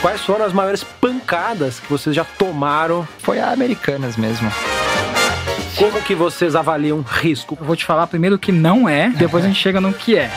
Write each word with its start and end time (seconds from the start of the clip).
Quais 0.00 0.22
foram 0.22 0.46
as 0.46 0.52
maiores 0.52 0.82
pancadas 0.82 1.78
que 1.78 1.86
vocês 1.90 2.16
já 2.16 2.24
tomaram? 2.24 3.06
Foi 3.18 3.38
a 3.38 3.50
Americanas 3.52 4.16
mesmo. 4.16 4.50
Como 5.76 6.00
que 6.00 6.14
vocês 6.14 6.56
avaliam 6.56 7.02
risco? 7.06 7.56
Eu 7.60 7.66
vou 7.66 7.76
te 7.76 7.84
falar 7.84 8.06
primeiro 8.06 8.36
o 8.36 8.38
que 8.38 8.50
não 8.50 8.88
é, 8.88 9.10
depois 9.10 9.44
a 9.44 9.48
gente 9.48 9.60
chega 9.60 9.78
no 9.78 9.92
que 9.92 10.16
é. 10.16 10.30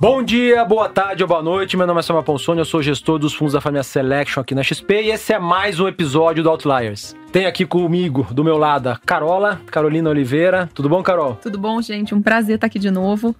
Bom 0.00 0.22
dia, 0.22 0.64
boa 0.64 0.88
tarde 0.88 1.24
ou 1.24 1.28
boa 1.28 1.42
noite. 1.42 1.76
Meu 1.76 1.84
nome 1.84 1.98
é 1.98 2.02
Samuel 2.04 2.22
Ponsoni, 2.22 2.60
eu 2.60 2.64
sou 2.64 2.80
gestor 2.80 3.18
dos 3.18 3.34
fundos 3.34 3.54
da 3.54 3.60
família 3.60 3.82
Selection 3.82 4.40
aqui 4.40 4.54
na 4.54 4.62
XP 4.62 5.02
e 5.02 5.10
esse 5.10 5.32
é 5.32 5.40
mais 5.40 5.80
um 5.80 5.88
episódio 5.88 6.40
do 6.40 6.48
Outliers. 6.48 7.16
Tem 7.32 7.46
aqui 7.46 7.66
comigo, 7.66 8.24
do 8.30 8.44
meu 8.44 8.56
lado, 8.56 8.90
a 8.90 8.96
Carola, 8.96 9.60
Carolina 9.66 10.08
Oliveira. 10.08 10.70
Tudo 10.72 10.88
bom, 10.88 11.02
Carol? 11.02 11.34
Tudo 11.42 11.58
bom, 11.58 11.82
gente? 11.82 12.14
Um 12.14 12.22
prazer 12.22 12.54
estar 12.54 12.68
aqui 12.68 12.78
de 12.78 12.92
novo. 12.92 13.34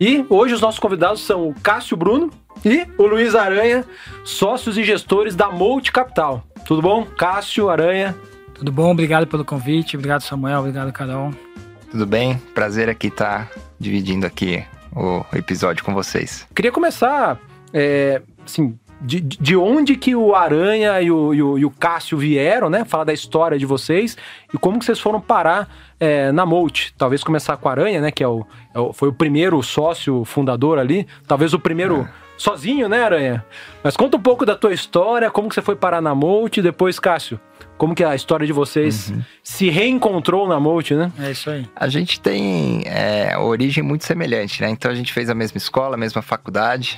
E 0.00 0.26
hoje 0.28 0.54
os 0.54 0.60
nossos 0.60 0.80
convidados 0.80 1.20
são 1.20 1.48
o 1.48 1.54
Cássio 1.54 1.96
Bruno 1.96 2.32
e 2.64 2.84
o 2.98 3.06
Luiz 3.06 3.36
Aranha, 3.36 3.84
sócios 4.24 4.76
e 4.76 4.82
gestores 4.82 5.36
da 5.36 5.52
Multi 5.52 5.92
Capital. 5.92 6.42
Tudo 6.66 6.82
bom? 6.82 7.04
Cássio, 7.16 7.70
Aranha. 7.70 8.12
Tudo 8.54 8.72
bom? 8.72 8.90
Obrigado 8.90 9.28
pelo 9.28 9.44
convite. 9.44 9.96
Obrigado, 9.96 10.22
Samuel. 10.22 10.58
Obrigado, 10.58 10.92
Carol. 10.92 11.30
Tudo 11.92 12.06
bem? 12.06 12.38
Prazer 12.52 12.88
aqui 12.88 13.06
estar 13.06 13.52
dividindo 13.78 14.26
aqui 14.26 14.64
o 14.94 15.24
episódio 15.34 15.84
com 15.84 15.94
vocês. 15.94 16.46
Queria 16.54 16.72
começar, 16.72 17.38
é, 17.72 18.22
assim, 18.44 18.78
de, 19.00 19.20
de 19.20 19.56
onde 19.56 19.96
que 19.96 20.14
o 20.14 20.34
Aranha 20.34 21.00
e 21.00 21.10
o, 21.10 21.34
e 21.34 21.42
o, 21.42 21.58
e 21.58 21.64
o 21.64 21.70
Cássio 21.70 22.16
vieram, 22.16 22.70
né? 22.70 22.84
Falar 22.84 23.04
da 23.04 23.12
história 23.12 23.58
de 23.58 23.66
vocês 23.66 24.16
e 24.52 24.58
como 24.58 24.78
que 24.78 24.84
vocês 24.84 25.00
foram 25.00 25.20
parar 25.20 25.68
é, 25.98 26.30
na 26.30 26.46
Molt. 26.46 26.94
Talvez 26.96 27.24
começar 27.24 27.56
com 27.56 27.68
o 27.68 27.70
Aranha, 27.70 28.00
né? 28.00 28.10
Que 28.10 28.22
é 28.22 28.28
o, 28.28 28.46
é 28.72 28.78
o, 28.78 28.92
foi 28.92 29.08
o 29.08 29.12
primeiro 29.12 29.62
sócio 29.62 30.24
fundador 30.24 30.78
ali. 30.78 31.06
Talvez 31.26 31.52
o 31.52 31.58
primeiro... 31.58 32.02
É. 32.02 32.22
Sozinho, 32.34 32.88
né, 32.88 33.04
Aranha? 33.04 33.44
Mas 33.84 33.96
conta 33.96 34.16
um 34.16 34.20
pouco 34.20 34.44
da 34.44 34.56
tua 34.56 34.72
história, 34.72 35.30
como 35.30 35.48
que 35.48 35.54
você 35.54 35.62
foi 35.62 35.76
parar 35.76 36.00
na 36.00 36.12
Molt 36.12 36.58
e 36.58 36.62
depois, 36.62 36.98
Cássio, 36.98 37.38
como 37.82 37.96
que 37.96 38.04
a 38.04 38.14
história 38.14 38.46
de 38.46 38.52
vocês 38.52 39.10
uhum. 39.10 39.20
se 39.42 39.68
reencontrou 39.68 40.46
na 40.46 40.60
Molt, 40.60 40.94
né? 40.94 41.10
É 41.18 41.32
isso 41.32 41.50
aí. 41.50 41.68
A 41.74 41.88
gente 41.88 42.20
tem 42.20 42.84
é, 42.86 43.36
origem 43.36 43.82
muito 43.82 44.04
semelhante, 44.04 44.62
né? 44.62 44.70
Então 44.70 44.88
a 44.88 44.94
gente 44.94 45.12
fez 45.12 45.28
a 45.28 45.34
mesma 45.34 45.58
escola, 45.58 45.96
a 45.96 45.98
mesma 45.98 46.22
faculdade 46.22 46.96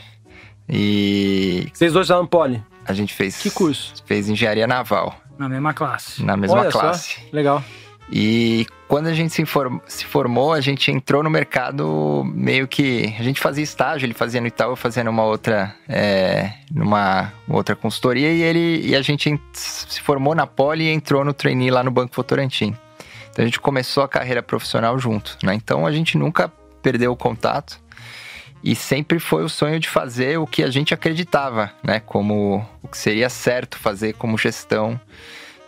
e... 0.68 1.68
Vocês 1.72 1.90
dois 1.90 2.10
eram 2.10 2.26
Poli? 2.26 2.62
A 2.84 2.92
gente 2.92 3.14
fez... 3.14 3.38
Que 3.38 3.50
curso? 3.50 3.94
Fez 4.04 4.28
engenharia 4.28 4.66
naval. 4.66 5.14
Na 5.38 5.48
mesma 5.48 5.72
classe. 5.72 6.22
Na 6.22 6.36
mesma 6.36 6.60
Olha 6.60 6.70
classe. 6.70 7.14
Só. 7.14 7.20
Legal. 7.32 7.64
E 8.10 8.66
quando 8.86 9.06
a 9.06 9.14
gente 9.14 9.32
se, 9.32 9.42
inform, 9.42 9.78
se, 9.86 10.04
formou, 10.04 10.52
a 10.52 10.60
gente 10.60 10.90
entrou 10.90 11.22
no 11.22 11.30
mercado 11.30 12.22
meio 12.26 12.68
que. 12.68 13.14
A 13.18 13.22
gente 13.22 13.40
fazia 13.40 13.64
estágio, 13.64 14.06
ele 14.06 14.14
fazia 14.14 14.40
no 14.40 14.46
Itaú, 14.46 14.76
fazia 14.76 15.02
numa 15.02 15.24
outra. 15.24 15.74
É, 15.88 16.52
numa 16.70 17.32
outra 17.48 17.74
consultoria, 17.74 18.30
e 18.30 18.42
ele 18.42 18.86
e 18.86 18.94
a 18.94 19.02
gente 19.02 19.40
se 19.52 20.00
formou 20.00 20.34
na 20.34 20.46
Poli 20.46 20.84
e 20.84 20.90
entrou 20.90 21.24
no 21.24 21.32
trainee 21.32 21.70
lá 21.70 21.82
no 21.82 21.90
Banco 21.90 22.14
Votorantim. 22.14 22.76
Então 23.30 23.42
a 23.42 23.46
gente 23.46 23.58
começou 23.58 24.04
a 24.04 24.08
carreira 24.08 24.42
profissional 24.42 24.98
junto, 24.98 25.36
né? 25.42 25.54
Então 25.54 25.86
a 25.86 25.92
gente 25.92 26.16
nunca 26.16 26.52
perdeu 26.82 27.10
o 27.10 27.16
contato 27.16 27.80
e 28.62 28.76
sempre 28.76 29.18
foi 29.18 29.42
o 29.42 29.48
sonho 29.48 29.80
de 29.80 29.88
fazer 29.88 30.38
o 30.38 30.46
que 30.46 30.62
a 30.62 30.70
gente 30.70 30.94
acreditava, 30.94 31.72
né? 31.82 32.00
Como 32.00 32.64
o 32.82 32.88
que 32.88 32.96
seria 32.96 33.28
certo 33.28 33.78
fazer 33.78 34.12
como 34.14 34.38
gestão 34.38 35.00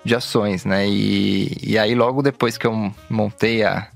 de 0.06 0.14
ações, 0.14 0.64
né? 0.64 0.88
E, 0.88 1.58
e 1.62 1.78
aí 1.78 1.94
logo 1.94 2.22
depois 2.22 2.56
que 2.56 2.66
eu 2.66 2.92
montei 3.10 3.64
a, 3.64 3.88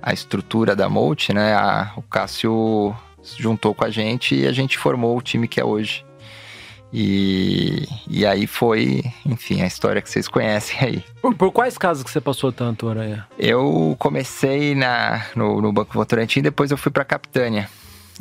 a 0.00 0.12
estrutura 0.12 0.74
da 0.74 0.88
Molt, 0.88 1.32
né? 1.34 1.52
A, 1.54 1.92
o 1.96 2.02
Cássio 2.02 2.94
juntou 3.36 3.74
com 3.74 3.84
a 3.84 3.90
gente 3.90 4.34
e 4.34 4.46
a 4.46 4.52
gente 4.52 4.78
formou 4.78 5.18
o 5.18 5.22
time 5.22 5.48
que 5.48 5.60
é 5.60 5.64
hoje. 5.64 6.06
E, 6.90 7.86
e 8.08 8.24
aí 8.24 8.46
foi, 8.46 9.04
enfim, 9.26 9.60
a 9.60 9.66
história 9.66 10.00
que 10.00 10.08
vocês 10.08 10.26
conhecem 10.26 10.78
aí. 10.80 11.04
Por, 11.20 11.34
por 11.34 11.52
quais 11.52 11.76
casos 11.76 12.02
que 12.02 12.10
você 12.10 12.20
passou 12.20 12.50
tanto, 12.50 12.88
Aranha? 12.88 13.26
Eu 13.38 13.94
comecei 13.98 14.74
na, 14.74 15.26
no, 15.36 15.60
no 15.60 15.70
Banco 15.70 15.92
Votorantim, 15.92 16.40
depois 16.40 16.70
eu 16.70 16.78
fui 16.78 16.90
para 16.90 17.02
a 17.02 17.06
Capitânia. 17.06 17.68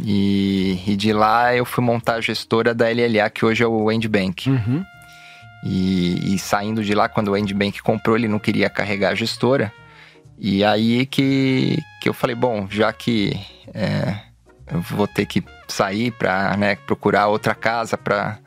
E, 0.04 0.84
e, 0.86 0.96
de 0.96 1.12
lá 1.14 1.56
eu 1.56 1.66
fui 1.66 1.84
montar 1.84 2.16
a 2.16 2.22
gestora 2.22 2.74
da 2.74 2.86
LLA, 2.88 3.30
que 3.30 3.46
hoje 3.46 3.64
é 3.64 3.68
o 3.68 3.92
Endbank. 3.92 4.50
Uhum. 4.50 4.84
E, 5.64 6.36
e, 6.36 6.40
saindo 6.40 6.84
de 6.84 6.94
lá, 6.94 7.10
quando 7.10 7.30
o 7.30 7.38
Endbank 7.38 7.82
comprou, 7.82 8.16
ele 8.16 8.28
não 8.28 8.40
queria 8.40 8.70
carregar 8.70 9.12
a 9.12 9.16
gestora. 9.16 9.74
E 10.38 10.64
aí 10.64 11.06
que, 11.06 11.80
que 12.02 12.08
eu 12.08 12.14
falei, 12.14 12.36
bom, 12.36 12.68
já 12.70 12.94
que 12.94 13.40
é, 13.74 14.16
eu 14.72 14.82
vou 14.82 15.08
ter 15.08 15.26
que 15.26 15.44
sair 15.68 16.12
para 16.12 16.56
né, 16.56 16.76
procurar 16.76 17.28
outra 17.28 17.56
casa 17.56 17.98
para 17.98 18.38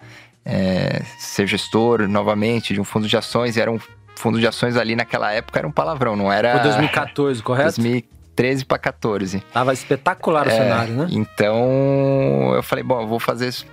é, 0.45 1.03
ser 1.19 1.47
gestor 1.47 2.09
novamente 2.09 2.73
de 2.73 2.81
um 2.81 2.85
fundo 2.85 3.09
de 3.09 3.17
ações, 3.17 3.57
e 3.57 3.61
era 3.61 3.71
um 3.71 3.81
fundo 4.17 4.39
de 4.39 4.47
ações 4.47 4.77
ali 4.77 4.95
naquela 4.95 5.33
época, 5.33 5.59
era 5.59 5.67
um 5.67 5.73
palavrão, 5.73 6.15
não 6.15 6.33
era... 6.33 6.53
Foi 6.53 6.63
2014, 6.63 7.43
correto? 7.43 7.77
2013 7.77 8.65
para 8.65 8.79
14. 8.79 9.41
Tava 9.53 9.73
espetacular 9.73 10.47
o 10.47 10.51
é, 10.51 10.57
cenário, 10.57 10.95
né? 10.95 11.09
Então 11.11 12.53
eu 12.55 12.63
falei, 12.63 12.85
bom, 12.85 13.01
eu 13.01 13.09
vou 13.09 13.19
fazer 13.19 13.49
isso 13.49 13.67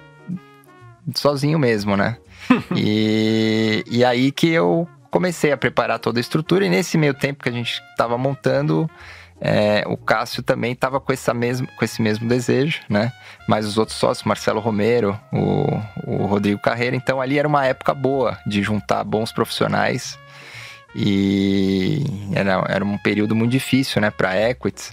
sozinho 1.15 1.59
mesmo, 1.59 1.95
né? 1.95 2.17
E, 2.75 3.83
e 3.89 4.03
aí 4.03 4.31
que 4.31 4.49
eu 4.49 4.87
comecei 5.09 5.51
a 5.51 5.57
preparar 5.57 5.99
toda 5.99 6.19
a 6.19 6.21
estrutura 6.21 6.65
e 6.65 6.69
nesse 6.69 6.97
meio 6.97 7.13
tempo 7.13 7.43
que 7.43 7.49
a 7.49 7.51
gente 7.51 7.81
estava 7.91 8.17
montando, 8.17 8.89
é, 9.39 9.83
o 9.87 9.95
Cássio 9.95 10.41
também 10.41 10.73
estava 10.73 10.99
com, 10.99 11.13
essa 11.13 11.33
com 11.33 11.85
esse 11.85 12.01
mesmo 12.01 12.27
desejo, 12.27 12.81
né? 12.89 13.11
Mas 13.47 13.65
os 13.65 13.77
outros 13.77 13.97
sócios, 13.97 14.25
Marcelo 14.25 14.59
Romero, 14.59 15.19
o, 15.31 15.65
o 16.05 16.25
Rodrigo 16.25 16.59
Carreira, 16.59 16.95
então 16.95 17.21
ali 17.21 17.37
era 17.37 17.47
uma 17.47 17.65
época 17.65 17.93
boa 17.93 18.37
de 18.45 18.61
juntar 18.61 19.03
bons 19.03 19.31
profissionais 19.31 20.17
e 20.95 22.03
era, 22.33 22.65
era 22.67 22.83
um 22.83 22.97
período 22.97 23.35
muito 23.35 23.51
difícil, 23.51 24.01
né, 24.01 24.09
para 24.09 24.35
equities. 24.49 24.91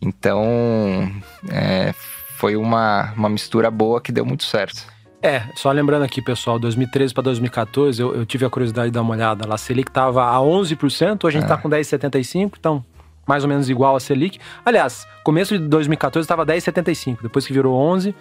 Então 0.00 1.10
é, 1.50 1.92
foi 2.36 2.56
uma, 2.56 3.12
uma 3.16 3.28
mistura 3.28 3.70
boa 3.70 4.00
que 4.00 4.12
deu 4.12 4.24
muito 4.24 4.44
certo. 4.44 4.86
É, 5.20 5.42
só 5.54 5.72
lembrando 5.72 6.04
aqui, 6.04 6.22
pessoal, 6.22 6.58
2013 6.58 7.12
para 7.12 7.24
2014, 7.24 8.00
eu, 8.00 8.14
eu, 8.14 8.24
tive 8.26 8.44
a 8.44 8.50
curiosidade 8.50 8.88
de 8.88 8.92
dar 8.92 9.02
uma 9.02 9.14
olhada 9.14 9.46
lá. 9.46 9.56
A 9.56 9.58
Selic 9.58 9.90
estava 9.90 10.24
a 10.24 10.36
11%, 10.38 11.24
hoje 11.24 11.36
a 11.36 11.40
gente 11.40 11.42
está 11.42 11.54
é. 11.54 11.58
com 11.58 11.68
10,75%, 11.68 12.52
então 12.58 12.84
mais 13.26 13.42
ou 13.42 13.48
menos 13.48 13.68
igual 13.68 13.94
a 13.94 14.00
Selic. 14.00 14.38
Aliás, 14.64 15.06
começo 15.22 15.58
de 15.58 15.68
2014 15.68 16.24
estava 16.24 16.46
10,75%, 16.46 17.18
depois 17.22 17.46
que 17.46 17.52
virou 17.52 17.76
11%. 17.76 18.14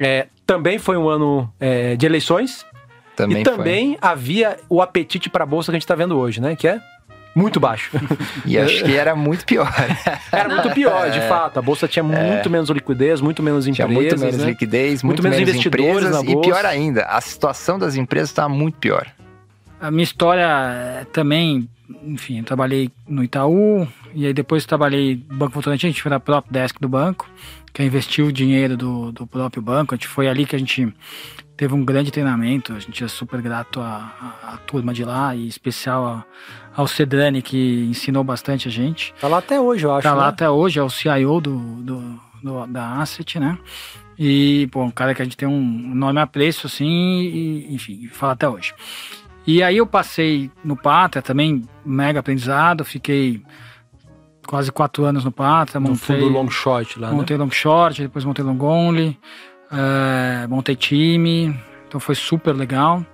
É, 0.00 0.26
também 0.44 0.78
foi 0.78 0.96
um 0.96 1.08
ano 1.08 1.52
é, 1.60 1.94
de 1.94 2.04
eleições. 2.04 2.66
Também 3.14 3.42
e 3.42 3.44
também 3.44 3.88
foi. 3.90 3.98
havia 4.10 4.56
o 4.68 4.82
apetite 4.82 5.30
para 5.30 5.44
a 5.44 5.46
bolsa 5.46 5.70
que 5.70 5.76
a 5.76 5.78
gente 5.78 5.84
está 5.84 5.94
vendo 5.94 6.18
hoje, 6.18 6.40
né? 6.40 6.56
Que 6.56 6.66
é 6.66 6.80
muito 7.34 7.58
baixo. 7.58 7.90
E 8.46 8.56
acho 8.58 8.84
que 8.84 8.94
era 8.94 9.16
muito 9.16 9.44
pior. 9.44 9.72
era 10.30 10.48
muito 10.48 10.70
pior, 10.70 11.10
de 11.10 11.18
é. 11.18 11.28
fato. 11.28 11.58
A 11.58 11.62
bolsa 11.62 11.88
tinha 11.88 12.02
muito 12.02 12.46
é. 12.46 12.48
menos 12.48 12.70
liquidez, 12.70 13.20
muito 13.20 13.42
menos 13.42 13.66
empresas. 13.66 13.88
Tinha 13.90 14.00
muito 14.00 14.18
menos 14.18 14.38
né? 14.38 14.50
liquidez, 14.50 15.02
muito, 15.02 15.22
muito 15.22 15.22
menos, 15.22 15.38
menos 15.38 15.50
investidores 15.50 16.10
na 16.10 16.22
bolsa. 16.22 16.30
E 16.30 16.40
pior 16.40 16.64
ainda, 16.64 17.02
a 17.02 17.20
situação 17.20 17.78
das 17.78 17.96
empresas 17.96 18.30
estava 18.30 18.48
muito 18.48 18.78
pior. 18.78 19.06
A 19.80 19.90
minha 19.90 20.04
história 20.04 20.46
é 20.46 21.04
também, 21.12 21.68
enfim, 22.04 22.38
eu 22.38 22.44
trabalhei 22.44 22.90
no 23.08 23.22
Itaú, 23.24 23.86
e 24.14 24.26
aí 24.26 24.32
depois 24.32 24.64
trabalhei 24.64 25.22
no 25.28 25.36
Banco 25.36 25.52
Votorantim, 25.52 25.88
a 25.88 25.90
gente 25.90 26.00
foi 26.00 26.10
na 26.10 26.20
própria 26.20 26.62
desk 26.62 26.80
do 26.80 26.88
banco, 26.88 27.28
que 27.72 27.82
investiu 27.82 28.26
o 28.26 28.32
dinheiro 28.32 28.76
do, 28.76 29.10
do 29.10 29.26
próprio 29.26 29.60
banco. 29.60 29.94
A 29.94 29.96
gente 29.96 30.06
foi 30.06 30.28
ali 30.28 30.46
que 30.46 30.54
a 30.54 30.58
gente 30.58 30.94
teve 31.56 31.74
um 31.74 31.84
grande 31.84 32.10
treinamento. 32.10 32.72
A 32.72 32.78
gente 32.78 33.02
é 33.02 33.08
super 33.08 33.40
grato 33.42 33.80
à, 33.80 34.36
à, 34.42 34.54
à 34.54 34.56
turma 34.58 34.92
de 34.92 35.04
lá, 35.04 35.34
e 35.34 35.48
especial 35.48 36.06
a, 36.06 36.24
ao 36.76 36.86
Cedrani, 36.86 37.42
que 37.42 37.86
ensinou 37.90 38.24
bastante 38.24 38.68
a 38.68 38.70
gente. 38.70 39.14
Tá 39.20 39.28
lá 39.28 39.38
até 39.38 39.60
hoje, 39.60 39.84
eu 39.84 39.92
acho. 39.92 40.02
Tá 40.02 40.14
né? 40.14 40.20
lá 40.20 40.28
até 40.28 40.48
hoje, 40.48 40.78
é 40.78 40.82
o 40.82 40.90
CIO 40.90 41.40
do, 41.40 41.58
do, 41.82 42.20
do, 42.42 42.66
da 42.66 43.00
Asset, 43.00 43.38
né? 43.38 43.58
E, 44.18 44.68
pô, 44.70 44.82
um 44.82 44.90
cara 44.90 45.14
que 45.14 45.22
a 45.22 45.24
gente 45.24 45.36
tem 45.36 45.48
um 45.48 45.92
enorme 45.92 46.20
apreço, 46.20 46.66
assim, 46.66 46.86
e, 46.86 47.74
enfim, 47.74 48.08
fala 48.08 48.32
até 48.32 48.48
hoje. 48.48 48.74
E 49.46 49.62
aí 49.62 49.76
eu 49.76 49.86
passei 49.86 50.50
no 50.64 50.76
Pátria 50.76 51.20
também, 51.20 51.62
mega 51.84 52.20
aprendizado, 52.20 52.84
fiquei 52.84 53.42
quase 54.46 54.72
quatro 54.72 55.04
anos 55.04 55.24
no 55.24 55.32
Pátria. 55.32 55.80
No 55.80 55.90
montei, 55.90 56.16
fundo 56.16 56.28
long 56.28 56.48
short 56.48 56.98
lá, 56.98 57.10
Montei 57.12 57.36
né? 57.36 57.44
long 57.44 57.50
short, 57.50 58.02
depois 58.02 58.24
montei 58.24 58.44
long 58.44 58.58
only 58.62 59.18
é, 59.74 60.46
montei 60.46 60.76
time, 60.76 61.58
então 61.86 61.98
foi 62.00 62.14
super 62.14 62.54
legal. 62.54 63.04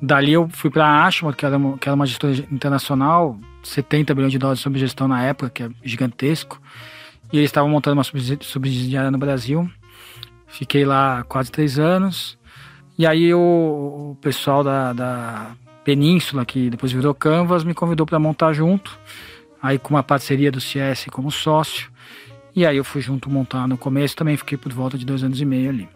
Dali 0.00 0.32
eu 0.32 0.48
fui 0.52 0.70
para 0.70 0.86
a 0.86 1.06
Ashmore, 1.06 1.34
que 1.34 1.44
era, 1.44 1.56
uma, 1.56 1.76
que 1.76 1.88
era 1.88 1.94
uma 1.94 2.06
gestora 2.06 2.32
internacional, 2.52 3.38
70 3.62 4.14
bilhões 4.14 4.32
de 4.32 4.38
dólares 4.38 4.60
sob 4.60 4.78
gestão 4.78 5.08
na 5.08 5.22
época, 5.22 5.50
que 5.50 5.62
é 5.64 5.70
gigantesco. 5.82 6.60
E 7.32 7.38
eles 7.38 7.48
estavam 7.48 7.68
montando 7.68 7.96
uma 7.96 8.04
subsidiária 8.04 9.10
no 9.10 9.18
Brasil. 9.18 9.68
Fiquei 10.46 10.84
lá 10.84 11.24
quase 11.24 11.50
três 11.50 11.78
anos. 11.78 12.38
E 12.96 13.06
aí 13.06 13.34
o, 13.34 13.38
o 14.12 14.18
pessoal 14.20 14.64
da, 14.64 14.92
da 14.92 15.50
Península, 15.84 16.44
que 16.44 16.70
depois 16.70 16.90
virou 16.90 17.14
Canvas, 17.14 17.64
me 17.64 17.74
convidou 17.74 18.06
para 18.06 18.18
montar 18.18 18.52
junto. 18.52 18.98
Aí 19.60 19.78
com 19.78 19.94
uma 19.94 20.02
parceria 20.02 20.50
do 20.50 20.60
CS 20.60 21.06
como 21.10 21.30
sócio. 21.30 21.90
E 22.54 22.64
aí 22.64 22.76
eu 22.76 22.84
fui 22.84 23.00
junto 23.00 23.28
montar 23.28 23.68
no 23.68 23.76
começo, 23.76 24.16
também 24.16 24.36
fiquei 24.36 24.56
por 24.56 24.72
volta 24.72 24.96
de 24.96 25.04
dois 25.04 25.22
anos 25.22 25.40
e 25.40 25.44
meio 25.44 25.70
ali. 25.70 25.88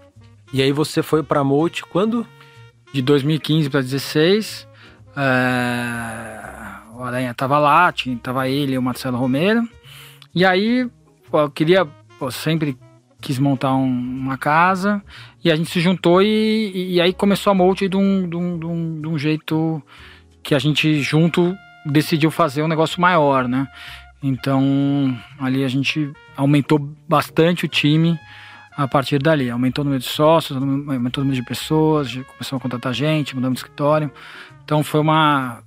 E 0.52 0.60
aí 0.60 0.70
você 0.70 1.02
foi 1.02 1.22
pra 1.22 1.42
Molt 1.42 1.82
quando? 1.84 2.26
De 2.92 3.00
2015 3.00 3.70
para 3.70 3.80
2016, 3.80 4.68
é... 5.16 6.94
o 6.94 7.02
Aranha 7.02 7.32
tava 7.34 7.58
lá, 7.58 7.90
tinha, 7.90 8.16
tava 8.18 8.48
ele 8.48 8.74
e 8.74 8.78
o 8.78 8.82
Marcelo 8.82 9.16
Romero. 9.16 9.66
E 10.34 10.44
aí 10.44 10.88
eu 11.32 11.50
queria, 11.50 11.86
sempre 12.30 12.76
quis 13.20 13.38
montar 13.38 13.74
um, 13.74 13.86
uma 13.86 14.36
casa 14.36 15.02
e 15.42 15.50
a 15.50 15.56
gente 15.56 15.70
se 15.70 15.80
juntou 15.80 16.20
e, 16.20 16.94
e 16.94 17.00
aí 17.00 17.12
começou 17.12 17.50
a 17.50 17.54
Molt 17.54 17.88
de 17.88 17.96
um, 17.96 18.28
de, 18.28 18.36
um, 18.36 18.58
de, 18.58 18.66
um, 18.66 19.00
de 19.00 19.08
um 19.08 19.18
jeito 19.18 19.82
que 20.42 20.54
a 20.54 20.58
gente 20.58 21.00
junto 21.00 21.56
decidiu 21.86 22.30
fazer 22.30 22.62
um 22.62 22.68
negócio 22.68 23.00
maior, 23.00 23.48
né? 23.48 23.68
Então 24.22 25.16
ali 25.40 25.64
a 25.64 25.68
gente 25.68 26.12
aumentou 26.36 26.78
bastante 27.08 27.64
o 27.64 27.68
time 27.68 28.18
a 28.76 28.88
partir 28.88 29.18
dali. 29.18 29.50
Aumentou 29.50 29.82
o 29.82 29.84
número 29.84 30.02
de 30.02 30.08
sócios, 30.08 30.56
aumentou 30.56 31.22
o 31.22 31.24
número 31.24 31.40
de 31.40 31.46
pessoas, 31.46 32.14
começou 32.14 32.56
a 32.56 32.60
contratar 32.60 32.92
gente, 32.92 33.34
mudamos 33.34 33.56
de 33.56 33.64
escritório. 33.64 34.10
Então 34.64 34.82
foi 34.82 35.00
uma. 35.00 35.62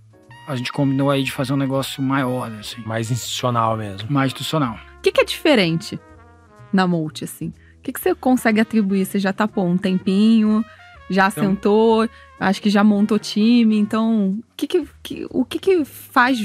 A 0.48 0.56
gente 0.56 0.72
combinou 0.72 1.10
aí 1.10 1.24
de 1.24 1.32
fazer 1.32 1.54
um 1.54 1.58
negócio 1.58 2.04
maior, 2.04 2.52
assim. 2.60 2.82
Mais 2.86 3.10
institucional 3.10 3.76
mesmo. 3.76 4.12
Mais 4.12 4.28
institucional. 4.28 4.78
O 4.98 5.02
que, 5.02 5.12
que 5.12 5.22
é 5.22 5.26
diferente 5.26 6.00
na 6.72 6.88
Molt, 6.88 7.24
assim? 7.24 7.54
O 7.80 7.82
que, 7.82 7.94
que 7.94 8.00
você 8.00 8.14
consegue 8.16 8.60
atribuir? 8.60 9.06
Você 9.06 9.20
já 9.20 9.34
tá, 9.34 9.48
pô, 9.48 9.64
um 9.64 9.78
tempinho, 9.78 10.64
já 11.10 11.28
então, 11.28 11.44
sentou, 11.44 12.10
acho 12.40 12.62
que 12.62 12.70
já 12.70 12.84
montou 12.84 13.20
time, 13.20 13.78
então 13.78 14.30
o 14.30 14.44
que, 14.58 14.68
que, 14.68 14.88
que 15.04 15.28
o 15.30 15.46
que, 15.46 15.60
que 15.60 15.86
faz 15.86 16.40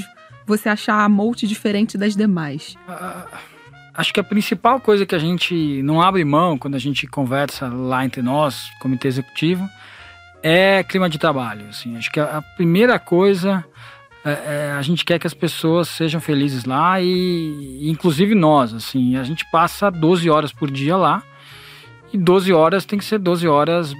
você 0.45 0.69
achar 0.69 1.03
a 1.03 1.09
Molt 1.09 1.47
diferente 1.47 1.97
das 1.97 2.15
demais? 2.15 2.75
Uh, 2.87 3.37
acho 3.93 4.13
que 4.13 4.19
a 4.19 4.23
principal 4.23 4.79
coisa 4.79 5.05
que 5.05 5.15
a 5.15 5.19
gente 5.19 5.81
não 5.83 6.01
abre 6.01 6.23
mão 6.23 6.57
quando 6.57 6.75
a 6.75 6.79
gente 6.79 7.07
conversa 7.07 7.67
lá 7.67 8.05
entre 8.05 8.21
nós, 8.21 8.69
comitê 8.79 9.07
executivo, 9.07 9.67
é 10.43 10.83
clima 10.83 11.09
de 11.09 11.17
trabalho. 11.17 11.67
Assim. 11.69 11.97
Acho 11.97 12.11
que 12.11 12.19
a, 12.19 12.41
primeira 12.55 12.97
coisa 12.97 13.63
é, 14.23 14.31
é, 14.31 14.75
a 14.77 14.81
gente 14.81 15.03
quer 15.03 15.19
que 15.19 15.27
as 15.27 15.33
pessoas 15.33 15.87
sejam 15.89 16.21
felizes 16.21 16.65
lá 16.65 17.01
e, 17.01 17.89
inclusive 17.89 18.35
nós, 18.35 18.73
assim, 18.73 19.17
a 19.17 19.23
gente 19.23 19.45
passa 19.51 19.89
12 19.89 20.29
horas 20.29 20.51
por 20.51 20.69
dia 20.69 20.95
lá 20.95 21.23
e 22.13 22.17
12 22.17 22.53
horas 22.53 22.85
tem 22.85 22.99
que 22.99 23.05
ser 23.05 23.17
12 23.19 23.47
horas 23.47 23.93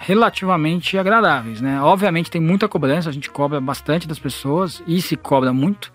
relativamente 0.00 0.98
agradáveis, 0.98 1.62
né? 1.62 1.80
Obviamente 1.80 2.30
tem 2.30 2.40
muita 2.40 2.68
cobrança, 2.68 3.08
a 3.08 3.12
gente 3.12 3.30
cobra 3.30 3.60
bastante 3.60 4.06
das 4.06 4.18
pessoas 4.18 4.82
e 4.86 5.00
se 5.00 5.16
cobra 5.16 5.52
muito, 5.52 5.90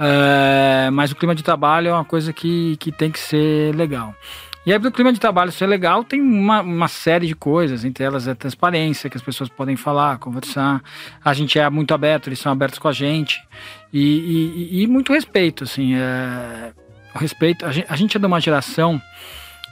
é, 0.00 0.88
mas 0.90 1.12
o 1.12 1.16
clima 1.16 1.34
de 1.34 1.42
trabalho 1.42 1.88
é 1.88 1.92
uma 1.92 2.04
coisa 2.04 2.32
que, 2.32 2.76
que 2.78 2.90
tem 2.90 3.10
que 3.10 3.18
ser 3.18 3.74
legal. 3.74 4.14
E 4.64 4.72
aí, 4.72 4.78
para 4.78 4.88
o 4.88 4.92
clima 4.92 5.12
de 5.12 5.20
trabalho 5.20 5.50
ser 5.52 5.66
legal, 5.66 6.04
tem 6.04 6.20
uma, 6.20 6.60
uma 6.60 6.88
série 6.88 7.26
de 7.26 7.34
coisas, 7.34 7.84
entre 7.84 8.04
elas 8.04 8.28
a 8.28 8.34
transparência, 8.34 9.08
que 9.08 9.16
as 9.16 9.22
pessoas 9.22 9.48
podem 9.48 9.76
falar, 9.76 10.18
conversar. 10.18 10.82
A 11.24 11.32
gente 11.32 11.58
é 11.58 11.68
muito 11.70 11.94
aberto, 11.94 12.28
eles 12.28 12.38
são 12.38 12.52
abertos 12.52 12.78
com 12.78 12.88
a 12.88 12.92
gente. 12.92 13.42
E, 13.92 14.68
e, 14.70 14.82
e 14.82 14.86
muito 14.86 15.12
respeito, 15.12 15.64
assim. 15.64 15.94
É, 15.94 16.72
respeito. 17.14 17.64
A 17.64 17.72
gente, 17.72 17.86
a 17.88 17.96
gente 17.96 18.16
é 18.16 18.20
de 18.20 18.26
uma 18.26 18.40
geração 18.40 19.00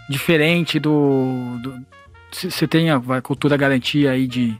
diferente 0.09 0.79
do. 0.79 1.61
Você 2.31 2.67
tem 2.67 2.91
a, 2.91 2.97
a 2.97 3.23
cultura 3.23 3.57
garantia 3.57 4.13
aí 4.13 4.27
de 4.27 4.59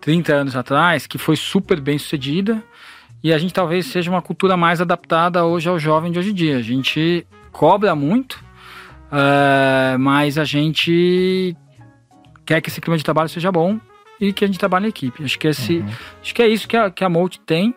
30 0.00 0.34
anos 0.34 0.56
atrás, 0.56 1.06
que 1.06 1.16
foi 1.16 1.36
super 1.36 1.80
bem 1.80 1.98
sucedida. 1.98 2.62
E 3.24 3.32
a 3.32 3.38
gente 3.38 3.52
talvez 3.52 3.86
seja 3.86 4.10
uma 4.10 4.22
cultura 4.22 4.56
mais 4.56 4.80
adaptada 4.80 5.44
hoje 5.44 5.68
ao 5.68 5.78
jovem 5.78 6.12
de 6.12 6.18
hoje 6.18 6.30
em 6.30 6.34
dia. 6.34 6.58
A 6.58 6.62
gente 6.62 7.26
cobra 7.50 7.94
muito 7.96 8.44
Uh, 9.14 9.96
mas 9.96 10.36
a 10.38 10.44
gente 10.44 11.56
quer 12.44 12.60
que 12.60 12.68
esse 12.68 12.80
clima 12.80 12.98
de 12.98 13.04
trabalho 13.04 13.28
seja 13.28 13.52
bom 13.52 13.78
e 14.20 14.32
que 14.32 14.44
a 14.44 14.48
gente 14.48 14.58
trabalhe 14.58 14.86
em 14.86 14.88
equipe. 14.88 15.22
Acho 15.22 15.38
que, 15.38 15.46
esse, 15.46 15.78
uhum. 15.78 15.88
acho 16.20 16.34
que 16.34 16.42
é 16.42 16.48
isso 16.48 16.66
que 16.66 16.76
a, 16.76 16.90
que 16.90 17.04
a 17.04 17.08
Molt 17.08 17.38
tem. 17.40 17.74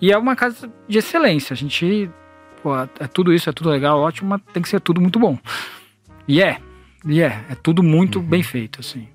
E 0.00 0.12
é 0.12 0.18
uma 0.18 0.36
casa 0.36 0.70
de 0.86 0.98
excelência. 0.98 1.54
A 1.54 1.56
gente. 1.56 2.10
Pô, 2.62 2.76
é 2.76 3.06
tudo 3.10 3.32
isso, 3.32 3.48
é 3.48 3.52
tudo 3.52 3.70
legal, 3.70 3.98
ótimo, 4.00 4.28
mas 4.28 4.42
tem 4.52 4.62
que 4.62 4.68
ser 4.68 4.80
tudo 4.80 5.00
muito 5.00 5.18
bom. 5.18 5.38
E 6.28 6.42
é. 6.42 6.58
E 7.06 7.22
é. 7.22 7.42
É 7.48 7.54
tudo 7.54 7.82
muito 7.82 8.18
uhum. 8.18 8.26
bem 8.26 8.42
feito, 8.42 8.80
assim. 8.80 9.08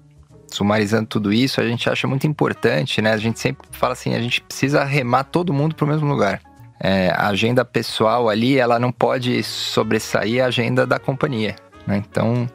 Sumarizando 0.51 1.07
tudo 1.07 1.33
isso, 1.33 1.59
a 1.59 1.67
gente 1.67 1.89
acha 1.89 2.07
muito 2.07 2.27
importante, 2.27 3.01
né? 3.01 3.11
A 3.11 3.17
gente 3.17 3.39
sempre 3.39 3.67
fala 3.71 3.93
assim, 3.93 4.13
a 4.13 4.21
gente 4.21 4.41
precisa 4.41 4.83
remar 4.83 5.23
todo 5.23 5.53
mundo 5.53 5.73
para 5.73 5.85
o 5.85 5.87
mesmo 5.87 6.07
lugar 6.07 6.41
é, 6.83 7.11
a 7.15 7.27
agenda 7.27 7.63
pessoal 7.63 8.27
ali, 8.27 8.57
ela 8.57 8.79
não 8.79 8.91
pode 8.91 9.43
sobressair 9.43 10.43
a 10.43 10.47
agenda 10.47 10.85
da 10.85 10.97
companhia. 10.97 11.55
Né? 11.85 11.97
Então, 11.97 12.49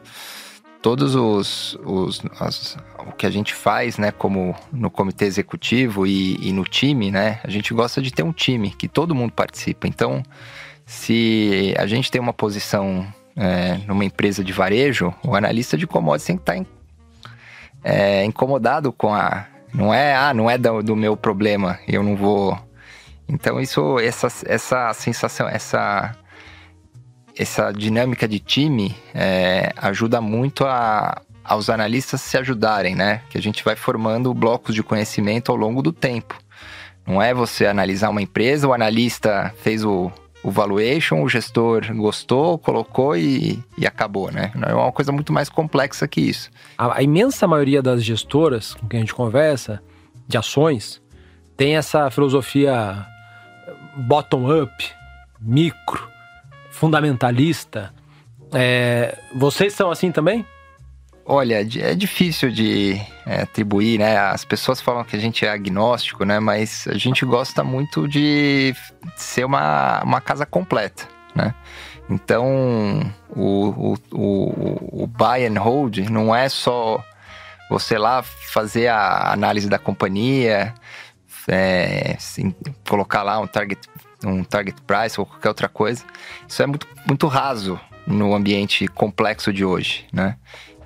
todos 0.81 1.15
os, 1.15 1.79
os 1.85 2.21
as, 2.37 2.77
o 3.07 3.13
que 3.13 3.25
a 3.25 3.29
gente 3.29 3.53
faz, 3.53 3.97
né, 3.97 4.11
como 4.11 4.53
no 4.71 4.91
comitê 4.91 5.25
executivo 5.25 6.05
e, 6.05 6.35
e, 6.45 6.51
no 6.51 6.65
time, 6.65 7.09
né, 7.09 7.39
a 7.41 7.49
gente 7.49 7.73
gosta 7.73 8.01
de 8.01 8.11
ter 8.11 8.23
um 8.23 8.33
time 8.33 8.71
que 8.71 8.89
todo 8.89 9.15
mundo 9.15 9.31
participa. 9.31 9.87
Então, 9.87 10.21
se 10.85 11.73
a 11.77 11.87
gente 11.87 12.11
tem 12.11 12.19
uma 12.19 12.33
posição 12.33 13.07
é, 13.33 13.79
numa 13.87 14.03
empresa 14.03 14.43
de 14.43 14.51
varejo, 14.51 15.13
o 15.23 15.35
analista 15.35 15.77
de 15.77 15.87
commodities 15.87 16.27
tem 16.27 16.35
que 16.35 16.41
estar 16.41 16.53
tá 16.53 16.59
é, 17.87 18.25
incomodado 18.25 18.91
com 18.91 19.13
a, 19.13 19.45
não 19.73 19.93
é, 19.93 20.15
ah, 20.15 20.33
não 20.33 20.49
é 20.49 20.57
do, 20.57 20.83
do 20.83 20.95
meu 20.95 21.15
problema, 21.15 21.79
eu 21.87 22.03
não 22.03 22.15
vou 22.15 22.57
então 23.27 23.59
isso, 23.59 23.99
essa, 23.99 24.27
essa 24.45 24.93
sensação, 24.93 25.49
essa, 25.49 26.15
essa 27.37 27.71
dinâmica 27.71 28.27
de 28.27 28.39
time 28.39 28.95
é, 29.13 29.73
ajuda 29.75 30.21
muito 30.21 30.65
a, 30.65 31.21
aos 31.43 31.69
analistas 31.69 32.21
se 32.21 32.37
ajudarem, 32.37 32.95
né? 32.95 33.21
Que 33.29 33.37
a 33.37 33.41
gente 33.41 33.63
vai 33.65 33.75
formando 33.75 34.33
blocos 34.33 34.73
de 34.73 34.81
conhecimento 34.81 35.51
ao 35.51 35.57
longo 35.57 35.81
do 35.81 35.91
tempo. 35.91 36.37
Não 37.05 37.21
é 37.21 37.33
você 37.33 37.65
analisar 37.65 38.09
uma 38.09 38.21
empresa, 38.21 38.67
o 38.67 38.73
analista 38.73 39.53
fez 39.61 39.83
o, 39.83 40.11
o 40.43 40.51
valuation, 40.51 41.23
o 41.23 41.29
gestor 41.29 41.93
gostou, 41.95 42.57
colocou 42.57 43.15
e, 43.17 43.61
e 43.77 43.85
acabou, 43.85 44.31
né? 44.31 44.51
É 44.65 44.73
uma 44.73 44.91
coisa 44.91 45.11
muito 45.11 45.33
mais 45.33 45.49
complexa 45.49 46.07
que 46.07 46.21
isso. 46.21 46.49
A, 46.77 46.99
a 46.99 47.03
imensa 47.03 47.47
maioria 47.47 47.81
das 47.81 48.03
gestoras 48.03 48.73
com 48.73 48.87
quem 48.87 48.99
a 48.99 49.01
gente 49.01 49.13
conversa, 49.13 49.81
de 50.27 50.37
ações, 50.37 51.01
tem 51.55 51.75
essa 51.75 52.09
filosofia 52.11 53.05
bottom-up, 53.95 54.71
micro, 55.39 56.07
fundamentalista. 56.69 57.93
É, 58.53 59.17
vocês 59.35 59.73
são 59.73 59.89
assim 59.89 60.11
também? 60.11 60.45
Olha, 61.29 61.59
é 61.59 61.93
difícil 61.93 62.49
de 62.49 63.01
é, 63.25 63.41
atribuir, 63.41 63.99
né? 63.99 64.17
As 64.17 64.45
pessoas 64.45 64.79
falam 64.79 65.03
que 65.03 65.13
a 65.13 65.19
gente 65.19 65.45
é 65.45 65.49
agnóstico, 65.49 66.23
né? 66.23 66.39
Mas 66.39 66.87
a 66.87 66.97
gente 66.97 67.25
gosta 67.25 67.65
muito 67.65 68.07
de 68.07 68.73
ser 69.17 69.43
uma, 69.43 70.01
uma 70.03 70.21
casa 70.21 70.45
completa, 70.45 71.05
né? 71.35 71.53
Então, 72.09 73.13
o, 73.29 73.67
o, 73.67 73.97
o, 74.13 75.03
o 75.03 75.07
buy 75.07 75.45
and 75.45 75.59
hold 75.59 75.97
não 76.09 76.33
é 76.33 76.47
só 76.47 77.03
você 77.69 77.97
lá 77.97 78.23
fazer 78.23 78.87
a 78.87 79.33
análise 79.33 79.67
da 79.67 79.77
companhia, 79.77 80.73
é, 81.49 82.15
colocar 82.87 83.23
lá 83.23 83.37
um 83.37 83.47
target, 83.47 83.81
um 84.23 84.45
target 84.45 84.81
price 84.83 85.19
ou 85.19 85.25
qualquer 85.25 85.49
outra 85.49 85.67
coisa. 85.67 86.05
Isso 86.47 86.63
é 86.63 86.65
muito, 86.65 86.87
muito 87.05 87.27
raso 87.27 87.77
no 88.07 88.33
ambiente 88.33 88.87
complexo 88.87 89.51
de 89.51 89.65
hoje, 89.65 90.07
né? 90.13 90.37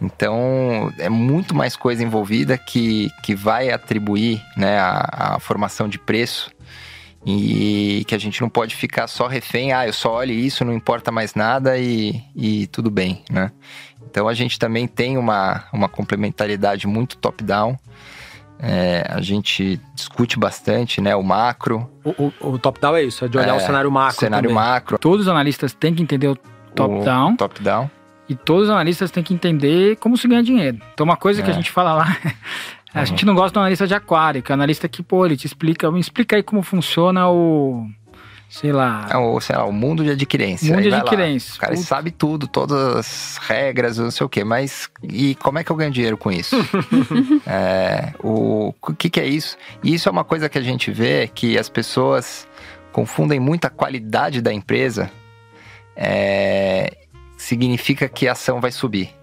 Então, 0.02 0.92
é 0.98 1.10
muito 1.10 1.54
mais 1.54 1.76
coisa 1.76 2.04
envolvida 2.04 2.58
que, 2.58 3.12
que 3.22 3.36
vai 3.36 3.70
atribuir 3.70 4.44
né, 4.58 4.80
a, 4.80 5.36
a 5.36 5.40
formação 5.40 5.88
de 5.88 6.00
preço 6.00 6.50
e 7.24 8.04
que 8.08 8.16
a 8.16 8.18
gente 8.18 8.42
não 8.42 8.50
pode 8.50 8.76
ficar 8.76 9.06
só 9.06 9.28
refém, 9.28 9.74
ah, 9.74 9.86
eu 9.86 9.94
só 9.94 10.16
olho 10.16 10.32
isso, 10.32 10.66
não 10.66 10.74
importa 10.74 11.12
mais 11.12 11.36
nada 11.36 11.78
e, 11.78 12.20
e 12.36 12.66
tudo 12.68 12.90
bem, 12.90 13.24
né? 13.30 13.52
Então, 14.10 14.28
a 14.28 14.34
gente 14.34 14.58
também 14.58 14.88
tem 14.88 15.20
uma, 15.20 15.66
uma 15.72 15.88
complementaridade 15.88 16.88
muito 16.88 17.16
top-down, 17.18 17.78
é, 18.60 19.06
a 19.08 19.22
gente 19.22 19.80
discute 19.94 20.38
bastante, 20.38 21.00
né? 21.00 21.16
O 21.16 21.24
macro. 21.24 21.90
O, 22.04 22.10
o, 22.10 22.52
o 22.54 22.60
top-down 22.60 22.96
é 22.96 23.04
isso, 23.04 23.24
é 23.24 23.28
de 23.28 23.38
olhar 23.38 23.54
é, 23.54 23.58
o 23.58 23.60
cenário 23.60 23.92
macro. 23.92 24.20
Cenário 24.20 24.50
também. 24.50 24.64
macro. 24.64 25.00
Todos 25.00 25.22
os 25.22 25.28
analistas 25.28 25.74
têm 25.74 25.94
que 25.94 26.02
entender 26.04 26.28
o 26.28 26.36
top-down. 26.76 27.36
Top-down. 27.36 27.90
E 28.32 28.36
todos 28.36 28.64
os 28.64 28.70
analistas 28.70 29.12
têm 29.12 29.22
que 29.22 29.34
entender 29.34 29.98
como 29.98 30.16
se 30.16 30.26
ganha 30.26 30.42
dinheiro. 30.42 30.78
Então, 30.94 31.04
uma 31.04 31.18
coisa 31.18 31.42
é. 31.42 31.44
que 31.44 31.52
a 31.52 31.54
gente 31.54 31.70
fala 31.70 31.94
lá. 31.94 32.18
a 32.96 33.00
uhum. 33.00 33.06
gente 33.06 33.26
não 33.26 33.36
gosta 33.36 33.52
de 33.52 33.58
um 33.60 33.62
analista 33.62 33.86
de 33.86 33.94
aquário, 33.94 34.42
que 34.42 34.54
é 34.54 34.54
analista 34.54 34.88
que, 34.88 35.04
pô, 35.04 35.26
ele 35.26 35.36
te 35.36 35.46
explica, 35.46 35.92
me 35.92 36.00
explica 36.00 36.38
aí 36.38 36.44
como 36.44 36.62
funciona 36.62 37.30
o 37.30 37.86
sei 38.48 38.72
lá. 38.72 39.06
É 39.10 39.18
o, 39.18 39.38
sei 39.42 39.58
lá, 39.58 39.66
o 39.66 39.74
mundo 39.74 40.02
de 40.02 40.12
adquirência. 40.12 40.74
Mundo 40.74 40.82
de 40.82 40.96
adquirência. 40.96 41.52
Lá, 41.52 41.58
o 41.58 41.60
cara 41.60 41.76
sabe 41.76 42.10
tudo, 42.10 42.48
todas 42.48 42.96
as 42.96 43.38
regras, 43.46 43.98
não 43.98 44.12
sei 44.12 44.26
o 44.26 44.30
quê, 44.30 44.46
mas 44.46 44.90
e 45.04 45.36
como 45.36 45.60
é 45.60 45.64
que 45.64 45.70
eu 45.70 45.76
ganho 45.76 45.92
dinheiro 45.92 46.16
com 46.16 46.32
isso? 46.32 46.56
é, 47.46 48.14
o, 48.24 48.74
o 48.82 48.94
que, 48.94 49.10
que 49.10 49.20
é 49.20 49.26
isso? 49.26 49.58
E 49.84 49.94
isso 49.94 50.08
é 50.08 50.12
uma 50.12 50.24
coisa 50.24 50.48
que 50.48 50.58
a 50.58 50.62
gente 50.62 50.90
vê 50.90 51.28
que 51.28 51.58
as 51.58 51.68
pessoas 51.68 52.48
confundem 52.94 53.42
muito 53.42 53.66
a 53.66 53.70
qualidade 53.70 54.42
da 54.42 54.54
empresa. 54.54 55.12
É, 55.98 57.01
significa 57.52 58.08
que 58.08 58.30
a 58.30 58.32
ação 58.32 58.62
vai 58.62 58.72
subir. 58.72 59.14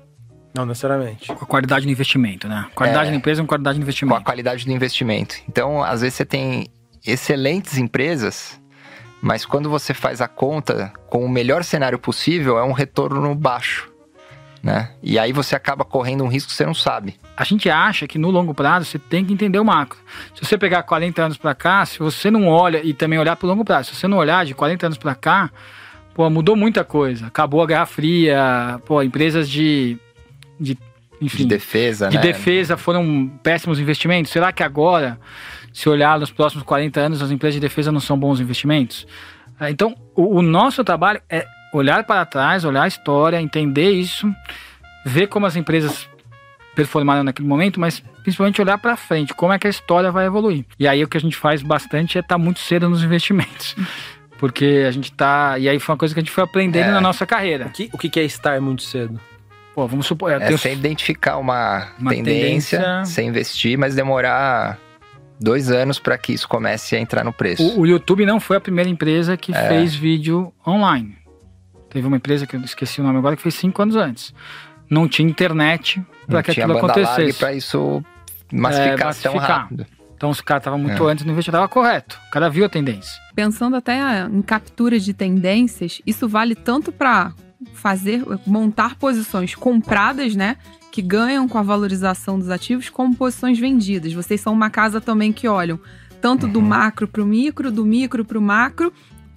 Não 0.54 0.66
necessariamente. 0.66 1.28
Com 1.28 1.44
a 1.44 1.46
qualidade 1.46 1.86
do 1.86 1.90
investimento, 1.92 2.46
né? 2.46 2.66
Qualidade 2.74 3.08
É. 3.08 3.10
da 3.10 3.16
empresa 3.16 3.40
é 3.40 3.42
uma 3.42 3.48
qualidade 3.48 3.78
do 3.78 3.80
Com 3.80 3.84
a 3.84 3.86
investimento. 3.86 4.22
qualidade 4.24 4.64
do 4.66 4.72
investimento. 4.72 5.36
Então, 5.48 5.82
às 5.82 6.02
vezes 6.02 6.14
você 6.16 6.26
tem 6.26 6.66
excelentes 7.06 7.78
empresas, 7.78 8.60
mas 9.22 9.46
quando 9.46 9.70
você 9.70 9.94
faz 9.94 10.20
a 10.20 10.28
conta 10.28 10.92
com 11.08 11.24
o 11.24 11.28
melhor 11.28 11.64
cenário 11.64 11.98
possível, 11.98 12.58
é 12.58 12.64
um 12.64 12.72
retorno 12.72 13.34
baixo. 13.34 13.90
Né? 14.62 14.90
E 15.02 15.18
aí 15.18 15.32
você 15.32 15.54
acaba 15.56 15.84
correndo 15.84 16.24
um 16.24 16.28
risco 16.28 16.50
que 16.50 16.56
você 16.56 16.66
não 16.66 16.74
sabe. 16.74 17.16
A 17.36 17.44
gente 17.44 17.70
acha 17.70 18.06
que 18.08 18.18
no 18.18 18.28
longo 18.30 18.52
prazo 18.52 18.84
você 18.86 18.98
tem 18.98 19.24
que 19.24 19.32
entender 19.32 19.58
o 19.60 19.64
macro. 19.64 19.98
Se 20.34 20.44
você 20.44 20.58
pegar 20.58 20.82
40 20.82 21.22
anos 21.22 21.36
para 21.38 21.54
cá, 21.54 21.86
se 21.86 21.98
você 21.98 22.30
não 22.30 22.48
olha 22.48 22.84
e 22.84 22.92
também 22.92 23.18
olhar 23.18 23.36
para 23.36 23.46
o 23.46 23.48
longo 23.48 23.64
prazo, 23.64 23.90
se 23.90 23.96
você 23.96 24.08
não 24.08 24.18
olhar 24.18 24.44
de 24.44 24.54
40 24.54 24.86
anos 24.86 24.98
para 24.98 25.14
cá, 25.14 25.50
pô, 26.18 26.28
mudou 26.28 26.56
muita 26.56 26.82
coisa. 26.82 27.28
Acabou 27.28 27.62
a 27.62 27.66
Guerra 27.66 27.86
Fria, 27.86 28.82
pô, 28.84 29.00
empresas 29.00 29.48
de, 29.48 29.96
de 30.58 30.76
enfim, 31.20 31.44
De 31.44 31.46
defesa, 31.46 32.08
de 32.08 32.16
né? 32.16 32.22
defesa 32.22 32.76
foram 32.76 33.30
péssimos 33.40 33.78
investimentos? 33.78 34.32
Será 34.32 34.50
que 34.50 34.64
agora, 34.64 35.16
se 35.72 35.88
olhar 35.88 36.18
nos 36.18 36.32
próximos 36.32 36.64
40 36.64 36.98
anos, 36.98 37.22
as 37.22 37.30
empresas 37.30 37.54
de 37.54 37.60
defesa 37.60 37.92
não 37.92 38.00
são 38.00 38.18
bons 38.18 38.40
investimentos? 38.40 39.06
Ah, 39.60 39.70
Então, 39.70 39.94
o, 40.16 40.38
o 40.38 40.42
nosso 40.42 40.82
trabalho 40.82 41.22
é 41.30 41.46
olhar 41.72 42.02
para 42.02 42.26
trás, 42.26 42.64
olhar 42.64 42.82
a 42.82 42.88
história, 42.88 43.40
entender 43.40 43.92
isso, 43.92 44.28
ver 45.06 45.28
como 45.28 45.46
as 45.46 45.54
empresas 45.54 46.08
performaram 46.74 47.22
naquele 47.22 47.46
momento, 47.46 47.78
mas 47.78 48.02
principalmente 48.24 48.60
olhar 48.60 48.78
para 48.78 48.96
frente, 48.96 49.32
como 49.34 49.52
é 49.52 49.58
que 49.58 49.68
a 49.68 49.70
história 49.70 50.10
vai 50.10 50.26
evoluir. 50.26 50.64
E 50.80 50.88
aí 50.88 51.04
o 51.04 51.06
que 51.06 51.16
a 51.16 51.20
gente 51.20 51.36
faz 51.36 51.62
bastante 51.62 52.18
é 52.18 52.20
estar 52.20 52.38
muito 52.38 52.58
cedo 52.58 52.88
nos 52.88 53.04
investimentos. 53.04 53.76
Porque 54.38 54.84
a 54.86 54.90
gente 54.90 55.12
tá. 55.12 55.58
E 55.58 55.68
aí 55.68 55.78
foi 55.78 55.92
uma 55.92 55.98
coisa 55.98 56.14
que 56.14 56.20
a 56.20 56.22
gente 56.22 56.30
foi 56.32 56.44
aprendendo 56.44 56.88
É. 56.88 56.92
na 56.92 57.00
nossa 57.00 57.26
carreira. 57.26 57.66
O 57.66 57.70
que, 57.70 57.90
o 57.92 57.98
que 57.98 58.18
é 58.20 58.24
estar 58.24 58.60
muito 58.60 58.82
cedo? 58.82 59.20
Pô, 59.74 59.86
vamos 59.86 60.06
supor. 60.06 60.30
É 60.32 60.50
você 60.50 60.72
identificar 60.72 61.36
uma, 61.36 61.88
Uma 61.98 62.10
tendência, 62.10 62.78
tendência. 62.78 63.04
você 63.04 63.22
investir, 63.22 63.76
mas 63.78 63.94
demorar 63.94 64.78
dois 65.40 65.70
anos 65.70 65.98
para 65.98 66.16
que 66.18 66.32
isso 66.32 66.48
comece 66.48 66.96
a 66.96 67.00
entrar 67.00 67.24
no 67.24 67.32
preço. 67.32 67.62
O, 67.62 67.80
o 67.80 67.86
YouTube 67.86 68.24
não 68.26 68.40
foi 68.40 68.56
a 68.56 68.60
primeira 68.60 68.88
empresa 68.90 69.36
que 69.36 69.54
É. 69.54 69.68
fez 69.68 69.94
vídeo 69.94 70.52
online. 70.66 71.16
Teve 71.90 72.06
uma 72.06 72.16
empresa 72.16 72.46
que 72.46 72.54
eu 72.56 72.60
esqueci 72.60 73.00
o 73.00 73.04
nome 73.04 73.18
agora 73.18 73.34
que 73.36 73.42
fez 73.42 73.54
cinco 73.54 73.80
anos 73.82 73.96
antes. 73.96 74.34
Não 74.90 75.06
tinha 75.08 75.28
internet 75.28 76.02
para 76.26 76.42
que 76.42 76.52
tinha 76.52 76.66
aquilo 76.66 76.80
banda 76.80 76.92
acontecesse. 76.92 77.38
para 77.38 77.52
isso 77.52 78.02
massificar 78.52 78.96
tão 78.98 79.34
massificar. 79.34 79.60
rápido. 79.62 79.86
Então 80.18 80.30
os 80.30 80.40
caras 80.40 80.62
estavam 80.62 80.78
muito 80.80 81.08
É. 81.08 81.12
antes 81.12 81.24
no 81.24 81.30
investimento, 81.32 81.56
estava 81.58 81.68
correto. 81.72 82.18
O 82.28 82.30
cara 82.32 82.50
viu 82.50 82.64
a 82.66 82.68
tendência. 82.68 83.14
Pensando 83.36 83.76
até 83.76 83.96
em 84.26 84.42
captura 84.42 84.98
de 84.98 85.14
tendências, 85.14 86.02
isso 86.04 86.28
vale 86.28 86.56
tanto 86.56 86.90
para 86.92 87.32
fazer, 87.72 88.22
montar 88.46 88.96
posições 88.96 89.54
compradas, 89.54 90.34
né? 90.34 90.56
Que 90.90 91.00
ganham 91.00 91.48
com 91.48 91.56
a 91.56 91.62
valorização 91.62 92.36
dos 92.38 92.50
ativos, 92.50 92.90
como 92.90 93.14
posições 93.14 93.58
vendidas. 93.60 94.12
Vocês 94.12 94.40
são 94.40 94.52
uma 94.52 94.68
casa 94.70 95.00
também 95.00 95.32
que 95.32 95.46
olham 95.46 95.78
tanto 96.20 96.48
do 96.48 96.58
Uhum. 96.58 96.66
macro 96.66 97.06
para 97.06 97.22
o 97.22 97.26
micro, 97.26 97.70
do 97.70 97.84
micro 97.84 98.24
para 98.24 98.38
o 98.38 98.42
macro, 98.42 98.92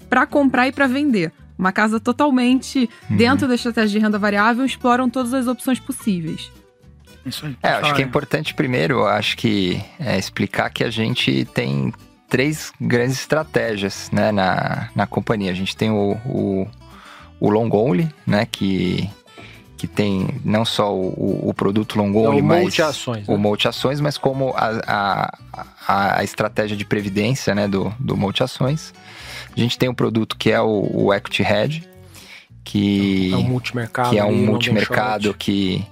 para 0.09 0.25
comprar 0.25 0.67
e 0.67 0.71
para 0.71 0.87
vender. 0.87 1.31
Uma 1.59 1.71
casa 1.71 1.99
totalmente 1.99 2.89
Uhum. 3.07 3.17
dentro 3.17 3.47
da 3.47 3.53
estratégia 3.53 3.99
de 3.99 4.03
renda 4.03 4.17
variável, 4.17 4.65
exploram 4.65 5.07
todas 5.07 5.31
as 5.31 5.45
opções 5.47 5.79
possíveis. 5.79 6.51
Isso 7.25 7.45
aí. 7.45 7.55
É, 7.61 7.69
acho 7.69 7.81
falar, 7.81 7.93
que 7.93 8.01
é 8.01 8.05
importante 8.05 8.53
primeiro, 8.53 9.05
acho 9.05 9.37
que 9.37 9.81
é 9.99 10.17
explicar 10.17 10.69
que 10.69 10.83
a 10.83 10.89
gente 10.89 11.45
tem 11.53 11.93
três 12.29 12.71
grandes 12.79 13.19
estratégias 13.19 14.09
né, 14.11 14.31
na, 14.31 14.89
na 14.95 15.05
companhia. 15.05 15.51
A 15.51 15.55
gente 15.55 15.75
tem 15.75 15.91
o, 15.91 16.17
o, 16.25 16.67
o 17.39 17.49
long 17.49 17.69
only, 17.73 18.09
né, 18.25 18.47
que, 18.49 19.09
que 19.77 19.85
tem 19.85 20.27
não 20.43 20.63
só 20.63 20.95
o, 20.95 21.49
o 21.49 21.53
produto 21.53 21.97
long 21.97 22.13
É 22.13 22.27
only, 22.29 22.41
o 22.41 22.43
mas 22.43 22.61
multi-ações, 22.61 23.27
o 23.27 23.31
né? 23.33 23.37
multi-ações, 23.37 23.99
mas 23.99 24.17
como 24.17 24.53
a, 24.55 24.81
a, 24.87 25.37
a, 25.87 26.19
a 26.19 26.23
estratégia 26.23 26.77
de 26.77 26.85
previdência 26.85 27.53
né, 27.53 27.67
do, 27.67 27.93
do 27.99 28.15
multi-ações. 28.15 28.93
A 29.55 29.59
gente 29.59 29.77
tem 29.77 29.89
um 29.89 29.93
produto 29.93 30.37
que 30.37 30.49
é 30.51 30.61
o, 30.61 30.89
o 30.93 31.13
Equity 31.13 31.43
Hedge, 31.43 31.89
que 32.63 33.33
É 33.33 33.35
um 33.35 33.43
multimercado. 33.43 34.09
que 34.09 34.17
é 34.17 34.23
um 34.23 34.37
multimercado 34.37 35.33
que 35.33 35.85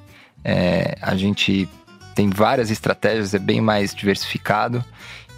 é, 0.44 0.98
a 1.02 1.16
gente 1.16 1.68
tem 2.16 2.30
várias 2.30 2.70
estratégias, 2.70 3.34
é 3.34 3.40
bem 3.40 3.62
mais 3.62 3.94
diversificado 3.96 4.84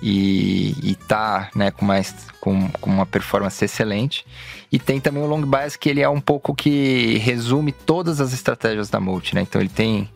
e, 0.02 0.76
e 0.82 0.96
tá 0.96 1.50
né, 1.56 1.70
com, 1.72 1.86
mais, 1.86 2.16
com, 2.40 2.70
com 2.70 2.90
uma 2.90 3.06
performance 3.06 3.64
excelente. 3.64 4.26
E 4.72 4.80
tem 4.80 5.00
também 5.00 5.22
o 5.22 5.28
long 5.28 5.42
bias, 5.42 5.76
que 5.76 5.90
ele 5.90 6.02
é 6.02 6.10
um 6.10 6.22
pouco 6.22 6.56
que 6.56 7.18
resume 7.20 7.72
todas 7.72 8.20
as 8.22 8.34
estratégias 8.34 8.90
da 8.90 9.00
multi, 9.00 9.36
né? 9.36 9.42
Então 9.42 9.62
ele 9.62 9.70
tem 9.70 10.10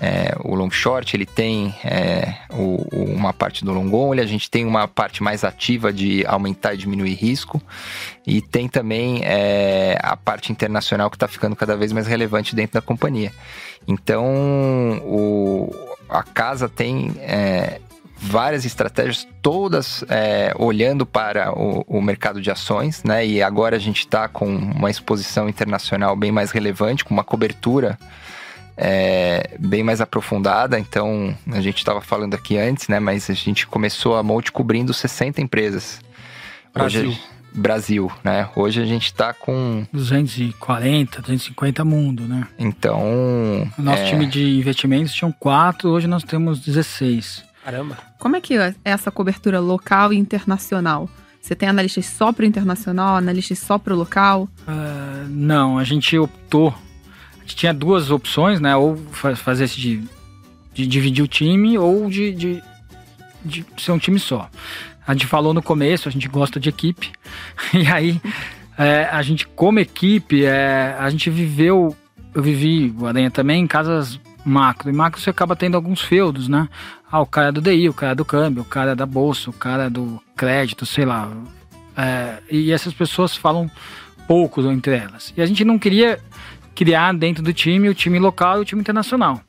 é, 0.00 0.34
o 0.44 0.54
long 0.54 0.70
short, 0.70 1.14
ele 1.16 1.26
tem 1.26 1.74
é, 1.84 2.34
o- 2.50 2.86
o- 2.92 3.04
uma 3.12 3.32
parte 3.32 3.64
do 3.64 3.72
long 3.72 3.92
only, 3.92 4.20
a 4.20 4.26
gente 4.26 4.48
tem 4.48 4.64
uma 4.64 4.86
parte 4.86 5.22
mais 5.22 5.42
ativa 5.44 5.92
de 5.92 6.24
aumentar 6.26 6.74
e 6.74 6.76
diminuir 6.76 7.14
risco, 7.14 7.60
e 8.26 8.40
tem 8.40 8.68
também 8.68 9.20
é, 9.24 9.98
a 10.00 10.16
parte 10.16 10.52
internacional 10.52 11.10
que 11.10 11.16
está 11.16 11.26
ficando 11.26 11.56
cada 11.56 11.76
vez 11.76 11.92
mais 11.92 12.06
relevante 12.06 12.54
dentro 12.54 12.74
da 12.74 12.80
companhia. 12.80 13.32
Então, 13.88 15.00
o- 15.04 15.72
a 16.08 16.22
casa 16.22 16.68
tem 16.68 17.12
é, 17.20 17.80
várias 18.16 18.64
estratégias, 18.64 19.26
todas 19.40 20.04
é, 20.08 20.52
olhando 20.58 21.06
para 21.06 21.52
o, 21.58 21.84
o 21.86 22.02
mercado 22.02 22.40
de 22.40 22.50
ações, 22.50 23.02
né? 23.02 23.26
E 23.26 23.42
agora 23.42 23.76
a 23.76 23.78
gente 23.78 24.00
está 24.00 24.28
com 24.28 24.46
uma 24.46 24.90
exposição 24.90 25.48
internacional 25.48 26.14
bem 26.14 26.30
mais 26.30 26.50
relevante, 26.50 27.04
com 27.04 27.14
uma 27.14 27.24
cobertura 27.24 27.98
é, 28.76 29.56
bem 29.58 29.82
mais 29.82 30.00
aprofundada. 30.00 30.78
Então, 30.78 31.34
a 31.50 31.60
gente 31.60 31.78
estava 31.78 32.00
falando 32.00 32.34
aqui 32.34 32.56
antes, 32.58 32.88
né? 32.88 33.00
Mas 33.00 33.28
a 33.30 33.34
gente 33.34 33.66
começou 33.66 34.16
a 34.16 34.22
Multi 34.22 34.52
cobrindo 34.52 34.92
60 34.94 35.40
empresas. 35.40 36.00
Brasil. 36.72 37.08
Hoje, 37.08 37.20
Brasil, 37.52 38.10
né? 38.22 38.48
Hoje 38.54 38.80
a 38.80 38.84
gente 38.86 39.06
está 39.06 39.32
com. 39.32 39.86
240, 39.92 41.20
250 41.22 41.84
mundo, 41.84 42.24
né? 42.24 42.46
Então. 42.58 43.00
O 43.78 43.82
nosso 43.82 44.02
é, 44.02 44.10
time 44.10 44.26
de 44.26 44.58
investimentos 44.58 45.12
tinham 45.12 45.32
quatro, 45.32 45.90
hoje 45.90 46.06
nós 46.06 46.22
temos 46.22 46.60
16. 46.60 47.44
Caramba. 47.64 47.98
Como 48.18 48.36
é 48.36 48.40
que 48.40 48.56
é 48.56 48.74
essa 48.84 49.10
cobertura 49.10 49.60
local 49.60 50.12
e 50.12 50.16
internacional? 50.16 51.08
Você 51.40 51.54
tem 51.54 51.68
analistas 51.68 52.06
só 52.06 52.32
para 52.32 52.42
o 52.42 52.46
internacional, 52.46 53.16
analistas 53.16 53.58
só 53.58 53.78
para 53.78 53.94
o 53.94 53.96
local? 53.96 54.48
Ah, 54.66 55.24
não, 55.28 55.78
a 55.78 55.84
gente 55.84 56.16
optou. 56.18 56.74
A 57.36 57.40
gente 57.40 57.56
tinha 57.56 57.72
duas 57.72 58.10
opções, 58.10 58.60
né? 58.60 58.76
Ou 58.76 58.96
fa- 59.12 59.36
fazer 59.36 59.64
esse 59.64 59.80
de, 59.80 60.02
de 60.74 60.86
dividir 60.86 61.22
o 61.24 61.28
time 61.28 61.78
ou 61.78 62.10
de, 62.10 62.32
de, 62.34 62.62
de 63.44 63.64
ser 63.78 63.92
um 63.92 63.98
time 63.98 64.18
só. 64.18 64.50
A 65.08 65.14
gente 65.14 65.26
falou 65.26 65.54
no 65.54 65.62
começo, 65.62 66.06
a 66.06 66.12
gente 66.12 66.28
gosta 66.28 66.60
de 66.60 66.68
equipe. 66.68 67.10
E 67.72 67.86
aí, 67.86 68.20
é, 68.76 69.08
a 69.10 69.22
gente, 69.22 69.46
como 69.48 69.80
equipe, 69.80 70.44
é, 70.44 70.94
a 70.98 71.08
gente 71.08 71.30
viveu. 71.30 71.96
Eu 72.34 72.42
vivi, 72.42 72.94
o 72.96 73.06
Aranha 73.06 73.30
também, 73.30 73.62
em 73.62 73.66
casas 73.66 74.20
macro. 74.44 74.90
E 74.90 74.92
macro 74.92 75.18
você 75.18 75.30
acaba 75.30 75.56
tendo 75.56 75.76
alguns 75.76 76.02
feudos, 76.02 76.46
né? 76.46 76.68
Ah, 77.10 77.20
o 77.20 77.26
cara 77.26 77.50
do 77.50 77.62
DI, 77.62 77.88
o 77.88 77.94
cara 77.94 78.14
do 78.14 78.24
câmbio, 78.24 78.62
o 78.62 78.66
cara 78.66 78.94
da 78.94 79.06
bolsa, 79.06 79.48
o 79.48 79.52
cara 79.52 79.88
do 79.88 80.22
crédito, 80.36 80.84
sei 80.84 81.06
lá. 81.06 81.32
É, 81.96 82.38
e 82.50 82.70
essas 82.70 82.92
pessoas 82.92 83.34
falam 83.34 83.70
pouco 84.26 84.60
entre 84.70 84.94
elas. 84.94 85.32
E 85.34 85.40
a 85.40 85.46
gente 85.46 85.64
não 85.64 85.78
queria 85.78 86.20
criar 86.74 87.12
dentro 87.14 87.42
do 87.42 87.52
time 87.52 87.88
o 87.88 87.94
time 87.94 88.18
local 88.18 88.58
e 88.58 88.60
o 88.60 88.64
time 88.64 88.82
internacional. 88.82 89.40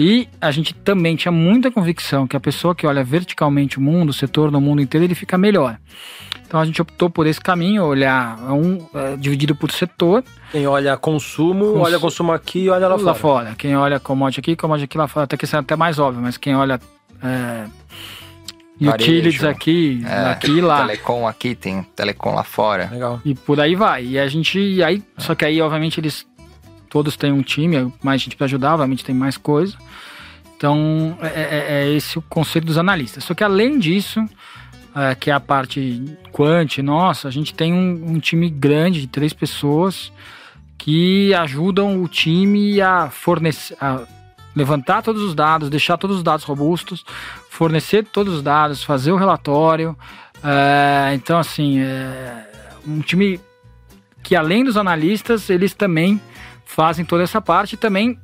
E 0.00 0.28
a 0.40 0.52
gente 0.52 0.72
também 0.72 1.16
tinha 1.16 1.32
muita 1.32 1.72
convicção 1.72 2.24
que 2.24 2.36
a 2.36 2.40
pessoa 2.40 2.72
que 2.72 2.86
olha 2.86 3.02
verticalmente 3.02 3.78
o 3.78 3.82
mundo, 3.82 4.10
o 4.10 4.12
setor 4.12 4.52
no 4.52 4.60
mundo 4.60 4.80
inteiro, 4.80 5.04
ele 5.04 5.14
fica 5.16 5.36
melhor. 5.36 5.76
Então 6.46 6.60
a 6.60 6.64
gente 6.64 6.80
optou 6.80 7.10
por 7.10 7.26
esse 7.26 7.40
caminho, 7.40 7.82
olhar 7.84 8.38
um 8.52 8.78
é, 8.94 9.16
dividido 9.16 9.56
por 9.56 9.72
setor, 9.72 10.22
Quem 10.52 10.66
olha 10.68 10.96
consumo, 10.96 11.72
Cons- 11.72 11.82
olha 11.88 11.98
consumo 11.98 12.32
aqui 12.32 12.60
e 12.60 12.70
olha 12.70 12.86
lá, 12.86 12.94
lá 12.94 12.98
fora. 12.98 13.14
fora. 13.14 13.54
Quem 13.58 13.76
olha 13.76 13.98
commodity 13.98 14.38
aqui, 14.40 14.54
commodity 14.56 14.84
aqui 14.84 14.96
lá 14.96 15.08
fora, 15.08 15.24
até 15.24 15.36
que 15.36 15.44
isso 15.44 15.56
é 15.56 15.58
até 15.58 15.74
mais 15.74 15.98
óbvio, 15.98 16.22
mas 16.22 16.36
quem 16.36 16.54
olha 16.54 16.80
é, 17.22 17.64
utilities 18.80 19.42
aqui, 19.44 20.02
É, 20.06 20.30
aqui 20.30 20.52
e 20.52 20.60
lá. 20.60 20.82
Telecom 20.86 21.26
aqui, 21.26 21.54
tem 21.54 21.82
telecom 21.96 22.34
lá 22.34 22.44
fora. 22.44 22.88
Legal. 22.90 23.20
E 23.24 23.34
por 23.34 23.60
aí 23.60 23.74
vai. 23.74 24.04
E 24.06 24.18
a 24.18 24.26
gente. 24.28 24.58
E 24.58 24.82
aí, 24.82 25.02
só 25.18 25.34
que 25.34 25.44
aí, 25.44 25.60
obviamente, 25.60 26.00
eles 26.00 26.24
todos 26.88 27.16
têm 27.16 27.32
um 27.32 27.42
time, 27.42 27.92
mais 28.02 28.20
gente 28.22 28.36
para 28.36 28.46
ajudar, 28.46 28.74
obviamente 28.74 29.04
tem 29.04 29.14
mais 29.14 29.36
coisa. 29.36 29.76
Então, 30.56 31.16
é, 31.22 31.26
é- 31.26 31.66
é 31.84 31.90
esse 31.92 32.18
o 32.18 32.22
conceito 32.22 32.64
dos 32.64 32.78
analistas. 32.78 33.22
Só 33.24 33.34
que 33.34 33.44
além 33.44 33.78
disso, 33.78 34.24
é, 34.94 35.14
que 35.14 35.30
é 35.30 35.32
a 35.32 35.40
parte 35.40 36.02
quant, 36.32 36.78
nossa, 36.82 37.28
a 37.28 37.30
gente 37.30 37.54
tem 37.54 37.72
um, 37.72 38.14
um 38.14 38.18
time 38.18 38.50
grande 38.50 39.00
de 39.02 39.06
três 39.06 39.32
pessoas 39.32 40.12
que 40.76 41.32
ajudam 41.34 42.02
o 42.02 42.08
time 42.08 42.80
a 42.80 43.08
fornecer. 43.10 43.76
A 43.80 44.00
levantar 44.56 45.02
todos 45.02 45.22
os 45.22 45.36
dados, 45.36 45.70
deixar 45.70 45.96
todos 45.96 46.16
os 46.16 46.22
dados 46.24 46.44
robustos, 46.44 47.04
fornecer 47.48 48.04
todos 48.04 48.34
os 48.34 48.42
dados, 48.42 48.82
fazer 48.82 49.12
o 49.12 49.16
relatório. 49.16 49.96
É, 50.42 51.14
então, 51.14 51.38
assim, 51.38 51.78
é 51.78 52.50
um 52.84 53.00
time 53.00 53.40
que 54.20 54.34
além 54.34 54.64
dos 54.64 54.76
analistas, 54.76 55.48
eles 55.48 55.74
também 55.74 56.20
fazem 56.68 57.02
toda 57.02 57.22
essa 57.22 57.40
parte 57.40 57.72
e 57.72 57.76
também 57.78 58.18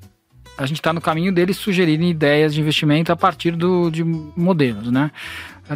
a 0.56 0.66
gente 0.66 0.76
está 0.76 0.92
no 0.92 1.00
caminho 1.00 1.32
deles 1.32 1.56
sugerirem 1.56 2.10
ideias 2.10 2.54
de 2.54 2.60
investimento 2.60 3.10
a 3.10 3.16
partir 3.16 3.56
do, 3.56 3.90
de 3.90 4.04
modelos, 4.04 4.92
né? 4.92 5.10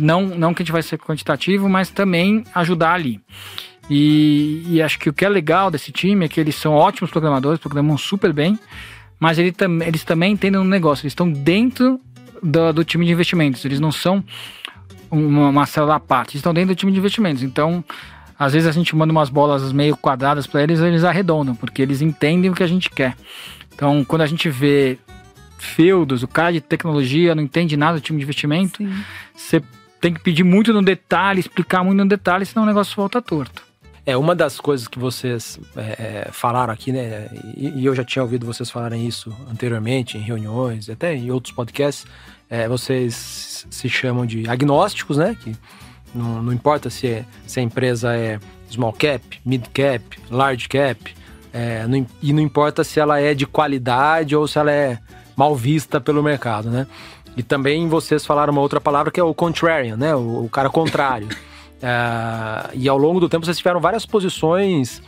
Não, 0.00 0.26
não 0.26 0.52
que 0.52 0.62
a 0.62 0.64
gente 0.64 0.72
vai 0.72 0.82
ser 0.82 0.98
quantitativo, 0.98 1.66
mas 1.66 1.88
também 1.88 2.44
ajudar 2.54 2.92
ali. 2.92 3.20
E, 3.90 4.62
e, 4.68 4.82
acho 4.82 4.98
que 4.98 5.08
o 5.08 5.14
que 5.14 5.24
é 5.24 5.28
legal 5.30 5.70
desse 5.70 5.90
time 5.90 6.26
é 6.26 6.28
que 6.28 6.38
eles 6.38 6.54
são 6.54 6.74
ótimos 6.74 7.10
programadores, 7.10 7.58
programam 7.58 7.96
super 7.96 8.34
bem, 8.34 8.58
mas 9.18 9.38
ele 9.38 9.50
tam, 9.50 9.82
eles 9.82 10.04
também 10.04 10.34
entendem 10.34 10.60
um 10.60 10.64
negócio, 10.64 11.04
eles 11.04 11.12
estão 11.12 11.28
dentro 11.32 11.98
do, 12.42 12.72
do, 12.74 12.84
time 12.84 13.06
de 13.06 13.12
investimentos, 13.12 13.64
eles 13.64 13.80
não 13.80 13.90
são 13.90 14.22
uma, 15.10 15.48
uma 15.48 15.66
célula 15.66 15.96
à 15.96 16.00
parte, 16.00 16.32
eles 16.32 16.40
estão 16.40 16.52
dentro 16.52 16.74
do 16.74 16.78
time 16.78 16.92
de 16.92 16.98
investimentos. 16.98 17.42
Então, 17.42 17.82
às 18.38 18.52
vezes 18.52 18.68
a 18.68 18.72
gente 18.72 18.94
manda 18.94 19.10
umas 19.10 19.28
bolas 19.28 19.72
meio 19.72 19.96
quadradas 19.96 20.46
para 20.46 20.62
eles, 20.62 20.80
eles 20.80 21.04
arredondam, 21.04 21.54
porque 21.54 21.82
eles 21.82 22.00
entendem 22.00 22.50
o 22.50 22.54
que 22.54 22.62
a 22.62 22.66
gente 22.66 22.88
quer. 22.88 23.16
Então, 23.74 24.04
quando 24.04 24.22
a 24.22 24.26
gente 24.26 24.48
vê 24.48 24.98
feudos, 25.58 26.22
o 26.22 26.28
cara 26.28 26.52
de 26.52 26.60
tecnologia 26.60 27.34
não 27.34 27.42
entende 27.42 27.76
nada 27.76 27.98
do 27.98 28.00
time 28.00 28.18
de 28.18 28.24
investimento, 28.24 28.82
você 29.34 29.62
tem 30.00 30.14
que 30.14 30.20
pedir 30.20 30.44
muito 30.44 30.72
no 30.72 30.82
detalhe, 30.82 31.40
explicar 31.40 31.82
muito 31.82 31.98
no 31.98 32.08
detalhe, 32.08 32.46
senão 32.46 32.62
o 32.62 32.66
negócio 32.66 32.94
volta 32.94 33.20
torto. 33.20 33.66
É, 34.06 34.16
uma 34.16 34.34
das 34.34 34.58
coisas 34.58 34.88
que 34.88 34.98
vocês 34.98 35.60
é, 35.76 35.82
é, 36.26 36.28
falaram 36.32 36.72
aqui, 36.72 36.92
né? 36.92 37.28
E, 37.54 37.80
e, 37.80 37.84
eu 37.84 37.94
já 37.94 38.02
tinha 38.02 38.22
ouvido 38.22 38.46
vocês 38.46 38.70
falarem 38.70 39.06
isso 39.06 39.36
anteriormente, 39.50 40.16
em 40.16 40.20
reuniões, 40.22 40.88
até 40.88 41.14
em 41.14 41.30
outros 41.30 41.52
podcasts. 41.52 42.06
É, 42.48 42.66
vocês 42.66 43.66
se 43.68 43.88
chamam 43.88 44.24
de 44.24 44.48
agnósticos, 44.48 45.18
né? 45.18 45.36
Que 45.38 45.54
não, 46.14 46.42
não 46.42 46.52
importa 46.52 46.90
se, 46.90 47.06
é, 47.06 47.24
se 47.46 47.60
a 47.60 47.62
empresa 47.62 48.14
é 48.14 48.38
small 48.70 48.92
cap, 48.92 49.22
mid 49.44 49.64
cap, 49.72 50.02
large 50.30 50.68
cap, 50.68 51.14
é, 51.52 51.86
não, 51.86 52.06
e 52.22 52.32
não 52.32 52.42
importa 52.42 52.84
se 52.84 53.00
ela 53.00 53.20
é 53.20 53.34
de 53.34 53.46
qualidade 53.46 54.36
ou 54.36 54.46
se 54.46 54.58
ela 54.58 54.70
é 54.70 54.98
mal 55.36 55.54
vista 55.54 56.00
pelo 56.00 56.22
mercado, 56.22 56.70
né? 56.70 56.86
E 57.36 57.42
também 57.42 57.88
vocês 57.88 58.26
falaram 58.26 58.52
uma 58.52 58.60
outra 58.60 58.80
palavra 58.80 59.12
que 59.12 59.20
é 59.20 59.22
o 59.22 59.32
contrarian, 59.32 59.96
né? 59.96 60.14
O, 60.14 60.44
o 60.44 60.48
cara 60.48 60.68
contrário. 60.68 61.28
Uh, 61.28 62.70
e 62.74 62.88
ao 62.88 62.98
longo 62.98 63.20
do 63.20 63.28
tempo 63.28 63.44
vocês 63.44 63.58
tiveram 63.58 63.80
várias 63.80 64.04
posições 64.04 65.00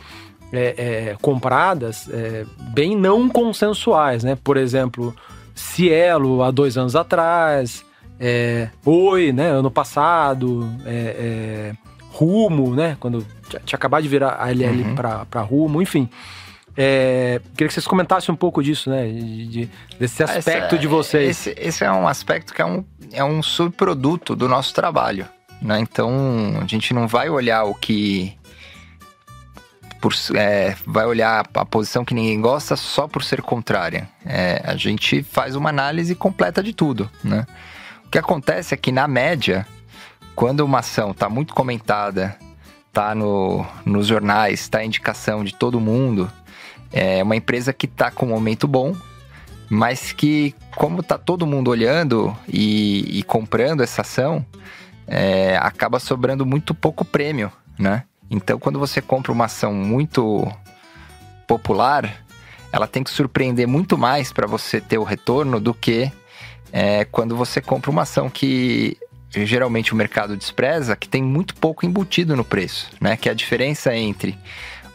é, 0.51 1.09
é, 1.11 1.17
compradas 1.21 2.09
é, 2.09 2.45
bem 2.73 2.95
não 2.95 3.29
consensuais, 3.29 4.23
né? 4.23 4.37
Por 4.41 4.57
exemplo, 4.57 5.15
Cielo 5.53 6.41
há 6.43 6.51
dois 6.51 6.77
anos 6.77 6.95
atrás, 6.95 7.85
é, 8.23 8.69
Oi, 8.85 9.31
né? 9.31 9.47
Ano 9.49 9.71
passado, 9.71 10.71
é, 10.85 11.73
é, 11.73 11.73
Rumo, 12.11 12.75
né? 12.75 12.95
Quando 12.99 13.25
tinha 13.65 13.75
acabado 13.75 14.03
de 14.03 14.09
virar 14.09 14.37
a 14.39 14.51
LL 14.51 14.83
uhum. 14.83 14.95
para 14.95 15.41
Rumo, 15.41 15.81
enfim. 15.81 16.07
É, 16.77 17.41
queria 17.53 17.67
que 17.67 17.73
vocês 17.73 17.87
comentassem 17.87 18.31
um 18.31 18.35
pouco 18.37 18.61
disso, 18.61 18.91
né? 18.91 19.07
De, 19.07 19.47
de, 19.47 19.69
desse 19.99 20.21
aspecto 20.21 20.75
Essa, 20.75 20.77
de 20.77 20.87
vocês. 20.87 21.29
Esse, 21.29 21.55
esse, 21.57 21.83
é 21.83 21.91
um 21.91 22.07
aspecto 22.07 22.53
que 22.53 22.61
é 22.61 22.65
um, 22.65 22.85
é 23.11 23.23
um 23.23 23.41
subproduto 23.41 24.35
do 24.35 24.47
nosso 24.47 24.71
trabalho. 24.71 25.27
Né? 25.59 25.79
Então, 25.79 26.59
a 26.61 26.67
gente 26.67 26.93
não 26.93 27.07
vai 27.07 27.27
olhar 27.27 27.63
o 27.63 27.73
que. 27.73 28.37
Por, 29.99 30.13
é, 30.35 30.75
vai 30.85 31.05
olhar 31.05 31.45
a 31.53 31.65
posição 31.65 32.05
que 32.05 32.13
ninguém 32.13 32.39
gosta 32.39 32.75
só 32.75 33.07
por 33.07 33.23
ser 33.23 33.41
contrária. 33.41 34.07
É, 34.25 34.61
a 34.63 34.75
gente 34.75 35.23
faz 35.23 35.55
uma 35.55 35.69
análise 35.69 36.13
completa 36.13 36.61
de 36.61 36.71
tudo. 36.71 37.09
Né? 37.23 37.45
Que 38.11 38.19
acontece 38.19 38.73
é 38.73 38.77
que, 38.77 38.91
na 38.91 39.07
média, 39.07 39.65
quando 40.35 40.59
uma 40.59 40.79
ação 40.79 41.11
está 41.11 41.29
muito 41.29 41.53
comentada, 41.53 42.37
está 42.89 43.15
no, 43.15 43.65
nos 43.85 44.05
jornais, 44.05 44.59
está 44.59 44.83
indicação 44.83 45.45
de 45.45 45.55
todo 45.55 45.79
mundo, 45.79 46.29
é 46.91 47.23
uma 47.23 47.37
empresa 47.37 47.71
que 47.71 47.85
está 47.85 48.11
com 48.11 48.25
um 48.25 48.29
momento 48.29 48.67
bom, 48.67 48.93
mas 49.69 50.11
que, 50.11 50.53
como 50.75 50.99
está 50.99 51.17
todo 51.17 51.47
mundo 51.47 51.69
olhando 51.69 52.35
e, 52.49 53.19
e 53.19 53.23
comprando 53.23 53.81
essa 53.81 54.01
ação, 54.01 54.45
é, 55.07 55.55
acaba 55.55 55.97
sobrando 55.97 56.45
muito 56.45 56.75
pouco 56.75 57.05
prêmio, 57.05 57.49
né? 57.79 58.03
Então, 58.29 58.59
quando 58.59 58.77
você 58.77 59.01
compra 59.01 59.31
uma 59.31 59.45
ação 59.45 59.73
muito 59.73 60.45
popular, 61.47 62.23
ela 62.73 62.87
tem 62.87 63.03
que 63.03 63.09
surpreender 63.09 63.67
muito 63.67 63.97
mais 63.97 64.33
para 64.33 64.47
você 64.47 64.81
ter 64.81 64.97
o 64.97 65.03
retorno 65.03 65.61
do 65.61 65.73
que 65.73 66.11
é, 66.71 67.05
quando 67.05 67.35
você 67.35 67.61
compra 67.61 67.91
uma 67.91 68.03
ação 68.03 68.29
que 68.29 68.97
geralmente 69.33 69.93
o 69.93 69.95
mercado 69.95 70.35
despreza, 70.35 70.95
que 70.95 71.07
tem 71.07 71.23
muito 71.23 71.55
pouco 71.55 71.85
embutido 71.85 72.35
no 72.35 72.43
preço, 72.43 72.89
né? 72.99 73.15
Que 73.15 73.29
é 73.29 73.31
a 73.31 73.35
diferença 73.35 73.95
entre 73.95 74.37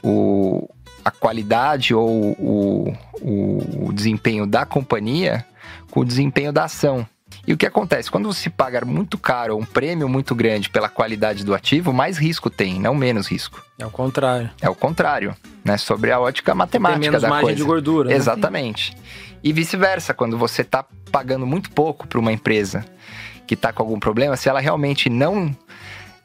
o, 0.02 0.68
a 1.04 1.10
qualidade 1.10 1.94
ou 1.94 2.32
o, 2.38 2.94
o, 3.22 3.92
desempenho 3.92 4.46
da 4.46 4.66
companhia 4.66 5.44
com 5.90 6.00
o 6.00 6.04
desempenho 6.04 6.52
da 6.52 6.64
ação. 6.64 7.06
E 7.46 7.52
o 7.52 7.56
que 7.56 7.64
acontece? 7.64 8.10
Quando 8.10 8.32
você 8.32 8.50
paga 8.50 8.84
muito 8.84 9.16
caro, 9.16 9.56
um 9.56 9.64
prêmio 9.64 10.08
muito 10.08 10.34
grande 10.34 10.68
pela 10.68 10.88
qualidade 10.88 11.44
do 11.44 11.54
ativo, 11.54 11.92
mais 11.92 12.18
risco 12.18 12.50
tem, 12.50 12.80
não 12.80 12.94
menos 12.94 13.28
risco. 13.28 13.62
É 13.78 13.86
o 13.86 13.90
contrário. 13.90 14.50
É 14.60 14.68
o 14.68 14.74
contrário, 14.74 15.34
né? 15.64 15.76
Sobre 15.76 16.10
a 16.10 16.18
ótica 16.18 16.54
matemática 16.54 17.00
tem 17.00 17.10
menos 17.10 17.22
da 17.22 17.28
margem 17.28 17.46
coisa. 17.46 17.56
de 17.56 17.64
gordura. 17.64 18.08
Né? 18.08 18.16
E 19.42 19.52
vice-versa, 19.52 20.14
quando 20.14 20.36
você 20.36 20.62
está 20.62 20.84
pagando 21.10 21.46
muito 21.46 21.70
pouco 21.70 22.06
para 22.06 22.18
uma 22.18 22.32
empresa 22.32 22.84
que 23.46 23.54
está 23.54 23.72
com 23.72 23.82
algum 23.82 23.98
problema, 23.98 24.36
se 24.36 24.48
ela 24.48 24.60
realmente 24.60 25.08
não 25.08 25.56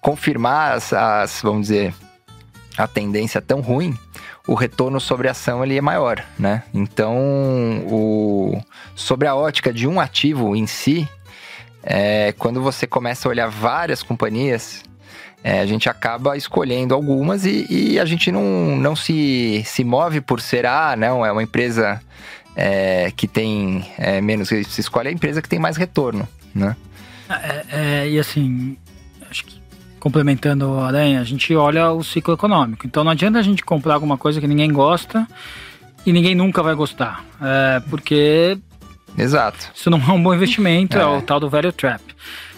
confirmar 0.02 0.74
as, 0.74 0.92
as 0.92 1.40
vamos 1.42 1.68
dizer, 1.68 1.94
a 2.78 2.88
tendência 2.88 3.40
tão 3.42 3.62
ruim, 3.62 3.96
o 4.48 4.56
retorno 4.56 5.00
sobre 5.00 5.28
a 5.28 5.32
ação 5.32 5.64
ele 5.64 5.78
é 5.78 5.82
maior, 5.82 6.24
né? 6.38 6.64
Então, 6.74 7.16
o, 7.88 8.60
sobre 8.96 9.28
a 9.28 9.36
ótica 9.36 9.72
de 9.72 9.88
um 9.88 10.00
ativo 10.00 10.56
em 10.56 10.66
si, 10.66 11.08
é, 11.84 12.34
quando 12.38 12.62
você 12.62 12.88
começa 12.88 13.28
a 13.28 13.30
olhar 13.30 13.48
várias 13.50 14.02
companhias, 14.02 14.84
é, 15.44 15.60
a 15.60 15.66
gente 15.66 15.90
acaba 15.90 16.38
escolhendo 16.38 16.94
algumas 16.94 17.46
e, 17.46 17.66
e, 17.70 18.00
a 18.00 18.06
gente 18.06 18.32
não, 18.32 18.76
não 18.78 18.96
se, 18.96 19.64
se 19.66 19.84
move 19.84 20.22
por 20.22 20.40
ser, 20.40 20.66
ah, 20.66 20.96
não, 20.96 21.26
é 21.26 21.32
uma 21.32 21.42
empresa 21.42 22.02
é, 22.56 23.12
que 23.12 23.28
tem 23.28 23.86
é, 23.98 24.22
menos, 24.22 24.50
se 24.50 24.82
escolhe 24.82 25.08
a 25.10 25.12
empresa 25.12 25.42
que 25.42 25.50
tem 25.50 25.60
mais 25.60 25.78
retorno, 25.78 26.28
né? 26.54 26.76
É, 27.30 27.66
é, 27.72 28.10
e 28.10 28.20
assim, 28.20 28.78
acho 29.30 29.46
que 29.46 29.62
complementando 30.00 30.80
a 30.80 30.88
Aranha, 30.88 31.22
a 31.22 31.24
gente 31.24 31.56
olha 31.56 31.92
o 31.92 32.04
ciclo 32.04 32.34
econômico. 32.34 32.86
Então 32.88 33.04
não 33.04 33.12
adianta 33.12 33.38
a 33.40 33.42
gente 33.44 33.64
comprar 33.64 33.94
alguma 33.94 34.18
coisa 34.18 34.42
que 34.42 34.48
ninguém 34.48 34.74
gosta 34.74 35.28
e 36.06 36.12
ninguém 36.12 36.36
nunca 36.36 36.64
vai 36.64 36.74
gostar. 36.74 37.24
É, 37.42 37.80
porque. 37.90 38.58
Exato. 39.18 39.70
Isso 39.74 39.90
não 39.90 40.00
é 40.00 40.12
um 40.12 40.22
bom 40.22 40.34
investimento, 40.34 40.98
é. 40.98 41.02
é 41.02 41.06
o 41.06 41.22
tal 41.22 41.40
do 41.40 41.50
velho 41.50 41.72
trap. 41.72 42.02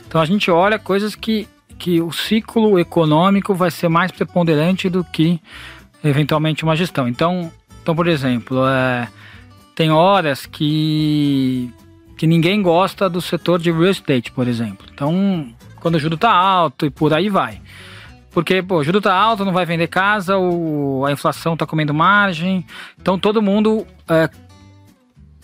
Então 0.07 0.21
a 0.21 0.25
gente 0.25 0.49
olha 0.49 0.79
coisas 0.79 1.15
que, 1.15 1.47
que 1.77 2.01
o 2.01 2.11
ciclo 2.11 2.79
econômico 2.79 3.53
vai 3.53 3.71
ser 3.71 3.89
mais 3.89 4.11
preponderante 4.11 4.89
do 4.89 5.03
que 5.03 5.39
eventualmente 6.03 6.63
uma 6.63 6.75
gestão. 6.75 7.07
Então, 7.07 7.51
então 7.81 7.95
por 7.95 8.07
exemplo, 8.07 8.65
é, 8.65 9.07
tem 9.75 9.91
horas 9.91 10.45
que, 10.45 11.71
que 12.17 12.27
ninguém 12.27 12.61
gosta 12.61 13.09
do 13.09 13.21
setor 13.21 13.59
de 13.59 13.71
real 13.71 13.85
estate, 13.85 14.31
por 14.31 14.47
exemplo. 14.47 14.85
Então, 14.93 15.47
quando 15.79 15.95
o 15.95 15.99
juro 15.99 16.17
tá 16.17 16.31
alto 16.31 16.85
e 16.85 16.89
por 16.89 17.13
aí 17.13 17.29
vai. 17.29 17.61
Porque, 18.31 18.63
pô, 18.63 18.77
o 18.77 18.83
juro 18.83 18.99
tá 18.99 19.13
alto, 19.13 19.45
não 19.45 19.53
vai 19.53 19.65
vender 19.65 19.87
casa, 19.87 20.37
o, 20.37 21.05
a 21.05 21.11
inflação 21.11 21.55
tá 21.55 21.67
comendo 21.67 21.93
margem. 21.93 22.65
Então 22.99 23.17
todo 23.17 23.41
mundo 23.41 23.85
é, 24.09 24.27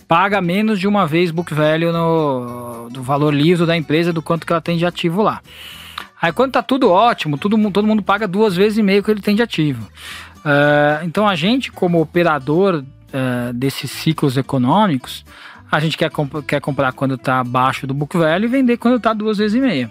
paga 0.08 0.40
menos 0.40 0.80
de 0.80 0.88
uma 0.88 1.06
vez 1.06 1.30
book 1.30 1.54
value 1.54 1.92
no, 1.92 2.88
do 2.90 3.00
valor 3.00 3.32
livre 3.32 3.64
da 3.64 3.76
empresa, 3.76 4.12
do 4.12 4.20
quanto 4.20 4.44
que 4.44 4.52
ela 4.52 4.60
tem 4.60 4.76
de 4.76 4.84
ativo 4.84 5.22
lá. 5.22 5.40
Aí 6.20 6.32
quando 6.32 6.52
tá 6.52 6.62
tudo 6.62 6.90
ótimo, 6.90 7.38
todo, 7.38 7.70
todo 7.70 7.86
mundo 7.86 8.02
paga 8.02 8.26
duas 8.26 8.56
vezes 8.56 8.78
e 8.78 8.82
meio 8.82 9.04
que 9.04 9.10
ele 9.10 9.22
tem 9.22 9.36
de 9.36 9.42
ativo. 9.42 9.86
Uh, 10.38 11.04
então 11.04 11.28
a 11.28 11.36
gente, 11.36 11.70
como 11.70 12.00
operador 12.00 12.84
uh, 13.12 13.52
desses 13.52 13.90
ciclos 13.90 14.36
econômicos, 14.36 15.24
a 15.70 15.78
gente 15.78 15.96
quer, 15.96 16.10
comp 16.10 16.42
quer 16.46 16.60
comprar 16.60 16.92
quando 16.92 17.14
está 17.14 17.40
abaixo 17.40 17.86
do 17.86 17.94
book 17.94 18.16
value 18.16 18.44
e 18.44 18.48
vender 18.48 18.76
quando 18.76 18.96
está 18.96 19.12
duas 19.12 19.38
vezes 19.38 19.56
e 19.56 19.60
meia. 19.60 19.90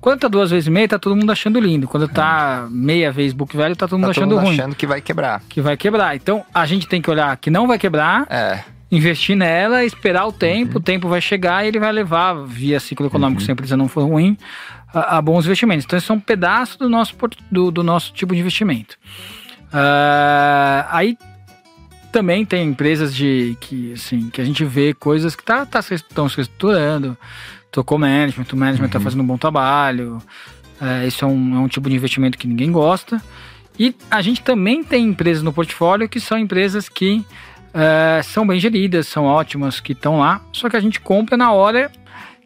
Quando 0.00 0.20
tá 0.20 0.28
duas 0.28 0.50
vezes 0.50 0.68
e 0.68 0.70
meia, 0.70 0.86
tá 0.86 0.98
todo 0.98 1.16
mundo 1.16 1.30
achando 1.32 1.58
lindo. 1.58 1.88
Quando 1.88 2.06
tá 2.06 2.68
meia 2.70 3.10
vez 3.10 3.32
book 3.32 3.56
value, 3.56 3.74
tá 3.74 3.88
todo 3.88 3.98
mundo 3.98 4.06
tá 4.06 4.10
achando 4.12 4.30
todo 4.30 4.38
mundo 4.38 4.46
ruim. 4.46 4.58
achando 4.58 4.76
que 4.76 4.86
vai 4.86 5.00
quebrar. 5.00 5.42
Que 5.48 5.60
vai 5.60 5.76
quebrar. 5.76 6.14
Então, 6.14 6.44
a 6.54 6.64
gente 6.66 6.86
tem 6.86 7.02
que 7.02 7.10
olhar 7.10 7.36
que 7.36 7.50
não 7.50 7.66
vai 7.66 7.78
quebrar. 7.78 8.26
É. 8.30 8.62
Investir 8.90 9.36
nela, 9.36 9.84
esperar 9.84 10.26
o 10.26 10.32
tempo, 10.32 10.74
uhum. 10.74 10.78
o 10.78 10.82
tempo 10.82 11.08
vai 11.08 11.20
chegar 11.20 11.62
e 11.62 11.68
ele 11.68 11.78
vai 11.78 11.92
levar, 11.92 12.32
via 12.46 12.80
ciclo 12.80 13.06
econômico, 13.06 13.40
uhum. 13.40 13.44
se 13.44 13.50
a 13.50 13.52
empresa 13.52 13.76
não 13.76 13.86
for 13.86 14.02
ruim, 14.08 14.38
a, 14.94 15.18
a, 15.18 15.22
bons 15.22 15.44
investimentos. 15.44 15.84
Então, 15.84 15.98
isso 15.98 16.10
é 16.10 16.14
um 16.14 16.20
pedaço 16.20 16.78
do 16.78 16.88
nosso, 16.88 17.14
do, 17.50 17.70
do 17.70 17.82
nosso 17.82 18.14
tipo 18.14 18.34
de 18.34 18.40
investimento. 18.40 18.96
Uh, 19.68 20.88
aí 20.90 21.18
também 22.18 22.44
tem 22.44 22.68
empresas 22.68 23.14
de 23.14 23.56
que 23.60 23.92
assim 23.92 24.28
que 24.30 24.40
a 24.40 24.44
gente 24.44 24.64
vê 24.64 24.92
coisas 24.92 25.36
que 25.36 25.44
tá, 25.44 25.64
tá 25.64 25.78
estão 25.78 26.28
se 26.28 26.36
reestruturando 26.36 27.16
tocou 27.70 27.98
management 27.98 28.46
o 28.52 28.56
management 28.56 28.86
está 28.86 28.98
uhum. 28.98 29.04
fazendo 29.04 29.22
um 29.22 29.26
bom 29.26 29.38
trabalho 29.38 30.20
é, 30.80 31.06
isso 31.06 31.24
é 31.24 31.28
um, 31.28 31.56
é 31.56 31.58
um 31.60 31.68
tipo 31.68 31.88
de 31.88 31.94
investimento 31.94 32.36
que 32.36 32.48
ninguém 32.48 32.72
gosta 32.72 33.22
e 33.78 33.94
a 34.10 34.20
gente 34.20 34.42
também 34.42 34.82
tem 34.82 35.06
empresas 35.06 35.42
no 35.42 35.52
portfólio 35.52 36.08
que 36.08 36.18
são 36.18 36.36
empresas 36.36 36.88
que 36.88 37.24
é, 37.72 38.20
são 38.22 38.44
bem 38.44 38.58
geridas, 38.58 39.06
são 39.06 39.24
ótimas, 39.24 39.78
que 39.78 39.92
estão 39.92 40.18
lá, 40.18 40.40
só 40.52 40.68
que 40.68 40.76
a 40.76 40.80
gente 40.80 41.00
compra 41.00 41.36
na 41.36 41.52
hora 41.52 41.92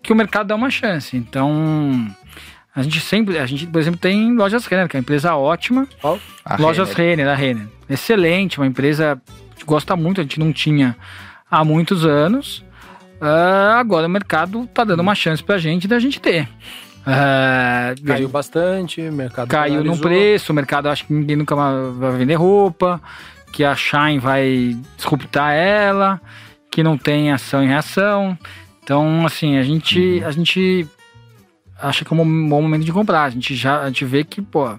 que 0.02 0.12
o 0.12 0.16
mercado 0.16 0.48
dá 0.48 0.54
uma 0.54 0.68
chance. 0.68 1.16
Então, 1.16 2.14
a 2.74 2.82
gente 2.82 3.00
sempre, 3.00 3.38
a 3.38 3.46
gente, 3.46 3.66
por 3.66 3.80
exemplo, 3.80 3.98
tem 3.98 4.34
Lojas 4.34 4.66
Renner, 4.66 4.88
que 4.88 4.96
é 4.96 4.98
uma 4.98 5.02
empresa 5.02 5.34
ótima. 5.34 5.88
A 6.44 6.56
Lojas 6.56 6.92
Renner. 6.92 7.26
Renner, 7.26 7.28
a 7.28 7.34
Renner. 7.34 7.68
Excelente, 7.88 8.58
uma 8.58 8.66
empresa 8.66 9.20
gosta 9.64 9.96
muito, 9.96 10.20
a 10.20 10.24
gente 10.24 10.38
não 10.38 10.52
tinha 10.52 10.96
há 11.50 11.64
muitos 11.64 12.04
anos. 12.04 12.64
Ah, 13.20 13.76
agora 13.78 14.06
o 14.06 14.10
mercado 14.10 14.66
tá 14.74 14.84
dando 14.84 15.00
uma 15.00 15.14
chance 15.14 15.42
pra 15.42 15.58
gente 15.58 15.86
da 15.86 15.98
gente 15.98 16.20
ter. 16.20 16.48
Ah, 17.06 17.94
Caiu 18.06 18.28
bastante, 18.28 19.00
o 19.00 19.12
mercado 19.12 19.48
caiu 19.48 19.82
no 19.82 19.98
preço, 19.98 20.52
o 20.52 20.54
mercado 20.54 20.88
acha 20.88 21.04
que 21.04 21.12
ninguém 21.12 21.36
nunca 21.36 21.54
vai 21.54 22.12
vender 22.12 22.34
roupa, 22.34 23.00
que 23.52 23.64
a 23.64 23.74
Shine 23.74 24.18
vai 24.18 24.76
disruptar 24.96 25.52
ela, 25.52 26.20
que 26.70 26.82
não 26.82 26.96
tem 26.96 27.32
ação 27.32 27.62
em 27.62 27.68
reação. 27.68 28.38
Então, 28.82 29.26
assim, 29.26 29.58
a 29.58 29.62
gente, 29.62 30.22
a 30.24 30.30
gente 30.30 30.86
acha 31.80 32.04
que 32.04 32.12
é 32.12 32.16
um 32.16 32.48
bom 32.48 32.62
momento 32.62 32.84
de 32.84 32.92
comprar. 32.92 33.24
A 33.24 33.30
gente 33.30 33.54
já 33.54 33.80
a 33.80 33.86
gente 33.86 34.04
vê 34.04 34.24
que, 34.24 34.40
pô, 34.40 34.78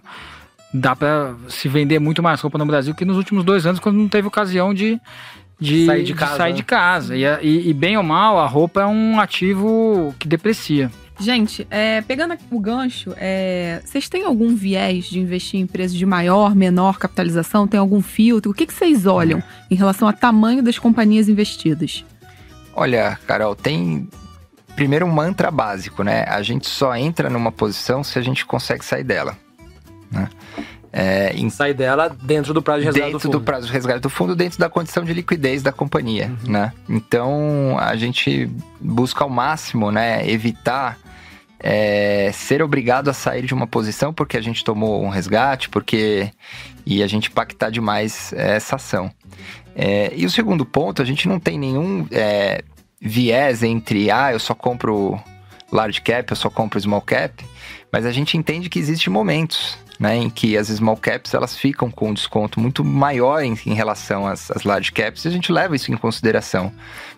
dá 0.74 0.96
pra 0.96 1.36
se 1.50 1.68
vender 1.68 2.00
muito 2.00 2.24
mais 2.24 2.42
roupa 2.42 2.58
no 2.58 2.66
Brasil 2.66 2.96
que 2.96 3.06
nos 3.06 3.18
últimos 3.18 3.44
dois 3.44 3.66
anos, 3.66 3.80
quando 3.80 3.98
não 3.98 4.10
teve 4.10 4.28
ocasião 4.28 4.74
de, 4.74 5.00
de, 5.60 5.86
Sair 5.86 6.04
de 6.04 6.14
casa, 6.14 6.38
sair 6.38 6.52
né? 6.52 6.58
de 6.58 6.64
casa. 6.64 7.16
E, 7.16 7.24
e- 7.42 7.70
e 7.70 7.74
bem 7.74 7.96
ou 7.98 8.04
mal, 8.04 8.40
a 8.40 8.48
roupa 8.48 8.82
é 8.82 8.86
um 8.86 9.20
ativo 9.20 10.14
que 10.20 10.28
deprecia. 10.28 10.92
Gente, 11.20 11.68
é, 11.70 12.02
pegando 12.02 12.32
aqui 12.34 12.44
o 12.50 12.60
gancho, 12.60 13.14
é, 13.18 13.82
vocês 13.86 14.10
têm 14.10 14.24
algum 14.26 14.56
viés 14.56 15.06
de 15.06 15.20
investir 15.20 15.60
em 15.60 15.64
empresas 15.64 15.96
de 15.96 16.06
maior, 16.08 16.56
menor 16.56 16.98
capitalização? 16.98 17.68
Tem 17.68 17.80
algum 17.80 18.02
filtro? 18.02 18.50
O 18.52 18.54
que, 18.54 18.66
que 18.66 18.74
vocês 18.74 19.06
olham 19.06 19.42
em 19.70 19.76
relação 19.76 20.08
ao 20.08 20.14
tamanho 20.14 20.64
das 20.64 20.80
companhias 20.80 21.30
investidas? 21.30 22.04
Olha, 22.76 23.20
Carol, 23.28 23.56
tem 23.56 24.10
primeiro 24.76 25.06
um 25.06 25.12
mantra 25.12 25.52
básico, 25.52 26.02
né? 26.04 26.24
A 26.28 26.42
gente 26.42 26.68
só 26.68 26.96
entra 26.96 27.30
numa 27.30 27.52
posição 27.52 28.04
se 28.04 28.18
a 28.18 28.22
gente 28.24 28.44
consegue 28.44 28.84
sair 28.84 29.04
dela. 29.04 29.38
Né? 30.14 30.30
É, 30.92 31.34
em- 31.36 31.50
Sair 31.50 31.74
dela 31.74 32.16
dentro 32.22 32.54
do 32.54 32.62
prazo 32.62 32.82
de 32.82 32.86
resgate 32.86 33.08
do 33.08 33.14
dentro 33.14 33.28
fundo. 33.28 33.40
do 33.40 33.44
prazo 33.44 33.66
de 33.68 33.74
resgate 33.74 34.00
do 34.00 34.10
fundo, 34.10 34.36
dentro 34.36 34.60
da 34.60 34.70
condição 34.70 35.04
de 35.04 35.12
liquidez 35.12 35.64
da 35.64 35.72
companhia, 35.72 36.32
né? 36.48 36.72
Então, 36.88 37.76
a 37.80 37.96
gente 37.96 38.48
busca 38.80 39.24
ao 39.24 39.30
máximo, 39.30 39.92
né, 39.92 40.30
evitar 40.30 41.00
é, 41.60 42.30
ser 42.34 42.62
obrigado 42.62 43.08
a 43.10 43.14
sair 43.14 43.44
de 43.46 43.54
uma 43.54 43.66
posição 43.66 44.14
porque 44.14 44.38
a 44.38 44.42
gente 44.42 44.64
tomou 44.64 45.02
um 45.04 45.10
resgate, 45.10 45.70
porque 45.70 46.30
e 46.86 47.02
a 47.02 47.08
gente 47.08 47.32
pactar 47.32 47.72
demais 47.72 48.34
essa 48.34 48.76
ação. 48.76 49.10
É, 49.76 50.12
e 50.16 50.26
o 50.26 50.30
segundo 50.30 50.66
ponto, 50.66 51.02
a 51.02 51.06
gente 51.06 51.28
não 51.28 51.40
tem 51.40 51.58
nenhum 51.58 52.06
é, 52.12 52.62
viés 53.02 53.64
entre, 53.64 54.12
ah, 54.12 54.32
eu 54.34 54.40
só 54.40 54.54
compro 54.54 55.20
large 55.72 56.02
cap, 56.02 56.30
eu 56.30 56.36
só 56.36 56.50
compro 56.50 56.80
small 56.80 57.02
cap, 57.02 57.44
mas 57.92 58.06
a 58.06 58.12
gente 58.12 58.38
entende 58.38 58.70
que 58.70 58.78
existem 58.78 59.12
momentos, 59.12 59.78
né, 60.04 60.18
em 60.18 60.30
que 60.30 60.58
as 60.58 60.68
small 60.68 60.98
caps 60.98 61.34
elas 61.34 61.56
ficam 61.56 61.90
com 61.90 62.10
um 62.10 62.14
desconto 62.14 62.60
muito 62.60 62.84
maior 62.84 63.42
em, 63.42 63.58
em 63.66 63.74
relação 63.74 64.28
às, 64.28 64.52
às 64.52 64.66
large 64.66 64.92
caps 64.92 65.24
e 65.24 65.30
a 65.30 65.32
gente 65.32 65.50
leva 65.50 65.78
isso 65.78 65.94
em 65.94 65.96
consideração. 65.96 66.74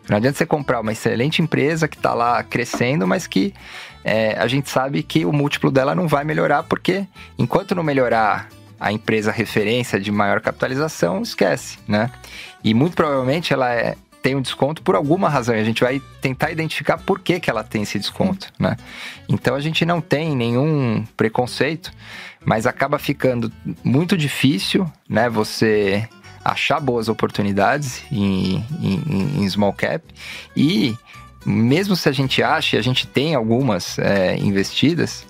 Não 0.07 0.17
adianta 0.17 0.37
você 0.37 0.45
comprar 0.45 0.81
uma 0.81 0.91
excelente 0.91 1.41
empresa 1.41 1.87
que 1.87 1.97
está 1.97 2.13
lá 2.13 2.43
crescendo, 2.43 3.07
mas 3.07 3.25
que 3.25 3.55
é, 4.03 4.37
a 4.37 4.45
gente 4.45 4.69
sabe 4.69 5.01
que 5.01 5.25
o 5.25 5.33
múltiplo 5.33 5.71
dela 5.71 5.95
não 5.95 6.07
vai 6.07 6.23
melhorar, 6.23 6.61
porque 6.61 7.07
enquanto 7.39 7.73
não 7.73 7.81
melhorar 7.81 8.49
a 8.79 8.91
empresa 8.91 9.31
referência 9.31 9.99
de 9.99 10.11
maior 10.11 10.39
capitalização, 10.39 11.23
esquece, 11.23 11.79
né? 11.87 12.11
E 12.63 12.71
muito 12.75 12.95
provavelmente 12.95 13.51
ela 13.51 13.73
é- 13.73 13.95
tem 14.25 14.35
um 14.35 14.41
desconto 14.41 14.81
por 14.81 14.95
alguma 14.95 15.29
razão. 15.29 15.55
E 15.55 15.59
a 15.59 15.63
gente 15.63 15.83
vai 15.83 16.01
tentar 16.19 16.49
identificar 16.49 16.97
por 16.97 17.19
que, 17.19 17.39
que 17.39 17.47
ela 17.47 17.63
tem 17.63 17.83
esse 17.83 17.99
desconto, 17.99 18.51
né? 18.57 18.75
Então 19.29 19.53
a 19.53 19.59
gente 19.59 19.85
não 19.85 20.01
tem 20.01 20.35
nenhum 20.35 21.05
preconceito, 21.15 21.91
mas 22.43 22.65
acaba 22.65 22.97
ficando 22.97 23.51
muito 23.83 24.17
difícil, 24.17 24.91
né? 25.07 25.29
Você 25.29 26.09
achar 26.43 26.79
boas 26.79 27.07
oportunidades 27.07 28.01
em, 28.11 28.65
em- 28.81 29.41
em- 29.43 29.47
small 29.49 29.73
cap 29.73 30.03
e 30.57 30.95
mesmo 31.45 31.95
se 31.95 32.09
a 32.09 32.11
gente 32.11 32.41
acha, 32.41 32.75
e 32.75 32.79
a 32.79 32.81
gente 32.81 33.05
tem 33.05 33.35
algumas 33.35 33.99
é, 33.99 34.35
investidas, 34.37 35.23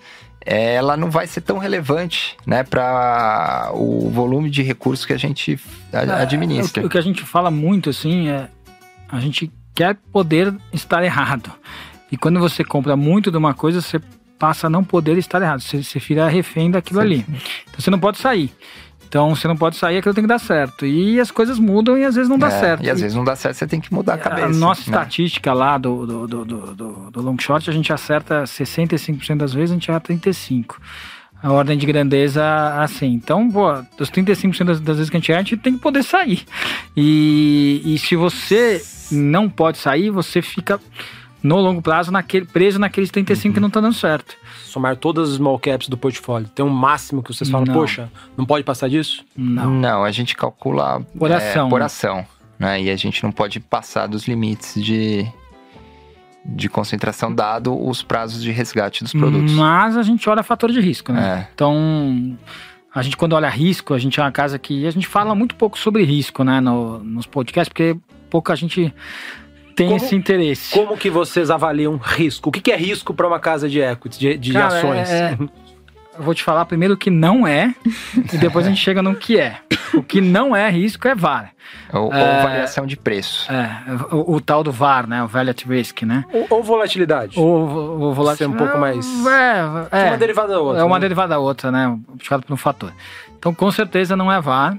ela 0.46 0.96
não 0.96 1.10
vai 1.12 1.28
ser 1.28 1.42
tão 1.42 1.58
relevante, 1.58 2.38
né, 2.46 2.64
para 2.64 3.72
o 3.74 4.10
volume 4.10 4.50
de 4.50 4.62
recursos 4.62 5.06
que 5.06 5.12
a 5.12 5.18
gente 5.18 5.60
administra. 5.92 6.82
É, 6.82 6.86
O, 6.86 6.88
o 6.88 6.90
que 6.90 6.98
a 6.98 7.02
gente 7.02 7.24
fala 7.24 7.52
muito 7.52 7.90
assim 7.90 8.30
é 8.30 8.48
a 9.12 9.20
gente 9.20 9.52
quer 9.74 9.96
poder 10.12 10.54
estar 10.74 11.04
errado. 11.04 11.52
E 12.12 12.18
quando 12.18 12.40
você 12.40 12.64
compra 12.64 12.96
muito 12.96 13.32
de 13.32 13.38
uma 13.38 13.54
coisa, 13.54 13.82
você 13.82 14.00
passa 14.38 14.68
a 14.68 14.70
não 14.70 14.84
poder 14.84 15.18
estar 15.18 15.42
errado. 15.42 15.62
Você, 15.62 15.82
você 15.84 16.00
vira 16.00 16.28
refém 16.28 16.70
daquilo 16.72 17.00
ali. 17.00 17.26
Então 17.28 17.80
você 17.80 17.90
não 17.90 18.00
pode 18.00 18.18
sair. 18.18 18.54
Então 19.08 19.34
você 19.36 19.48
não 19.48 19.56
pode 19.56 19.76
sair, 19.78 19.98
aquilo 19.98 20.14
tem 20.14 20.24
que 20.24 20.28
dar 20.28 20.40
certo. 20.40 20.86
E 20.86 21.20
as 21.20 21.32
coisas 21.32 21.58
mudam 21.58 21.98
e 21.98 22.04
às 22.04 22.16
vezes 22.16 22.30
não 22.30 22.38
dá 22.38 22.48
É, 22.48 22.60
certo. 22.60 22.84
E 22.84 22.90
às 22.90 23.00
vezes 23.00 23.16
não 23.16 23.24
dá 23.24 23.36
certo, 23.36 23.56
você 23.56 23.68
tem 23.68 23.80
que 23.80 23.94
mudar 23.94 24.16
a 24.16 24.18
cabeça. 24.18 24.50
nossa 24.50 24.82
né? 24.82 24.86
estatística 24.98 25.54
lá 25.54 25.78
do, 25.78 26.06
do, 26.06 26.28
do, 26.28 26.46
do, 26.46 26.76
do- 26.76 27.12
do 27.12 27.22
long 27.22 27.38
short, 27.40 27.70
a 27.70 27.74
gente 27.74 27.94
acerta 27.94 28.44
65% 28.44 29.38
das 29.38 29.54
vezes, 29.54 29.72
a 29.72 29.74
gente 29.76 29.90
erra 29.90 30.02
35%. 30.02 30.76
A 31.42 31.52
ordem 31.52 31.78
de 31.78 31.86
grandeza, 31.86 32.44
assim. 32.82 33.08
Então, 33.08 33.50
pô, 33.50 33.72
dos 33.98 34.10
35% 34.10 34.64
das, 34.64 34.80
das 34.80 34.98
vezes 34.98 35.10
que 35.10 35.18
a 35.18 35.20
gente 35.20 35.32
erra, 35.32 35.42
a 35.42 35.44
gente 35.44 35.58
tem 35.58 35.74
que 35.74 35.80
poder 35.80 36.04
sair. 36.04 36.44
E, 36.98 37.82
e 37.86 37.98
se 38.00 38.16
você 38.16 38.82
não 39.12 39.50
pode 39.50 39.78
sair, 39.78 40.10
você 40.10 40.42
fica 40.42 40.80
no 41.46 41.58
longo 41.58 41.82
prazo 41.82 42.12
naquele, 42.12 42.46
preso 42.46 42.80
naqueles 42.80 43.12
35% 43.12 43.54
que 43.54 43.60
não 43.60 43.70
tá 43.70 43.80
dando 43.80 43.94
certo. 43.94 44.36
Somar 44.64 44.98
todas 44.98 45.30
as 45.30 45.36
small 45.36 45.60
caps 45.60 45.88
do 45.88 45.96
portfólio. 45.96 46.48
Tem 46.50 46.66
um 46.66 46.70
máximo 46.70 47.22
que 47.22 47.32
vocês 47.32 47.50
falam, 47.50 47.68
Não. 47.68 47.74
poxa, 47.74 48.12
não 48.36 48.46
pode 48.46 48.64
passar 48.64 48.90
disso? 48.90 49.24
Não. 49.38 49.70
Não, 49.70 50.04
a 50.04 50.12
gente 50.12 50.36
calcula 50.36 51.06
Por 51.18 51.30
é, 51.30 51.36
ação, 51.36 51.70
por 51.70 51.80
né? 51.80 51.86
ação, 51.86 52.26
né? 52.58 52.82
E 52.82 52.90
a 52.90 52.96
gente 52.96 53.24
não 53.24 53.32
pode 53.32 53.60
passar 53.60 54.08
dos 54.08 54.28
limites 54.28 54.84
de, 54.84 55.28
de 56.46 56.70
concentração, 56.70 57.34
dado 57.34 57.76
os 57.88 58.04
prazos 58.04 58.42
de 58.44 58.52
resgate 58.52 59.04
dos 59.04 59.12
produtos. 59.14 59.52
Mas 59.54 59.98
a 59.98 60.04
gente 60.04 60.30
olha 60.30 60.44
fator 60.44 60.72
de 60.72 60.80
risco, 60.80 61.12
né? 61.12 61.40
É. 61.42 61.48
Então, 61.54 62.38
a 62.94 63.02
gente 63.02 63.18
quando 63.18 63.34
olha 63.34 63.50
risco, 63.50 63.94
a 63.94 63.98
gente 64.00 64.20
é 64.20 64.24
uma 64.24 64.32
casa 64.32 64.60
que 64.60 64.86
a 64.86 64.92
gente 64.92 65.08
fala 65.08 65.34
muito 65.34 65.56
pouco 65.56 65.78
sobre 65.78 66.04
risco, 66.04 66.44
né, 66.44 66.60
no- 66.62 67.00
nos 67.04 67.26
podcasts, 67.26 67.70
porque 67.70 67.98
pouca 68.30 68.56
gente 68.56 68.94
tem 69.76 69.88
Como- 69.88 69.98
esse 69.98 70.16
interesse. 70.16 70.74
Como 70.74 70.96
que 70.96 71.10
vocês 71.10 71.50
avaliam 71.50 71.98
risco? 71.98 72.50
O 72.50 72.52
que 72.52 72.62
que 72.62 72.72
é 72.72 72.78
risco 72.78 73.14
para 73.14 73.28
uma 73.28 73.40
casa 73.40 73.68
de 73.68 73.80
equity, 73.82 74.20
de, 74.20 74.38
de 74.38 74.54
Cara, 74.54 74.68
ações? 74.68 75.10
é- 75.10 75.38
Eu 76.18 76.24
vou 76.24 76.34
te 76.34 76.44
falar 76.44 76.66
primeiro 76.66 76.94
o 76.94 76.98
que 76.98 77.10
não 77.10 77.46
é 77.46 77.74
e 78.34 78.38
depois 78.38 78.66
a 78.66 78.70
gente 78.70 78.82
chega 78.82 79.02
no 79.02 79.16
que 79.16 79.40
é. 79.40 79.58
O 79.94 80.02
que 80.04 80.22
não 80.22 80.56
é 80.56 80.70
risco 80.70 81.08
é 81.08 81.16
VAR. 81.16 81.52
Ou, 81.94 82.06
ou 82.06 82.14
É. 82.14 82.42
variação 82.44 82.86
de 82.86 82.96
preço. 82.98 83.52
É, 83.52 83.70
o, 84.14 84.36
o 84.36 84.42
tal 84.42 84.64
do 84.64 84.72
VAR, 84.72 85.08
né, 85.08 85.24
o 85.24 85.28
Value 85.28 85.50
at 85.52 85.64
Risk, 85.66 86.04
né? 86.04 86.26
Ou, 86.32 86.48
ou 86.50 86.64
volatilidade? 86.64 87.40
Ou, 87.40 88.00
ou 88.02 88.14
volatil- 88.14 88.48
Ser 88.48 88.54
um 88.54 88.58
pouco 88.58 88.78
mais- 88.78 89.06
É, 89.92 90.06
é, 90.06 90.08
uma 90.10 90.18
derivada 90.18 90.50
da 90.54 90.60
outra. 90.60 90.82
É 90.82 90.84
uma 90.84 90.96
né? 90.98 91.02
derivada 91.02 91.30
da 91.30 91.40
outra, 91.40 91.72
né? 91.72 91.98
Puxado 92.18 92.44
por 92.46 92.54
um 92.54 92.58
fator. 92.58 92.92
Então, 93.38 93.54
com 93.54 93.70
certeza 93.72 94.16
não 94.16 94.32
é 94.32 94.40
VAR. 94.42 94.78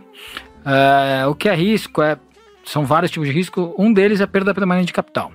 É, 0.64 1.26
o 1.26 1.34
que 1.34 1.48
é 1.48 1.54
risco 1.54 2.02
é. 2.02 2.16
São 2.64 2.84
vários 2.84 3.10
tipos 3.12 3.28
de 3.28 3.34
risco. 3.34 3.74
Um 3.78 3.92
deles 3.92 4.20
é 4.20 4.26
perda 4.26 4.52
permanente 4.52 4.88
de 4.88 4.92
capital. 4.92 5.30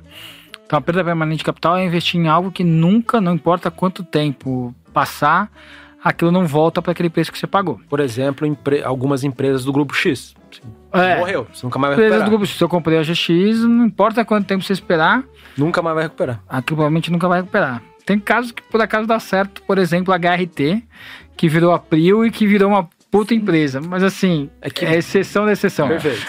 Então, 0.65 0.77
a 0.77 0.81
perda 0.81 1.03
permanente 1.03 1.37
de 1.39 1.43
capital 1.45 1.77
é 1.77 1.85
investir 1.85 2.19
em 2.19 2.27
algo 2.27 2.51
que 2.51 2.63
nunca, 2.63 3.21
não 3.21 3.33
importa 3.33 3.71
quanto 3.71 4.03
tempo 4.03 4.75
passar, 4.93 5.49
aquilo 6.03 6.31
não 6.31 6.45
volta 6.45 6.81
para 6.81 6.91
aquele 6.91 7.09
preço 7.09 7.31
que 7.31 7.37
você 7.39 7.47
pagou. 7.47 7.79
Por 7.89 7.99
exemplo, 7.99 8.45
empre- 8.47 8.83
algumas 8.83 9.23
empresas 9.23 9.63
do 9.65 9.71
grupo 9.71 9.93
X. 9.93 10.33
É. 10.93 11.17
Morreu, 11.17 11.47
você 11.53 11.65
nunca 11.65 11.79
mais 11.79 11.95
vai 11.95 12.05
Empresas 12.05 12.19
recuperar. 12.23 12.25
do 12.25 12.29
grupo, 12.29 12.45
se 12.47 12.61
eu 12.63 12.67
comprei 12.69 12.97
a 12.97 13.03
GX, 13.03 13.63
não 13.63 13.85
importa 13.85 14.25
quanto 14.25 14.45
tempo 14.47 14.63
você 14.63 14.73
esperar, 14.73 15.23
Nunca 15.57 15.81
mais 15.81 15.95
vai 15.95 16.03
recuperar. 16.05 16.41
aquilo 16.49 16.75
provavelmente 16.77 17.11
nunca 17.11 17.27
vai 17.27 17.39
recuperar. 17.39 17.81
Tem 18.05 18.19
casos 18.19 18.51
que 18.51 18.61
por 18.63 18.81
acaso 18.81 19.07
dá 19.07 19.19
certo, 19.19 19.61
por 19.63 19.77
exemplo, 19.77 20.13
a 20.13 20.17
HRT, 20.17 20.83
que 21.37 21.47
virou 21.47 21.71
a 21.71 21.79
Prio 21.79 22.25
e 22.25 22.31
que 22.31 22.45
virou 22.45 22.69
uma 22.69 22.89
puta 23.09 23.33
empresa. 23.33 23.79
Mas 23.79 24.03
assim, 24.03 24.49
É 24.59 24.69
que- 24.69 24.85
é 24.85 24.97
exceção 24.97 25.45
da 25.45 25.53
exceção. 25.53 25.87
Perfeito. 25.87 26.25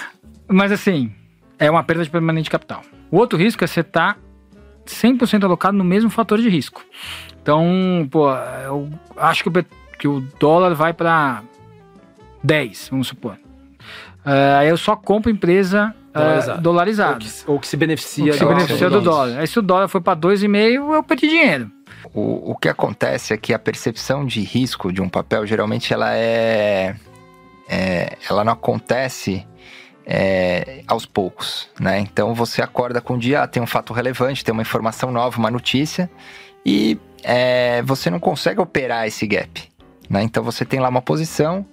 Mas 0.49 0.71
assim, 0.71 1.11
é 1.59 1.71
uma 1.71 1.83
perda 1.83 2.05
de 2.05 2.11
permanente 2.11 2.45
de 2.45 2.51
capital. 2.51 2.83
O 3.11 3.17
outro 3.17 3.39
risco 3.39 3.65
é 3.65 3.67
você 3.67 3.81
estar 3.81 4.17
100% 4.87 5.45
alocado 5.45 5.77
no 5.77 5.85
mesmo 5.85 6.11
fator 6.11 6.38
de 6.40 6.49
risco. 6.49 6.83
Então, 7.42 8.07
pô, 8.11 8.31
eu 8.64 8.88
acho 9.16 9.42
que 9.42 9.49
o, 9.49 9.64
que 9.99 10.09
o 10.09 10.21
dólar 10.38 10.75
vai 10.75 10.92
para 10.92 11.42
10, 12.42 12.88
vamos 12.90 13.09
supor. 13.09 13.37
Aí 14.25 14.68
eu 14.68 14.77
só 14.77 14.95
compro 14.95 15.31
empresa 15.31 15.95
é, 16.14 16.18
Dolarizada. 16.18 16.61
dolarizada. 16.61 17.12
Ou 17.14 17.18
que, 17.18 17.51
ou 17.53 17.61
que 17.61 17.66
se 17.66 17.77
beneficia, 17.77 18.33
que 18.33 18.38
se 18.38 18.45
beneficia 18.45 18.90
do 18.90 19.01
dólar. 19.01 19.38
Aí 19.38 19.47
se 19.47 19.59
o 19.59 19.62
dólar 19.62 19.88
for 19.88 20.01
para 20.01 20.18
2,5, 20.18 20.95
eu 20.95 21.03
perdi 21.03 21.29
dinheiro. 21.29 21.71
O, 22.14 22.53
o 22.53 22.57
que 22.57 22.68
acontece 22.68 23.33
é 23.33 23.37
que 23.37 23.55
a 23.55 23.59
percepção 23.59 24.25
de 24.27 24.40
risco 24.40 24.92
de 24.92 25.01
um 25.01 25.09
papel, 25.09 25.47
geralmente, 25.47 25.92
ela 25.92 26.14
é... 26.14 26.95
é- 27.68 28.16
ela 28.29 28.45
não 28.45 28.53
acontece 28.53 29.47
é, 30.07 30.83
aos 30.87 31.07
poucos, 31.07 31.69
né? 31.79 31.99
Então 32.01 32.35
você 32.35 32.62
acorda 32.62 33.01
com 33.01 33.15
o 33.15 33.19
dia, 33.19 33.47
tem 33.47 33.62
um 33.62 33.67
fato 33.67 33.93
relevante, 33.93 34.45
tem 34.45 34.53
uma 34.53 34.62
informação 34.62 35.11
nova, 35.11 35.38
uma 35.38 35.51
notícia, 35.51 36.11
e 36.65 36.99
é, 37.23 37.83
você 37.83 38.11
não 38.11 38.19
consegue 38.19 38.61
operar 38.61 39.07
esse 39.07 39.27
gap, 39.27 39.62
né? 40.09 40.23
Então 40.23 40.43
você 40.43 40.65
tem 40.65 40.81
lá 40.81 40.88
uma 40.88 41.03
posição, 41.03 41.65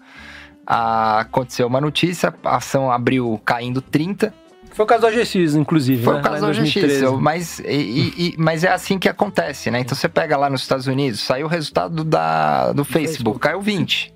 a, 0.65 1.21
aconteceu 1.21 1.67
uma 1.67 1.81
notícia, 1.81 2.33
a 2.43 2.57
ação 2.57 2.91
abriu 2.91 3.39
caindo 3.43 3.81
30, 3.81 4.33
foi 4.71 4.85
o 4.85 4.87
caso 4.87 5.01
do 5.01 5.07
AGX, 5.07 5.55
inclusive. 5.55 6.03
Foi 6.03 6.13
né? 6.13 6.19
o 6.19 6.23
caso 6.23 6.45
do 6.45 6.51
AGX, 6.51 7.11
mas, 7.19 7.59
e, 7.59 8.13
e, 8.17 8.35
mas 8.37 8.63
é 8.63 8.71
assim 8.71 8.99
que 8.99 9.09
acontece, 9.09 9.71
né? 9.71 9.79
Então 9.79 9.95
você 9.95 10.07
pega 10.07 10.37
lá 10.37 10.49
nos 10.49 10.61
Estados 10.61 10.85
Unidos, 10.85 11.21
saiu 11.21 11.47
o 11.47 11.49
resultado 11.49 12.03
da, 12.03 12.71
do 12.71 12.85
Facebook, 12.85 13.39
Facebook. 13.39 13.39
caiu 13.39 13.61
20. 13.61 14.13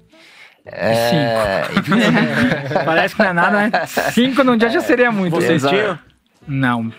É... 0.65 1.63
Parece 2.85 3.15
que 3.15 3.21
não 3.21 3.29
é 3.29 3.33
nada, 3.33 3.67
né? 3.67 3.85
Cinco 3.85 4.43
num 4.43 4.55
dia 4.55 4.69
já 4.69 4.81
seria 4.81 5.11
muito. 5.11 5.35
Vocês 5.35 5.61
tinham? 5.61 5.99
Não. 6.47 6.91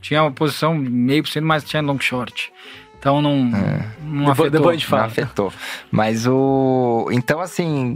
Tinha 0.00 0.22
uma 0.22 0.32
posição 0.32 0.74
meio 0.74 1.22
por 1.22 1.30
cento, 1.30 1.44
mas 1.44 1.62
tinha 1.62 1.80
long 1.80 1.98
short. 2.00 2.52
Então 2.98 3.22
não, 3.22 3.50
é. 3.56 3.86
não 4.02 4.26
depois, 4.26 4.30
afetou. 4.30 4.50
Depois 4.50 4.80
de 4.80 4.86
falar. 4.86 5.02
Não 5.02 5.08
afetou. 5.08 5.52
Mas 5.90 6.26
o... 6.26 7.08
Então, 7.12 7.40
assim... 7.40 7.94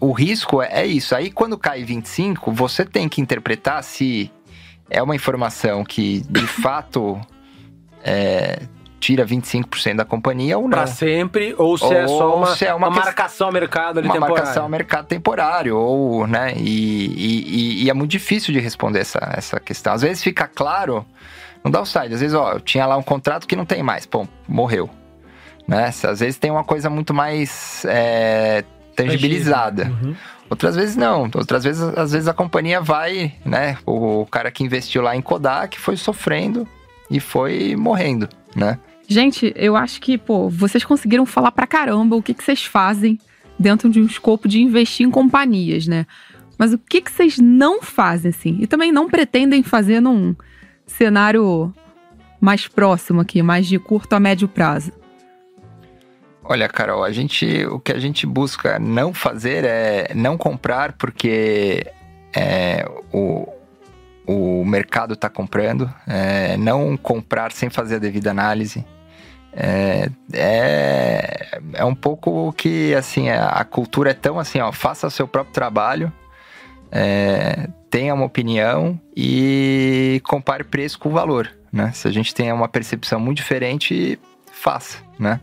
O 0.00 0.12
risco 0.12 0.60
é, 0.60 0.82
é 0.82 0.86
isso. 0.86 1.14
Aí, 1.14 1.30
quando 1.30 1.56
cai 1.56 1.84
25, 1.84 2.52
você 2.52 2.84
tem 2.84 3.08
que 3.08 3.20
interpretar 3.20 3.82
se 3.82 4.30
é 4.90 5.02
uma 5.02 5.14
informação 5.14 5.84
que, 5.84 6.20
de 6.28 6.46
fato... 6.62 7.20
É, 8.02 8.60
tira 9.04 9.26
25% 9.26 9.96
da 9.96 10.04
companhia 10.04 10.56
ou 10.56 10.62
não. 10.62 10.70
Para 10.70 10.86
sempre, 10.86 11.54
ou 11.58 11.76
se 11.76 11.84
ou 11.84 11.92
é 11.92 12.08
só 12.08 12.36
uma, 12.36 12.56
é 12.58 12.74
uma, 12.74 12.88
uma 12.88 13.04
marcação 13.04 13.48
ao 13.48 13.52
mercado 13.52 13.98
ali 13.98 14.08
uma 14.08 14.14
temporário. 14.14 14.36
marcação 14.36 14.62
ao 14.62 14.68
mercado 14.70 15.06
temporário, 15.06 15.76
ou, 15.76 16.26
né, 16.26 16.54
e, 16.56 17.06
e, 17.06 17.84
e, 17.84 17.90
é 17.90 17.92
muito 17.92 18.10
difícil 18.10 18.54
de 18.54 18.60
responder 18.60 19.00
essa, 19.00 19.18
essa 19.36 19.60
questão. 19.60 19.92
Às 19.92 20.00
vezes 20.00 20.22
fica 20.22 20.48
claro 20.48 21.04
no 21.62 21.70
downside, 21.70 22.14
às 22.14 22.20
vezes, 22.20 22.34
ó, 22.34 22.52
eu 22.52 22.60
tinha 22.60 22.86
lá 22.86 22.96
um 22.96 23.02
contrato 23.02 23.46
que 23.46 23.54
não 23.54 23.66
tem 23.66 23.82
mais, 23.82 24.06
pô, 24.06 24.26
morreu. 24.48 24.88
Né? 25.68 25.88
Às 25.88 26.20
vezes 26.20 26.38
tem 26.38 26.50
uma 26.50 26.64
coisa 26.64 26.88
muito 26.88 27.12
mais 27.12 27.84
é, 27.86 28.64
tangibilizada. 28.96 29.84
Uhum. 29.84 30.14
Outras 30.48 30.76
vezes 30.76 30.96
não. 30.96 31.22
Outras 31.34 31.64
vezes, 31.64 31.82
às 31.96 32.12
vezes 32.12 32.28
a 32.28 32.34
companhia 32.34 32.80
vai, 32.80 33.34
né? 33.44 33.78
O 33.86 34.26
cara 34.30 34.50
que 34.50 34.62
investiu 34.62 35.02
lá 35.02 35.16
em 35.16 35.22
Kodak 35.22 35.80
foi 35.80 35.96
sofrendo 35.96 36.68
e 37.10 37.18
foi 37.18 37.74
morrendo, 37.76 38.28
né? 38.54 38.78
Gente, 39.06 39.52
eu 39.56 39.76
acho 39.76 40.00
que, 40.00 40.16
pô, 40.16 40.48
vocês 40.48 40.84
conseguiram 40.84 41.26
falar 41.26 41.52
pra 41.52 41.66
caramba 41.66 42.16
o 42.16 42.22
que, 42.22 42.34
que 42.34 42.42
vocês 42.42 42.64
fazem 42.64 43.18
dentro 43.58 43.88
de 43.88 44.00
um 44.00 44.06
escopo 44.06 44.48
de 44.48 44.62
investir 44.62 45.06
em 45.06 45.10
companhias, 45.10 45.86
né? 45.86 46.06
Mas 46.58 46.72
o 46.72 46.78
que, 46.78 47.00
que 47.00 47.10
vocês 47.10 47.38
não 47.38 47.82
fazem, 47.82 48.30
assim? 48.30 48.56
E 48.60 48.66
também 48.66 48.92
não 48.92 49.08
pretendem 49.08 49.62
fazer 49.62 50.00
num 50.00 50.34
cenário 50.86 51.72
mais 52.40 52.68
próximo 52.68 53.20
aqui, 53.20 53.42
mais 53.42 53.66
de 53.66 53.78
curto 53.78 54.12
a 54.14 54.20
médio 54.20 54.48
prazo? 54.48 54.92
Olha, 56.42 56.68
Carol, 56.68 57.02
a 57.02 57.10
gente, 57.10 57.64
o 57.66 57.80
que 57.80 57.90
a 57.90 57.98
gente 57.98 58.26
busca 58.26 58.78
não 58.78 59.14
fazer 59.14 59.64
é 59.64 60.12
não 60.14 60.36
comprar 60.36 60.92
porque 60.92 61.86
é, 62.36 62.86
o, 63.10 63.48
o 64.26 64.64
mercado 64.64 65.14
está 65.14 65.30
comprando, 65.30 65.90
é, 66.06 66.56
não 66.58 66.98
comprar 66.98 67.50
sem 67.50 67.70
fazer 67.70 67.96
a 67.96 67.98
devida 67.98 68.30
análise. 68.30 68.84
É, 69.56 70.10
é, 70.32 71.60
é 71.74 71.84
um 71.84 71.94
pouco 71.94 72.52
que, 72.54 72.92
assim, 72.94 73.30
a, 73.30 73.64
cultura 73.64 74.10
é 74.10 74.14
tão 74.14 74.38
assim, 74.38 74.60
ó, 74.60 74.72
faça 74.72 75.08
seu 75.08 75.28
próprio 75.28 75.54
trabalho, 75.54 76.12
é, 76.90 77.68
tenha 77.88 78.12
uma 78.14 78.24
opinião 78.24 78.98
e 79.16 80.20
compare 80.24 80.64
preço 80.64 80.98
com 80.98 81.10
valor, 81.10 81.50
né? 81.72 81.92
Se 81.94 82.08
a 82.08 82.10
gente 82.10 82.34
tem 82.34 82.52
uma 82.52 82.68
percepção 82.68 83.20
muito 83.20 83.36
diferente, 83.36 84.18
faça, 84.50 84.98
né? 85.18 85.40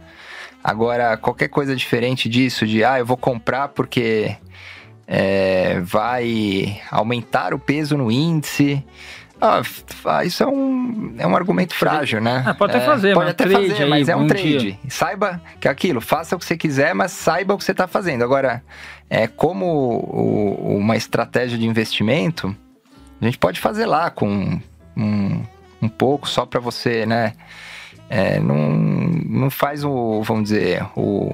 Agora, 0.61 1.15
qualquer 1.15 1.47
coisa 1.47 1.75
diferente 1.75 2.27
disso, 2.27 2.67
de, 2.67 2.83
ah, 2.83 2.99
eu 2.99 3.05
vou 3.05 3.17
comprar 3.17 3.69
porque 3.69 4.35
é, 5.07 5.79
vai 5.79 6.81
aumentar 6.91 7.53
o 7.53 7.59
peso 7.59 7.97
no 7.97 8.11
índice, 8.11 8.83
ah, 9.41 10.23
isso 10.23 10.43
é 10.43 10.47
um, 10.47 11.15
é 11.17 11.25
um 11.25 11.35
argumento 11.35 11.73
frágil, 11.73 12.21
né? 12.21 12.43
Ah, 12.45 12.53
pode 12.53 12.75
até 12.75 12.83
é, 12.83 12.85
fazer, 12.85 13.13
pode 13.15 13.31
até 13.31 13.47
fazer, 13.47 13.83
aí, 13.83 13.89
mas 13.89 14.07
é 14.07 14.15
um, 14.15 14.27
trade. 14.27 14.57
Dia. 14.59 14.77
Saiba 14.87 15.41
que 15.59 15.67
é 15.67 15.71
aquilo, 15.71 15.99
faça 15.99 16.35
o 16.35 16.39
que 16.39 16.45
você 16.45 16.55
quiser, 16.55 16.93
mas 16.93 17.11
saiba 17.11 17.55
o 17.55 17.57
que 17.57 17.63
você 17.63 17.71
está 17.71 17.87
fazendo. 17.87 18.23
Agora, 18.23 18.63
é 19.09 19.27
como 19.27 19.65
o, 19.65 20.77
uma 20.77 20.95
estratégia 20.95 21.57
de 21.57 21.65
investimento, 21.65 22.55
a 23.19 23.25
gente 23.25 23.39
pode 23.39 23.59
fazer 23.59 23.87
lá 23.87 24.11
com 24.11 24.59
um, 24.95 25.43
um 25.81 25.89
pouco 25.89 26.29
só 26.29 26.45
para 26.45 26.59
você, 26.59 27.05
né? 27.07 27.33
É, 28.07 28.39
não, 28.39 28.69
não 28.69 29.49
faz 29.49 29.83
o, 29.83 30.21
vamos 30.21 30.43
dizer, 30.43 30.85
o, 30.95 31.33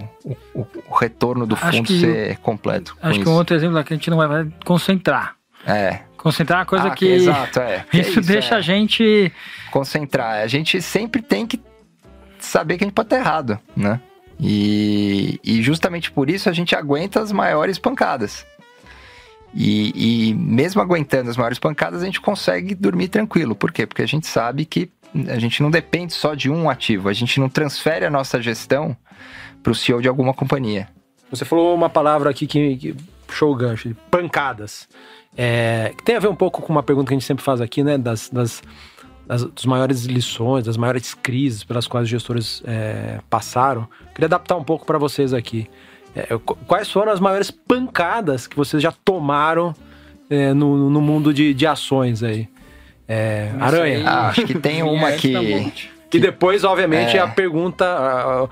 o, 0.53 0.65
o 0.89 0.95
retorno 0.95 1.45
do 1.45 1.55
fundo 1.55 1.91
ser 1.91 2.37
completo. 2.37 2.95
Acho 3.01 3.15
que 3.15 3.21
isso. 3.21 3.31
um 3.31 3.33
outro 3.33 3.55
exemplo 3.55 3.77
aqui 3.77 3.93
a 3.93 3.97
gente 3.97 4.09
não 4.09 4.17
vai 4.17 4.47
concentrar. 4.63 5.35
É. 5.67 5.99
Concentrar 6.15 6.59
é 6.59 6.61
uma 6.61 6.65
coisa 6.65 6.87
ah, 6.87 6.91
que. 6.91 7.05
Exato, 7.05 7.59
é. 7.59 7.85
isso, 7.93 8.19
isso, 8.19 8.21
deixa 8.21 8.55
é. 8.55 8.57
a 8.57 8.61
gente. 8.61 9.31
Concentrar. 9.69 10.41
A 10.41 10.47
gente 10.47 10.81
sempre 10.81 11.21
tem 11.21 11.45
que 11.45 11.59
saber 12.39 12.77
que 12.77 12.83
a 12.83 12.87
gente 12.87 12.95
pode 12.95 13.07
estar 13.07 13.17
errado, 13.17 13.59
né? 13.75 13.99
E, 14.39 15.39
e 15.43 15.61
justamente 15.61 16.11
por 16.11 16.29
isso 16.29 16.49
a 16.49 16.53
gente 16.53 16.75
aguenta 16.75 17.19
as 17.21 17.31
maiores 17.31 17.77
pancadas. 17.77 18.45
E, 19.53 20.29
e, 20.29 20.33
mesmo 20.35 20.81
aguentando 20.81 21.29
as 21.29 21.37
maiores 21.37 21.57
pancadas, 21.57 22.03
a 22.03 22.05
gente 22.05 22.21
consegue 22.21 22.75
dormir 22.75 23.07
tranquilo. 23.07 23.55
Por 23.55 23.71
quê? 23.71 23.87
Porque 23.87 24.03
a 24.03 24.07
gente 24.07 24.27
sabe 24.27 24.65
que 24.65 24.89
a 25.29 25.39
gente 25.39 25.63
não 25.63 25.71
depende 25.71 26.13
só 26.13 26.35
de 26.35 26.49
um 26.49 26.69
ativo, 26.69 27.09
a 27.09 27.13
gente 27.13 27.39
não 27.39 27.49
transfere 27.49 28.05
a 28.05 28.09
nossa 28.09 28.41
gestão 28.41 28.95
para 29.63 29.71
o 29.71 29.75
CEO 29.75 30.01
de 30.01 30.07
alguma 30.07 30.33
companhia. 30.33 30.87
Você 31.31 31.43
falou 31.43 31.73
uma 31.73 31.89
palavra 31.89 32.29
aqui 32.29 32.45
que, 32.45 32.77
que 32.77 32.95
puxou 33.25 33.51
o 33.51 33.55
gancho, 33.55 33.95
pancadas. 34.11 34.87
É, 35.37 35.93
que 35.95 36.03
tem 36.03 36.15
a 36.15 36.19
ver 36.19 36.29
um 36.29 36.35
pouco 36.35 36.63
com 36.63 36.73
uma 36.73 36.81
pergunta 36.81 37.09
que 37.09 37.13
a 37.13 37.17
gente 37.17 37.27
sempre 37.27 37.43
faz 37.43 37.61
aqui, 37.61 37.83
né? 37.83 37.95
Das, 37.95 38.27
das, 38.29 38.63
das, 39.27 39.43
das 39.43 39.65
maiores 39.65 40.05
lições, 40.05 40.65
das 40.65 40.77
maiores 40.77 41.13
crises 41.13 41.63
pelas 41.63 41.87
quais 41.87 42.05
os 42.05 42.09
gestores 42.09 42.63
é, 42.65 43.19
passaram. 43.29 43.87
Queria 44.15 44.25
adaptar 44.25 44.55
um 44.55 44.63
pouco 44.63 44.83
para 44.83 44.97
vocês 44.97 45.33
aqui. 45.33 45.69
É, 46.15 46.27
quais 46.65 46.89
foram 46.89 47.11
as 47.11 47.19
maiores 47.19 47.51
pancadas 47.51 48.47
que 48.47 48.55
vocês 48.55 48.81
já 48.81 48.91
tomaram 48.91 49.75
é, 50.27 50.53
no, 50.53 50.89
no 50.89 50.99
mundo 50.99 51.31
de, 51.31 51.53
de 51.53 51.67
ações 51.67 52.23
aí? 52.23 52.49
É, 53.07 53.51
aranha. 53.59 54.03
Ah, 54.09 54.29
acho 54.29 54.43
que 54.43 54.55
tem 54.55 54.81
uma 54.83 55.11
que. 55.11 55.71
E 56.11 56.19
depois, 56.19 56.63
obviamente, 56.63 57.15
é. 57.15 57.19
a 57.19 57.27
pergunta, 57.27 58.49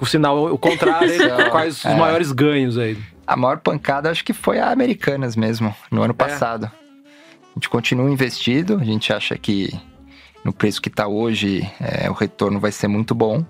o 0.00 0.04
sinal 0.04 0.52
o 0.52 0.58
contrário, 0.58 1.08
quais 1.50 1.78
os 1.78 1.84
é. 1.84 1.94
maiores 1.94 2.32
ganhos 2.32 2.76
aí? 2.76 2.98
A 3.26 3.36
maior 3.36 3.58
pancada 3.58 4.10
acho 4.10 4.24
que 4.24 4.32
foi 4.32 4.58
a 4.58 4.70
Americanas 4.70 5.34
mesmo, 5.34 5.74
no 5.90 6.02
ano 6.02 6.12
é. 6.12 6.16
passado. 6.16 6.70
A 7.04 7.58
gente 7.58 7.68
continua 7.68 8.10
investido, 8.10 8.78
a 8.80 8.84
gente 8.84 9.12
acha 9.12 9.36
que 9.36 9.72
no 10.44 10.52
preço 10.52 10.80
que 10.80 10.88
está 10.88 11.08
hoje 11.08 11.68
é, 11.80 12.08
o 12.08 12.12
retorno 12.12 12.60
vai 12.60 12.70
ser 12.70 12.86
muito 12.86 13.14
bom, 13.14 13.44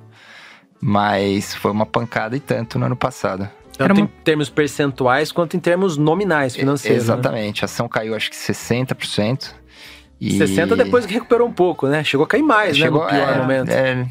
mas 0.81 1.55
foi 1.55 1.71
uma 1.71 1.85
pancada 1.85 2.37
e 2.37 2.41
tanto 2.41 2.79
no 2.79 2.87
ano 2.87 2.97
passado. 2.97 3.49
Tanto 3.77 3.93
uma... 3.93 4.01
em 4.01 4.07
termos 4.25 4.49
percentuais 4.49 5.31
quanto 5.31 5.57
em 5.57 5.61
termos 5.61 5.97
nominais 5.97 6.57
financeiros. 6.57 7.07
Né? 7.07 7.15
Exatamente, 7.15 7.63
né? 7.63 7.65
a 7.65 7.67
ação 7.67 7.89
caiu 7.89 8.15
acho 8.15 8.31
que 8.31 8.37
60%. 8.37 9.53
E... 10.21 10.39
60 10.39 10.77
depois 10.77 11.05
que 11.05 11.13
recuperou 11.13 11.47
um 11.47 11.53
pouco, 11.53 11.87
né? 11.87 12.03
Chegou 12.03 12.25
a 12.25 12.27
cair 12.27 12.43
mais, 12.43 12.77
Chegou, 12.77 13.05
né? 13.07 13.13
No 13.13 13.19
pior 13.19 13.35
é, 13.35 13.39
momento. 13.39 13.71
É, 13.71 14.07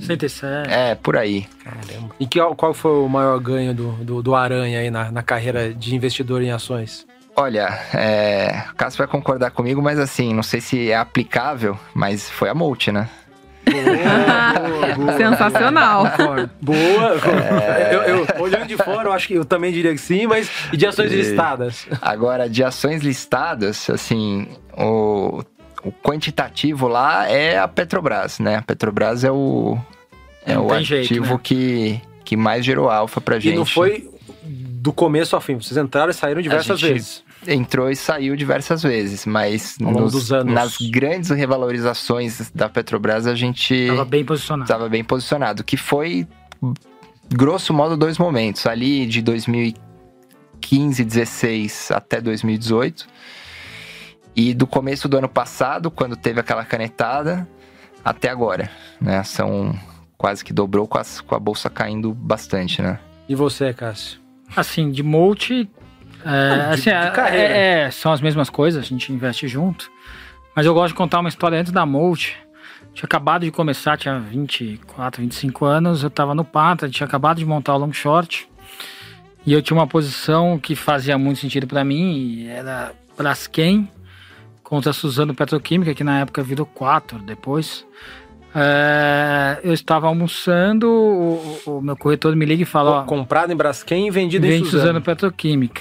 67. 0.00 0.70
É, 0.70 0.94
por 0.94 1.16
aí. 1.16 1.46
Caramba. 1.62 2.14
E 2.18 2.26
que, 2.26 2.40
qual 2.56 2.72
foi 2.72 2.92
o 2.92 3.08
maior 3.08 3.38
ganho 3.38 3.74
do, 3.74 3.92
do, 4.04 4.22
do 4.22 4.34
Aranha 4.34 4.80
aí 4.80 4.90
na, 4.90 5.10
na 5.10 5.22
carreira 5.22 5.72
de 5.72 5.94
investidor 5.94 6.42
em 6.42 6.50
ações? 6.50 7.06
Olha, 7.36 7.68
é, 7.94 8.64
o 8.70 8.74
Cássio 8.74 8.98
vai 8.98 9.06
concordar 9.06 9.50
comigo, 9.50 9.80
mas 9.80 9.98
assim, 9.98 10.34
não 10.34 10.42
sei 10.42 10.60
se 10.60 10.90
é 10.90 10.96
aplicável, 10.96 11.78
mas 11.94 12.28
foi 12.28 12.48
a 12.48 12.54
multi, 12.54 12.90
né? 12.90 13.08
Boa, 13.70 14.94
boa, 14.96 15.16
Sensacional. 15.16 16.04
Boa. 16.60 17.20
É... 17.62 17.94
Eu, 17.94 18.02
eu, 18.02 18.26
olhando 18.42 18.66
de 18.66 18.76
fora, 18.76 19.08
eu 19.08 19.12
acho 19.12 19.28
que 19.28 19.34
eu 19.34 19.44
também 19.44 19.72
diria 19.72 19.92
que 19.92 19.98
sim, 19.98 20.26
mas 20.26 20.50
e 20.72 20.76
de 20.76 20.86
ações 20.86 21.12
listadas? 21.12 21.86
Agora, 22.00 22.48
de 22.48 22.62
ações 22.64 23.02
listadas, 23.02 23.88
assim, 23.90 24.48
o, 24.76 25.42
o 25.84 25.92
quantitativo 25.92 26.88
lá 26.88 27.28
é 27.28 27.58
a 27.58 27.68
Petrobras, 27.68 28.38
né? 28.38 28.56
A 28.56 28.62
Petrobras 28.62 29.24
é 29.24 29.30
o, 29.30 29.78
é 30.46 30.58
o 30.58 30.72
ativo 30.72 30.84
jeito, 30.84 31.20
né? 31.20 31.40
que, 31.42 32.00
que 32.24 32.36
mais 32.36 32.64
gerou 32.64 32.90
alfa 32.90 33.20
pra 33.20 33.38
gente. 33.38 33.54
E 33.54 33.56
não 33.56 33.66
foi 33.66 34.08
do 34.42 34.92
começo 34.92 35.34
ao 35.36 35.42
fim, 35.42 35.56
vocês 35.56 35.76
entraram 35.76 36.10
e 36.10 36.14
saíram 36.14 36.40
diversas 36.40 36.80
vezes 36.80 37.29
entrou 37.46 37.90
e 37.90 37.96
saiu 37.96 38.36
diversas 38.36 38.82
vezes, 38.82 39.26
mas 39.26 39.76
nos, 39.78 40.30
nas 40.44 40.76
grandes 40.76 41.30
revalorizações 41.30 42.50
da 42.54 42.68
Petrobras 42.68 43.26
a 43.26 43.34
gente 43.34 43.74
estava 43.74 44.04
bem 44.04 44.24
posicionado. 44.24 44.64
Estava 44.64 44.88
bem 44.88 45.04
posicionado, 45.04 45.64
que 45.64 45.76
foi 45.76 46.26
grosso 47.32 47.72
modo 47.72 47.96
dois 47.96 48.18
momentos, 48.18 48.66
ali 48.66 49.06
de 49.06 49.22
2000 49.22 49.74
2015, 50.60 51.04
16 51.04 51.90
até 51.90 52.20
2018. 52.20 53.06
E 54.36 54.54
do 54.54 54.66
começo 54.66 55.08
do 55.08 55.18
ano 55.18 55.28
passado, 55.28 55.90
quando 55.90 56.16
teve 56.16 56.40
aquela 56.40 56.64
canetada, 56.64 57.48
até 58.04 58.28
agora, 58.28 58.70
né? 59.00 59.22
São 59.24 59.74
quase 60.16 60.44
que 60.44 60.52
dobrou 60.52 60.86
com, 60.86 60.98
as, 60.98 61.20
com 61.20 61.34
a 61.34 61.40
bolsa 61.40 61.68
caindo 61.68 62.14
bastante, 62.14 62.80
né? 62.80 63.00
E 63.28 63.34
você, 63.34 63.72
Cássio? 63.72 64.20
Assim, 64.54 64.90
de 64.90 65.02
multi, 65.02 65.68
é, 66.24 66.72
assim, 66.72 66.90
de 66.90 66.90
é, 66.90 67.84
é, 67.84 67.90
são 67.90 68.12
as 68.12 68.20
mesmas 68.20 68.50
coisas, 68.50 68.82
a 68.82 68.86
gente 68.86 69.12
investe 69.12 69.48
junto. 69.48 69.90
Mas 70.54 70.66
eu 70.66 70.74
gosto 70.74 70.88
de 70.88 70.94
contar 70.94 71.20
uma 71.20 71.28
história 71.28 71.58
antes 71.58 71.72
da 71.72 71.86
multi. 71.86 72.36
Tinha 72.92 73.06
acabado 73.06 73.42
de 73.42 73.50
começar, 73.50 73.96
tinha 73.96 74.18
24, 74.18 75.22
25 75.22 75.64
anos, 75.64 76.02
eu 76.02 76.10
tava 76.10 76.34
no 76.34 76.44
Pata, 76.44 76.88
tinha 76.88 77.06
acabado 77.06 77.38
de 77.38 77.44
montar 77.44 77.74
o 77.74 77.78
long 77.78 77.92
short. 77.92 78.48
E 79.46 79.52
eu 79.52 79.62
tinha 79.62 79.76
uma 79.76 79.86
posição 79.86 80.58
que 80.58 80.74
fazia 80.74 81.16
muito 81.16 81.40
sentido 81.40 81.66
para 81.66 81.84
mim, 81.84 82.46
era 82.46 82.92
Braskem 83.16 83.88
contra 84.62 84.90
a 84.90 84.92
Suzano 84.92 85.34
Petroquímica, 85.34 85.94
que 85.94 86.04
na 86.04 86.20
época 86.20 86.42
virou 86.42 86.66
4 86.66 87.18
depois. 87.20 87.86
É, 88.54 89.60
eu 89.62 89.72
estava 89.72 90.08
almoçando, 90.08 90.90
o, 90.90 91.60
o, 91.66 91.80
meu 91.80 91.96
corretor 91.96 92.34
me 92.34 92.44
liga 92.44 92.64
e 92.64 92.66
fala: 92.66 93.04
Comprado 93.04 93.52
em 93.52 93.56
Braskem 93.56 94.08
e 94.08 94.10
vendido 94.10 94.44
em 94.46 94.64
Suzano. 94.64 94.70
Suzano 94.70 95.00
Petroquímica. 95.00 95.80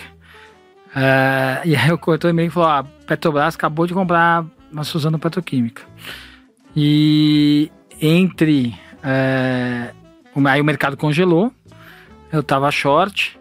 É, 0.96 1.62
e 1.66 1.76
aí 1.76 1.92
o 1.92 1.98
corretor 1.98 2.34
me 2.34 2.44
liga 2.44 2.52
e 2.52 2.54
falou: 2.54 2.70
ó, 2.70 2.84
Petrobras 3.06 3.56
acabou 3.56 3.86
de 3.86 3.94
comprar 3.94 4.46
a 4.76 4.84
Suzano 4.84 5.20
Petroquímica. 5.20 5.84
E 6.76 7.72
entre. 8.02 8.76
É, 9.04 9.92
aí 10.46 10.62
o 10.62 10.66
mercado 10.66 10.98
congelou, 10.98 11.52
eu 12.32 12.42
estava 12.42 12.72
short, 12.72 13.40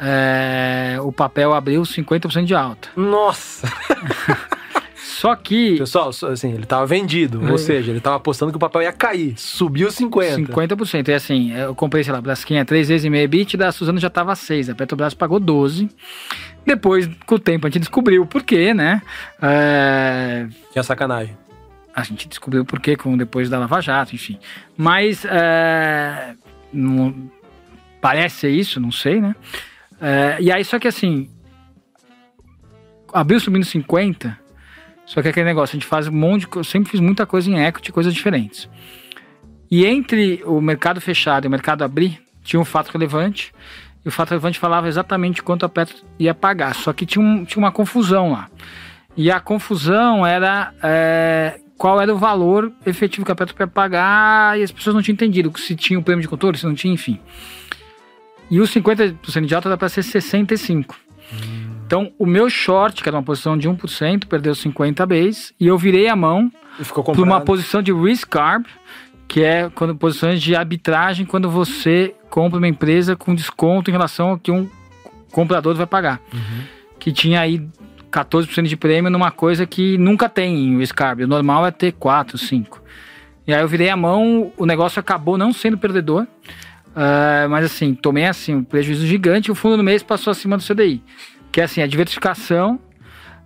é, 0.00 0.98
o 1.00 1.12
papel 1.12 1.54
abriu 1.54 1.82
50% 1.82 2.44
de 2.44 2.54
alta. 2.54 2.88
Nossa! 2.96 3.68
Só 5.22 5.36
que. 5.36 5.78
Pessoal, 5.78 6.08
assim, 6.08 6.52
ele 6.52 6.64
estava 6.64 6.84
vendido, 6.84 7.48
ou 7.48 7.56
seja, 7.56 7.92
ele 7.92 7.98
estava 7.98 8.16
apostando 8.16 8.50
que 8.50 8.56
o 8.56 8.58
papel 8.58 8.82
ia 8.82 8.92
cair. 8.92 9.38
Subiu 9.38 9.86
50%. 9.86 10.48
50%. 10.48 11.08
E 11.08 11.12
assim, 11.14 11.52
eu 11.52 11.76
comprei, 11.76 12.02
sei 12.02 12.12
lá, 12.12 12.20
Brasquinha 12.20 12.64
três 12.64 12.88
vezes 12.88 13.04
e 13.04 13.10
meia 13.10 13.28
bit, 13.28 13.56
da 13.56 13.70
Suzano 13.70 14.00
já 14.00 14.08
estava 14.08 14.34
6. 14.34 14.70
A 14.70 14.74
Petrobras 14.74 15.14
pagou 15.14 15.38
12. 15.38 15.88
Depois, 16.66 17.08
com 17.24 17.36
o 17.36 17.38
tempo, 17.38 17.68
a 17.68 17.70
gente 17.70 17.78
descobriu 17.78 18.26
por 18.26 18.42
quê, 18.42 18.74
né? 18.74 19.00
É... 19.40 20.48
Tinha 20.72 20.82
sacanagem. 20.82 21.38
A 21.94 22.02
gente 22.02 22.26
descobriu 22.26 22.64
por 22.64 22.80
quê 22.80 22.96
com, 22.96 23.16
depois 23.16 23.48
da 23.48 23.60
Lava 23.60 23.80
Jato, 23.80 24.16
enfim. 24.16 24.40
Mas. 24.76 25.24
É... 25.24 26.34
Não... 26.72 27.30
Parece 28.00 28.40
ser 28.40 28.50
isso, 28.50 28.80
não 28.80 28.90
sei, 28.90 29.20
né? 29.20 29.36
É... 30.00 30.38
E 30.40 30.50
aí, 30.50 30.64
só 30.64 30.80
que 30.80 30.88
assim. 30.88 31.30
Abriu 33.12 33.38
subindo 33.38 33.64
50 33.64 34.41
só 35.04 35.20
que 35.20 35.28
aquele 35.28 35.46
negócio, 35.46 35.74
a 35.74 35.78
gente 35.78 35.86
faz 35.86 36.08
um 36.08 36.12
monte 36.12 36.46
de 36.48 36.56
Eu 36.56 36.64
sempre 36.64 36.90
fiz 36.90 37.00
muita 37.00 37.26
coisa 37.26 37.50
em 37.50 37.64
equity, 37.64 37.92
coisas 37.92 38.14
diferentes. 38.14 38.68
E 39.70 39.84
entre 39.84 40.42
o 40.44 40.60
mercado 40.60 41.00
fechado 41.00 41.44
e 41.44 41.48
o 41.48 41.50
mercado 41.50 41.82
abrir, 41.82 42.20
tinha 42.42 42.60
um 42.60 42.64
fato 42.64 42.90
relevante. 42.90 43.52
E 44.04 44.08
o 44.08 44.12
fato 44.12 44.30
relevante 44.30 44.58
falava 44.58 44.88
exatamente 44.88 45.42
quanto 45.42 45.64
a 45.64 45.68
Petro 45.68 45.96
ia 46.18 46.34
pagar. 46.34 46.74
Só 46.74 46.92
que 46.92 47.06
tinha, 47.06 47.24
um, 47.24 47.44
tinha 47.44 47.62
uma 47.62 47.72
confusão 47.72 48.32
lá. 48.32 48.48
E 49.16 49.30
a 49.30 49.40
confusão 49.40 50.26
era 50.26 50.72
é, 50.82 51.60
qual 51.76 52.00
era 52.00 52.12
o 52.12 52.18
valor 52.18 52.72
efetivo 52.86 53.24
que 53.24 53.32
a 53.32 53.34
Petro 53.34 53.54
ia 53.58 53.66
pagar 53.66 54.58
e 54.58 54.62
as 54.62 54.70
pessoas 54.70 54.94
não 54.94 55.02
tinham 55.02 55.14
entendido 55.14 55.52
se 55.58 55.74
tinha 55.74 55.98
o 55.98 56.02
prêmio 56.02 56.22
de 56.22 56.28
controle, 56.28 56.56
se 56.56 56.64
não 56.64 56.74
tinha, 56.74 56.94
enfim. 56.94 57.18
E 58.50 58.60
os 58.60 58.72
50% 58.74 59.46
de 59.46 59.54
alta 59.54 59.68
era 59.68 59.76
para 59.76 59.88
ser 59.88 60.02
65%. 60.02 60.94
Hum. 61.32 61.71
Então, 61.92 62.10
o 62.18 62.24
meu 62.24 62.48
short, 62.48 63.02
que 63.02 63.08
era 63.10 63.18
uma 63.18 63.22
posição 63.22 63.54
de 63.54 63.68
1%, 63.68 64.24
perdeu 64.26 64.54
50 64.54 65.04
base 65.04 65.52
e 65.60 65.66
eu 65.66 65.76
virei 65.76 66.08
a 66.08 66.16
mão 66.16 66.50
para 67.04 67.20
uma 67.20 67.42
posição 67.42 67.82
de 67.82 67.92
risk 67.92 68.30
carb, 68.30 68.64
que 69.28 69.42
é 69.42 69.68
quando 69.68 69.94
posições 69.94 70.40
de 70.40 70.56
arbitragem 70.56 71.26
quando 71.26 71.50
você 71.50 72.14
compra 72.30 72.56
uma 72.56 72.66
empresa 72.66 73.14
com 73.14 73.34
desconto 73.34 73.90
em 73.90 73.92
relação 73.92 74.30
ao 74.30 74.38
que 74.38 74.50
um 74.50 74.66
comprador 75.32 75.74
vai 75.74 75.84
pagar. 75.84 76.18
Uhum. 76.32 76.62
Que 76.98 77.12
tinha 77.12 77.42
aí 77.42 77.62
14% 78.10 78.62
de 78.62 78.76
prêmio 78.78 79.10
numa 79.10 79.30
coisa 79.30 79.66
que 79.66 79.98
nunca 79.98 80.30
tem 80.30 80.68
em 80.68 80.78
risk 80.78 80.96
carb. 80.96 81.20
O 81.20 81.26
normal 81.26 81.66
é 81.66 81.70
ter 81.70 81.92
4, 81.92 82.38
5. 82.38 82.82
E 83.46 83.52
aí 83.52 83.60
eu 83.60 83.68
virei 83.68 83.90
a 83.90 83.96
mão, 83.98 84.50
o 84.56 84.64
negócio 84.64 84.98
acabou 84.98 85.36
não 85.36 85.52
sendo 85.52 85.76
perdedor. 85.76 86.22
Uh, 86.22 87.48
mas 87.50 87.66
assim, 87.66 87.94
tomei 87.94 88.24
assim 88.24 88.54
um 88.54 88.64
prejuízo 88.64 89.06
gigante. 89.06 89.52
O 89.52 89.54
fundo 89.54 89.76
do 89.76 89.82
mês 89.82 90.02
passou 90.02 90.30
acima 90.30 90.56
do 90.56 90.64
CDI 90.64 91.02
que 91.52 91.60
é 91.60 91.64
assim, 91.64 91.82
a 91.82 91.86
diversificação 91.86 92.80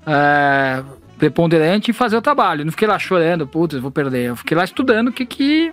é, 0.06 0.82
preponderante 1.18 1.90
e 1.90 1.94
fazer 1.94 2.16
o 2.16 2.22
trabalho. 2.22 2.64
Não 2.64 2.70
fiquei 2.70 2.86
lá 2.86 2.98
chorando, 2.98 3.46
putz, 3.46 3.78
vou 3.78 3.90
perder. 3.90 4.28
Eu 4.28 4.36
fiquei 4.36 4.56
lá 4.56 4.64
estudando 4.64 5.08
o 5.08 5.12
que 5.12 5.26
que, 5.26 5.72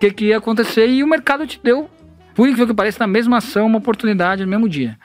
que, 0.00 0.10
que 0.10 0.24
ia 0.26 0.38
acontecer 0.38 0.88
e 0.88 1.04
o 1.04 1.06
mercado 1.06 1.46
te 1.46 1.60
deu, 1.62 1.90
por 2.34 2.48
incrível 2.48 2.68
que 2.68 2.74
pareça, 2.74 2.98
na 3.00 3.06
mesma 3.06 3.36
ação, 3.36 3.66
uma 3.66 3.78
oportunidade 3.78 4.42
no 4.42 4.48
mesmo 4.48 4.68
dia. 4.68 4.98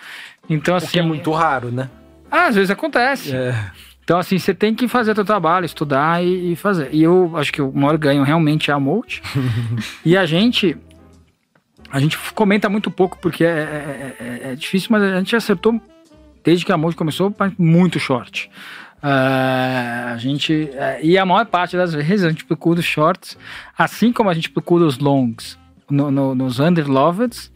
Então, 0.50 0.76
assim. 0.76 0.88
O 0.88 0.92
que 0.92 1.00
é 1.00 1.04
muito 1.04 1.32
raro, 1.32 1.70
né? 1.70 1.90
Ah, 2.32 2.48
às 2.48 2.56
vezes 2.56 2.72
acontece. 2.72 3.36
É. 3.36 3.54
Então, 4.04 4.20
assim, 4.20 4.38
você 4.38 4.54
tem 4.54 4.74
que 4.74 4.88
fazer 4.88 5.20
o 5.20 5.26
trabalho, 5.26 5.66
estudar 5.66 6.24
e, 6.24 6.54
e, 6.54 6.56
fazer. 6.56 6.90
E 6.92 7.02
eu 7.02 7.36
acho 7.36 7.52
que 7.52 7.62
o 7.62 7.72
maior 7.74 7.98
ganho 7.98 8.24
realmente 8.24 8.70
é 8.70 8.74
a 8.74 8.80
Molt. 8.80 9.22
e 10.06 10.16
a 10.16 10.26
gente. 10.26 10.78
A 11.92 12.00
gente 12.00 12.18
comenta 12.34 12.68
muito 12.68 12.92
pouco 12.92 13.18
porque 13.20 13.44
é, 13.44 13.48
é, 13.48 14.16
é, 14.20 14.52
é 14.52 14.56
difícil, 14.56 14.90
mas 14.92 15.02
a 15.02 15.18
gente 15.18 15.36
acertou 15.36 15.80
desde 16.46 16.64
que 16.64 16.72
a 16.72 16.78
música 16.78 17.00
começou, 17.00 17.36
muito 17.58 18.00
short. 18.00 18.50
Uh, 19.04 20.14
a 20.14 20.18
gente. 20.18 20.54
Uh, 20.54 21.04
e 21.04 21.18
a 21.18 21.26
maior 21.26 21.46
parte 21.46 21.76
das 21.76 21.94
vezes 21.94 22.24
a 22.24 22.30
gente 22.30 22.46
procura 22.46 22.80
os 22.80 22.86
shorts, 22.86 23.38
assim 23.78 24.12
como 24.14 24.30
a 24.30 24.34
gente 24.34 24.50
procura 24.50 24.86
os 24.86 24.98
longs 24.98 25.60
no, 25.90 26.10
no, 26.10 26.34
nos 26.36 26.60
underloveds. 26.60 27.52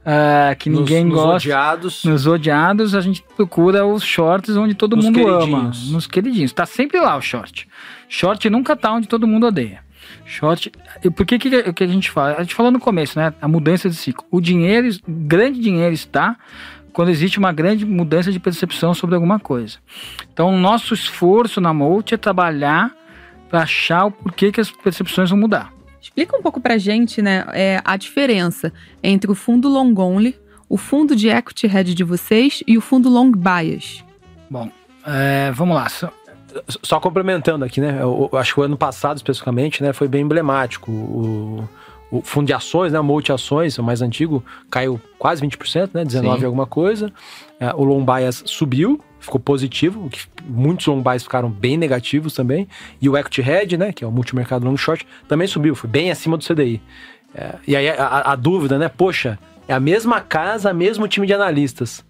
Uh, 0.00 0.56
que 0.58 0.70
ninguém 0.70 1.04
nos, 1.04 1.14
gosta. 1.14 1.32
Nos 1.32 1.44
odiados. 1.44 2.04
Nos 2.04 2.26
odiados, 2.26 2.94
a 2.94 3.00
gente 3.00 3.22
procura 3.36 3.84
os 3.84 4.02
shorts 4.02 4.56
onde 4.56 4.74
todo 4.74 4.96
nos 4.96 5.04
mundo 5.04 5.28
ama. 5.28 5.70
Nos 5.90 6.06
queridinhos. 6.06 6.52
Tá 6.52 6.64
sempre 6.64 6.98
lá 6.98 7.16
o 7.16 7.20
short. 7.20 7.68
Short 8.08 8.48
nunca 8.48 8.74
tá 8.74 8.92
onde 8.92 9.06
todo 9.06 9.26
mundo 9.26 9.46
odeia. 9.46 9.84
Short. 10.24 10.72
Por 11.14 11.26
que, 11.26 11.38
que, 11.38 11.72
que 11.72 11.84
a 11.84 11.86
gente 11.86 12.10
fala? 12.10 12.36
A 12.36 12.42
gente 12.42 12.54
falou 12.54 12.72
no 12.72 12.80
começo, 12.80 13.18
né? 13.18 13.34
A 13.40 13.46
mudança 13.46 13.90
de 13.90 13.96
ciclo. 13.96 14.24
O 14.30 14.40
dinheiro, 14.40 14.88
grande 15.06 15.60
dinheiro 15.60 15.92
está 15.92 16.36
quando 16.98 17.10
existe 17.10 17.38
uma 17.38 17.52
grande 17.52 17.86
mudança 17.86 18.32
de 18.32 18.40
percepção 18.40 18.92
sobre 18.92 19.14
alguma 19.14 19.38
coisa. 19.38 19.78
Então, 20.32 20.48
o 20.48 20.58
nosso 20.58 20.92
esforço 20.92 21.60
na 21.60 21.72
Molt 21.72 22.12
é 22.12 22.16
trabalhar 22.16 22.92
para 23.48 23.62
achar 23.62 24.06
o 24.06 24.10
porquê 24.10 24.50
que 24.50 24.60
as 24.60 24.68
percepções 24.68 25.30
vão 25.30 25.38
mudar. 25.38 25.72
Explica 26.00 26.36
um 26.36 26.42
pouco 26.42 26.60
para 26.60 26.74
a 26.74 26.78
gente 26.78 27.22
né, 27.22 27.46
é, 27.52 27.80
a 27.84 27.96
diferença 27.96 28.72
entre 29.00 29.30
o 29.30 29.36
fundo 29.36 29.68
long 29.68 29.94
only, 29.96 30.36
o 30.68 30.76
fundo 30.76 31.14
de 31.14 31.28
equity 31.28 31.68
hedge 31.68 31.94
de 31.94 32.02
vocês 32.02 32.64
e 32.66 32.76
o 32.76 32.80
fundo 32.80 33.08
long 33.08 33.30
bias. 33.30 34.04
Bom, 34.50 34.68
é, 35.06 35.52
vamos 35.52 35.76
lá. 35.76 35.88
Só... 35.88 36.12
Só 36.82 36.98
complementando 36.98 37.64
aqui, 37.64 37.80
né? 37.80 37.98
Eu, 38.00 38.28
eu 38.32 38.38
acho 38.38 38.54
que 38.54 38.60
o 38.60 38.62
ano 38.64 38.76
passado, 38.76 39.18
especificamente, 39.18 39.82
né, 39.82 39.92
foi 39.92 40.08
bem 40.08 40.22
emblemático. 40.22 40.90
O, 40.90 41.68
o 42.10 42.22
fundo 42.22 42.46
de 42.46 42.54
ações, 42.54 42.92
né, 42.92 43.00
multi-ações, 43.00 43.78
o 43.78 43.82
mais 43.82 44.00
antigo, 44.00 44.42
caiu 44.70 45.00
quase 45.18 45.42
20%, 45.42 45.90
né, 45.92 46.04
19 46.04 46.40
Sim. 46.40 46.44
alguma 46.46 46.66
coisa. 46.66 47.12
É, 47.60 47.72
o 47.74 47.84
long 47.84 48.04
bias 48.04 48.42
subiu, 48.46 49.00
ficou 49.20 49.40
positivo, 49.40 50.08
que 50.08 50.20
muitos 50.44 50.86
long 50.86 51.02
bias 51.02 51.22
ficaram 51.22 51.50
bem 51.50 51.76
negativos 51.76 52.32
também. 52.32 52.66
E 53.00 53.08
o 53.08 53.16
equity 53.16 53.42
hedge, 53.42 53.76
né, 53.76 53.92
que 53.92 54.04
é 54.04 54.06
o 54.06 54.10
multimercado 54.10 54.64
long 54.64 54.76
short, 54.76 55.06
também 55.26 55.46
subiu, 55.46 55.74
foi 55.74 55.90
bem 55.90 56.10
acima 56.10 56.36
do 56.36 56.44
CDI. 56.44 56.80
É, 57.34 57.56
e 57.66 57.76
aí 57.76 57.88
a, 57.90 58.32
a, 58.32 58.36
dúvida, 58.36 58.78
né, 58.78 58.88
poxa, 58.88 59.38
é 59.66 59.74
a 59.74 59.80
mesma 59.80 60.20
casa, 60.20 60.72
mesmo 60.72 61.06
time 61.06 61.26
de 61.26 61.34
analistas. 61.34 62.04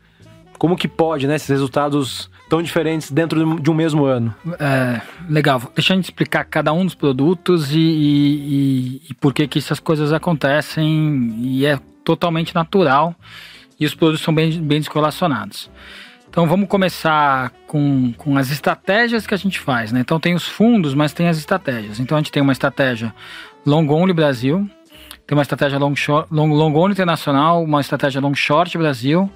Como 0.58 0.76
que 0.76 0.86
pode, 0.86 1.26
né, 1.26 1.36
esses 1.36 1.48
resultados 1.48 2.30
tão 2.48 2.62
diferentes 2.62 3.10
dentro 3.10 3.60
de 3.60 3.70
um 3.70 3.74
mesmo 3.74 4.04
ano. 4.04 4.34
É, 4.58 5.00
legal. 5.28 5.60
Deixa 5.74 5.94
gente 5.94 6.04
explicar 6.04 6.44
cada 6.44 6.72
um 6.72 6.84
dos 6.84 6.94
produtos 6.94 7.72
e, 7.72 7.78
e, 7.78 9.02
e, 9.10 9.14
por 9.14 9.34
que, 9.34 9.46
que 9.46 9.58
essas 9.58 9.78
coisas 9.78 10.12
acontecem 10.12 11.34
e 11.38 11.66
é 11.66 11.78
totalmente 12.04 12.54
natural 12.54 13.14
e 13.78 13.84
os 13.84 13.94
produtos 13.94 14.22
são 14.22 14.34
bem, 14.34 14.60
bem 14.62 14.80
descorrelacionados. 14.80 15.70
Então 16.28 16.46
vamos 16.46 16.68
começar 16.68 17.50
com, 17.66 18.12
com 18.16 18.36
as 18.36 18.50
estratégias 18.50 19.26
que 19.26 19.34
a 19.34 19.38
gente 19.38 19.58
faz. 19.58 19.92
Né? 19.92 20.00
Então 20.00 20.20
tem 20.20 20.34
os 20.34 20.46
fundos, 20.46 20.94
mas 20.94 21.12
tem 21.12 21.28
as 21.28 21.38
estratégias. 21.38 22.00
Então 22.00 22.16
a 22.16 22.20
gente 22.20 22.32
tem 22.32 22.42
uma 22.42 22.52
estratégia 22.52 23.14
Long 23.64 23.88
Only 23.88 24.12
Brasil, 24.12 24.68
tem 25.28 25.36
uma 25.36 25.42
estratégia 25.42 25.78
long, 25.78 25.94
short, 25.94 26.26
long, 26.32 26.48
long 26.48 26.74
only 26.74 26.92
internacional, 26.92 27.62
uma 27.62 27.82
estratégia 27.82 28.18
long 28.18 28.34
short 28.34 28.78
Brasil 28.78 29.30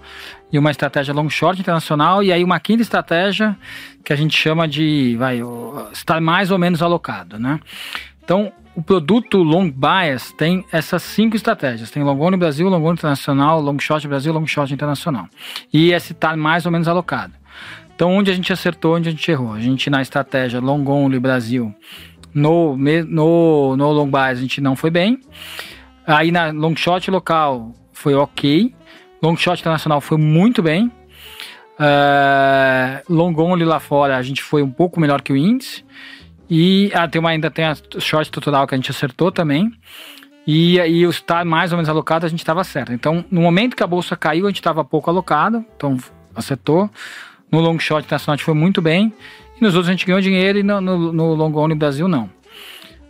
e 0.51 0.59
uma 0.59 0.71
estratégia 0.71 1.13
long 1.13 1.29
short 1.29 1.61
internacional 1.61 2.23
e 2.23 2.33
aí 2.33 2.43
uma 2.43 2.59
quinta 2.59 2.81
estratégia 2.81 3.55
que 4.03 4.11
a 4.11 4.17
gente 4.17 4.35
chama 4.35 4.67
de 4.67 5.15
vai 5.19 5.41
estar 5.93 6.19
mais 6.19 6.51
ou 6.51 6.59
menos 6.59 6.81
alocado, 6.81 7.39
né? 7.39 7.61
Então 8.25 8.51
o 8.75 8.83
produto 8.83 9.43
long 9.43 9.71
bias 9.71 10.33
tem 10.33 10.65
essas 10.73 11.03
cinco 11.03 11.37
estratégias. 11.37 11.91
Tem 11.91 12.03
long 12.03 12.19
only 12.19 12.39
Brasil, 12.39 12.71
long 12.71 12.83
only 12.83 12.95
internacional, 12.95 13.61
long 13.61 13.79
short 13.79 14.09
Brasil, 14.09 14.33
long 14.33 14.47
short 14.47 14.73
internacional. 14.73 15.29
E 15.71 15.93
esse 15.93 16.13
está 16.13 16.35
mais 16.35 16.65
ou 16.65 16.73
menos 16.73 16.89
alocado. 16.89 17.35
Então, 17.95 18.15
onde 18.15 18.31
a 18.31 18.35
gente 18.35 18.51
acertou, 18.51 18.97
onde 18.97 19.11
a 19.11 19.13
gente 19.13 19.31
errou? 19.31 19.53
A 19.53 19.61
gente 19.61 19.91
na 19.91 20.01
estratégia 20.01 20.59
long 20.59 20.89
only 20.89 21.21
Brasil, 21.21 21.75
no, 22.33 22.79
no, 22.79 23.77
no 23.77 23.93
long 23.93 24.11
bias 24.11 24.39
a 24.39 24.41
gente 24.41 24.59
não 24.59 24.75
foi 24.75 24.91
bem. 24.91 25.21
Aí 26.07 26.33
na 26.33 26.51
long 26.51 26.75
short 26.77 27.11
local 27.11 27.73
foi 27.93 28.15
ok. 28.15 28.75
Long 29.23 29.37
short 29.37 29.61
internacional 29.61 30.01
foi 30.01 30.19
muito 30.19 30.63
bem. 30.63 30.91
Uh, 31.79 33.03
long 33.09 33.35
only 33.37 33.65
lá 33.65 33.81
fora 33.81 34.17
a 34.17 34.23
gente 34.23 34.43
foi 34.43 34.63
um 34.63 34.71
pouco 34.71 35.01
melhor 35.01 35.23
que 35.23 35.33
o 35.33 35.37
índice. 35.37 35.85
E 36.51 36.91
ah, 36.95 37.09
tem 37.09 37.19
uma, 37.19 37.31
ainda 37.31 37.51
tem 37.51 37.65
a 37.65 37.75
short 37.99 38.27
estrutural 38.27 38.67
que 38.67 38.75
a 38.75 38.79
gente 38.79 38.91
acertou 38.91 39.33
também. 39.33 39.73
E 40.47 40.81
aí 40.81 41.07
o 41.07 41.11
estar 41.11 41.45
mais 41.45 41.73
ou 41.73 41.79
menos 41.79 41.89
alocado 41.89 42.27
a 42.27 42.29
gente 42.29 42.41
estava 42.41 42.65
certo. 42.65 42.93
Então, 42.93 43.25
no 43.31 43.41
momento 43.41 43.77
que 43.77 43.83
a 43.83 43.87
bolsa 43.87 44.17
caiu, 44.17 44.47
a 44.47 44.51
gente 44.51 44.59
estava 44.59 44.85
pouco 44.85 45.09
alocado, 45.09 45.65
então 45.77 45.97
acertou. 46.35 46.91
No 47.51 47.61
long 47.61 47.79
short 47.79 48.05
internacional 48.05 48.35
a 48.35 48.37
gente 48.37 48.45
foi 48.45 48.55
muito 48.55 48.83
bem. 48.83 49.13
E 49.57 49.63
nos 49.63 49.75
outros 49.75 49.89
a 49.89 49.93
gente 49.93 50.05
ganhou 50.05 50.21
dinheiro 50.21 50.59
e 50.59 50.63
no, 50.63 50.81
no, 50.81 51.13
no 51.13 51.35
long 51.35 51.55
only 51.55 51.75
Brasil 51.75 52.09
não. 52.09 52.29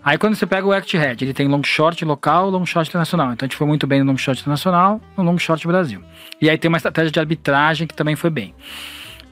Aí 0.05 0.19
quando 0.19 0.35
você 0.35 0.47
pega 0.47 0.67
o 0.67 0.73
Act 0.73 0.97
Head, 0.97 1.25
ele 1.25 1.33
tem 1.33 1.47
long 1.47 1.63
short 1.63 2.05
local, 2.05 2.51
long 2.51 2.67
short 2.67 2.89
internacional. 2.89 3.33
Então 3.33 3.47
a 3.47 3.49
gente 3.49 3.57
foi 3.57 3.67
muito 3.67 3.87
bem 3.87 4.01
no 4.01 4.11
long 4.11 4.17
short 4.17 4.41
internacional, 4.41 5.01
no 5.17 5.23
long 5.23 5.39
short 5.39 5.67
Brasil. 5.67 6.03
E 6.41 6.51
aí 6.51 6.59
tem 6.59 6.69
uma 6.69 6.77
estratégia 6.77 7.11
de 7.11 7.21
arbitragem 7.21 7.87
que 7.87 7.95
também 7.95 8.17
foi 8.17 8.31
bem. 8.31 8.55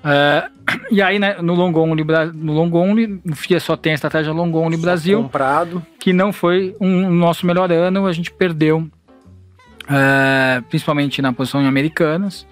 Uh, 0.00 0.48
e 0.90 1.02
aí, 1.02 1.18
né, 1.18 1.36
no 1.42 1.54
long 1.54 1.74
only, 1.74 2.04
no 2.34 2.52
long 2.52 2.72
only, 2.72 3.20
no 3.24 3.34
FIA 3.34 3.60
só 3.60 3.76
tem 3.76 3.92
a 3.92 3.94
estratégia 3.94 4.32
long 4.32 4.52
only 4.54 4.76
só 4.76 4.82
Brasil, 4.82 5.22
comprado. 5.22 5.84
que 5.98 6.12
não 6.12 6.32
foi 6.32 6.76
um, 6.80 7.06
um 7.06 7.14
nosso 7.14 7.46
melhor 7.46 7.70
ano, 7.72 8.06
a 8.06 8.12
gente 8.12 8.30
perdeu, 8.30 8.78
uh, 8.78 10.62
principalmente 10.68 11.20
na 11.20 11.32
posição 11.32 11.60
em 11.60 11.66
americanas. 11.66 12.46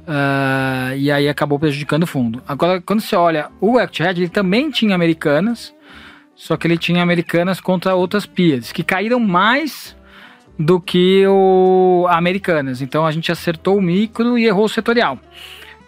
Uh, 0.00 0.96
e 0.96 1.12
aí 1.12 1.28
acabou 1.28 1.58
prejudicando 1.58 2.02
o 2.02 2.06
fundo. 2.06 2.42
Agora, 2.48 2.80
quando 2.80 3.00
você 3.00 3.14
olha 3.14 3.48
o 3.60 3.78
Act 3.78 4.02
Head, 4.02 4.20
ele 4.20 4.28
também 4.28 4.68
tinha 4.70 4.92
americanas, 4.92 5.72
só 6.40 6.56
que 6.56 6.66
ele 6.66 6.78
tinha 6.78 7.02
americanas 7.02 7.60
contra 7.60 7.94
outras 7.94 8.24
PIAs, 8.24 8.72
que 8.72 8.82
caíram 8.82 9.20
mais 9.20 9.94
do 10.58 10.80
que 10.80 11.22
o 11.26 12.06
americanas. 12.08 12.80
Então 12.80 13.04
a 13.04 13.12
gente 13.12 13.30
acertou 13.30 13.76
o 13.76 13.82
micro 13.82 14.38
e 14.38 14.46
errou 14.46 14.64
o 14.64 14.68
setorial. 14.68 15.18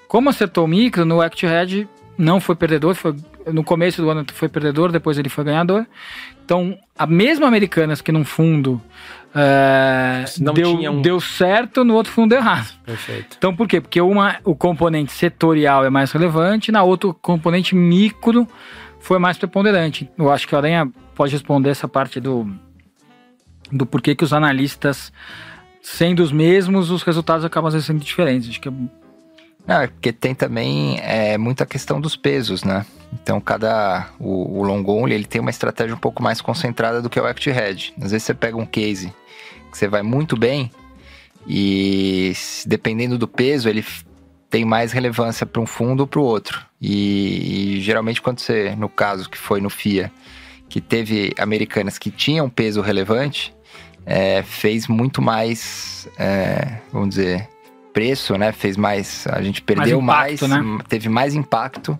Como 0.06 0.28
acertou 0.28 0.66
o 0.66 0.68
micro, 0.68 1.06
no 1.06 1.22
Act 1.22 1.46
Red 1.46 1.88
não 2.18 2.38
foi 2.38 2.54
perdedor, 2.54 2.94
foi, 2.94 3.16
no 3.50 3.64
começo 3.64 4.02
do 4.02 4.10
ano 4.10 4.26
foi 4.30 4.46
perdedor, 4.46 4.92
depois 4.92 5.16
ele 5.16 5.30
foi 5.30 5.42
ganhador. 5.42 5.86
Então, 6.44 6.76
a 6.98 7.06
mesma 7.06 7.46
Americanas 7.46 8.02
que 8.02 8.12
num 8.12 8.22
fundo 8.22 8.78
é, 9.34 10.26
deu, 10.52 10.74
um... 10.74 11.00
deu 11.00 11.18
certo, 11.18 11.82
no 11.82 11.94
outro 11.94 12.12
fundo 12.12 12.28
deu 12.28 12.40
errado. 12.40 12.68
Perfeito. 12.84 13.36
Então, 13.38 13.56
por 13.56 13.66
quê? 13.66 13.80
Porque 13.80 14.02
uma, 14.02 14.36
o 14.44 14.54
componente 14.54 15.12
setorial 15.12 15.82
é 15.82 15.88
mais 15.88 16.12
relevante, 16.12 16.70
na 16.70 16.82
outra, 16.82 17.08
o 17.08 17.14
componente 17.14 17.74
micro 17.74 18.46
foi 19.02 19.18
mais 19.18 19.36
preponderante. 19.36 20.08
Eu 20.16 20.30
acho 20.30 20.48
que 20.48 20.54
a 20.54 20.58
Aranha 20.58 20.90
pode 21.14 21.32
responder 21.32 21.68
essa 21.70 21.88
parte 21.88 22.20
do, 22.20 22.50
do 23.70 23.84
porquê 23.84 24.14
que 24.14 24.24
os 24.24 24.32
analistas, 24.32 25.12
sendo 25.82 26.22
os 26.22 26.32
mesmos, 26.32 26.90
os 26.90 27.02
resultados 27.02 27.44
acabam 27.44 27.70
sendo 27.80 28.00
diferentes. 28.00 28.48
Acho 28.48 28.60
que 28.60 28.68
é... 28.68 28.72
É 29.68 29.86
porque 29.86 30.12
tem 30.12 30.34
também 30.34 30.98
é, 31.00 31.38
muita 31.38 31.64
questão 31.66 32.00
dos 32.00 32.16
pesos, 32.16 32.64
né? 32.64 32.84
Então, 33.12 33.40
cada. 33.40 34.08
O, 34.18 34.58
o 34.58 34.62
long 34.64 34.84
only 34.88 35.14
ele 35.14 35.24
tem 35.24 35.40
uma 35.40 35.50
estratégia 35.50 35.94
um 35.94 35.98
pouco 35.98 36.20
mais 36.20 36.40
concentrada 36.40 37.00
do 37.00 37.08
que 37.08 37.20
o 37.20 37.24
act 37.24 37.48
head. 37.48 37.94
Às 37.96 38.10
vezes 38.10 38.24
você 38.24 38.34
pega 38.34 38.56
um 38.56 38.66
case 38.66 39.12
que 39.70 39.78
você 39.78 39.86
vai 39.86 40.02
muito 40.02 40.36
bem 40.36 40.68
e 41.46 42.32
dependendo 42.66 43.16
do 43.16 43.28
peso, 43.28 43.68
ele 43.68 43.84
tem 44.52 44.66
mais 44.66 44.92
relevância 44.92 45.46
para 45.46 45.62
um 45.62 45.66
fundo 45.66 46.00
ou 46.00 46.06
para 46.06 46.20
o 46.20 46.22
outro. 46.22 46.60
E, 46.78 47.78
e, 47.78 47.80
geralmente 47.80 48.20
quando 48.20 48.38
você, 48.38 48.76
no 48.76 48.86
caso 48.86 49.30
que 49.30 49.38
foi 49.38 49.62
no 49.62 49.70
FIA, 49.70 50.12
que 50.68 50.78
teve 50.78 51.32
americanas 51.38 51.96
que 51.98 52.10
tinham 52.10 52.50
peso 52.50 52.82
relevante, 52.82 53.54
é, 54.04 54.42
fez 54.42 54.86
muito 54.86 55.22
mais, 55.22 56.06
é, 56.18 56.80
vamos 56.92 57.10
dizer, 57.10 57.48
preço, 57.94 58.36
né? 58.36 58.52
Fez 58.52 58.76
mais, 58.76 59.26
a 59.26 59.40
gente 59.40 59.62
perdeu 59.62 60.02
mais, 60.02 60.34
impacto, 60.34 60.48
mais 60.48 60.78
né? 60.78 60.84
teve 60.86 61.08
mais 61.08 61.34
impacto 61.34 61.98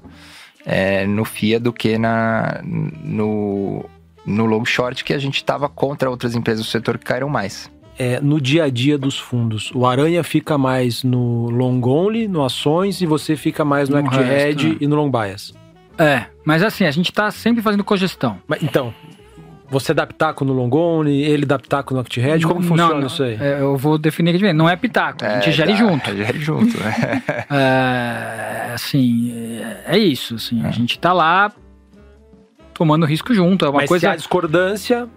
é, 0.66 1.07
no 1.07 1.24
FIA 1.24 1.59
do 1.59 1.72
que 1.72 1.96
na, 1.96 2.61
no, 2.62 3.88
no 4.26 4.44
long 4.44 4.64
short, 4.66 5.03
que 5.05 5.14
a 5.14 5.18
gente 5.18 5.36
estava 5.36 5.70
contra 5.70 6.11
outras 6.11 6.34
empresas 6.34 6.66
do 6.66 6.70
setor 6.70 6.98
que 6.98 7.07
caíram 7.07 7.30
mais 7.30 7.70
é, 7.99 8.20
no 8.20 8.40
dia 8.40 8.64
a 8.64 8.70
dia 8.70 8.97
dos 8.99 9.18
fundos? 9.18 9.70
O 9.74 9.86
Aranha 9.86 10.22
fica 10.24 10.57
mais 10.57 11.03
no 11.03 11.51
long 11.51 11.80
only, 11.84 12.28
no 12.28 12.45
ações, 12.45 13.01
e 13.01 13.07
você 13.07 13.36
fica 13.36 13.64
mais 13.64 13.88
no, 13.88 14.01
no 14.01 14.07
act 14.07 14.22
head 14.22 14.68
né? 14.68 14.76
e 14.80 14.86
no 14.86 14.97
long 14.97 15.11
bias. 15.11 15.55
É, 15.99 16.26
mas 16.45 16.62
assim, 16.62 16.84
a 16.84 16.90
gente 16.90 17.11
está 17.11 17.30
sempre 17.30 17.62
fazendo 17.62 17.84
cogestão. 17.84 18.38
Mas, 18.47 18.62
então, 18.62 18.95
você 19.68 19.95
dá 19.95 20.07
pitaco 20.07 20.45
no 20.45 20.53
long 20.53 20.70
only, 20.70 21.22
ele 21.22 21.47
dá 21.47 21.59
pitaco 21.59 21.95
no 21.95 22.01
act 22.01 22.20
head, 22.20 22.47
como 22.47 22.62
funciona 22.62 23.01
não, 23.01 23.07
isso 23.07 23.22
aí? 23.22 23.38
É, 23.40 23.61
eu 23.61 23.76
vou 23.76 23.97
definir 23.97 24.34
aqui, 24.34 24.53
não 24.53 24.68
é 24.68 24.76
pitaco, 24.76 25.24
a 25.24 25.36
gente 25.36 25.49
é, 25.49 25.53
gere 25.53 25.72
tá, 25.72 25.78
junto. 25.78 26.16
Gere 26.16 26.40
junto, 26.40 26.78
né? 26.78 27.22
é, 27.51 28.72
assim, 28.74 29.32
é, 29.61 29.97
é 29.97 29.99
isso, 29.99 30.34
assim, 30.34 30.62
a 30.62 30.68
é. 30.68 30.72
gente 30.72 30.93
está 30.93 31.12
lá 31.12 31.51
tomando 32.74 33.07
risco 33.07 33.32
junto, 33.32 33.64
é 33.64 33.70
uma 33.70 33.80
Mas 33.80 33.88
coisa... 33.88 34.09
se 34.09 34.12
há 34.12 34.16
discordância, 34.16 35.09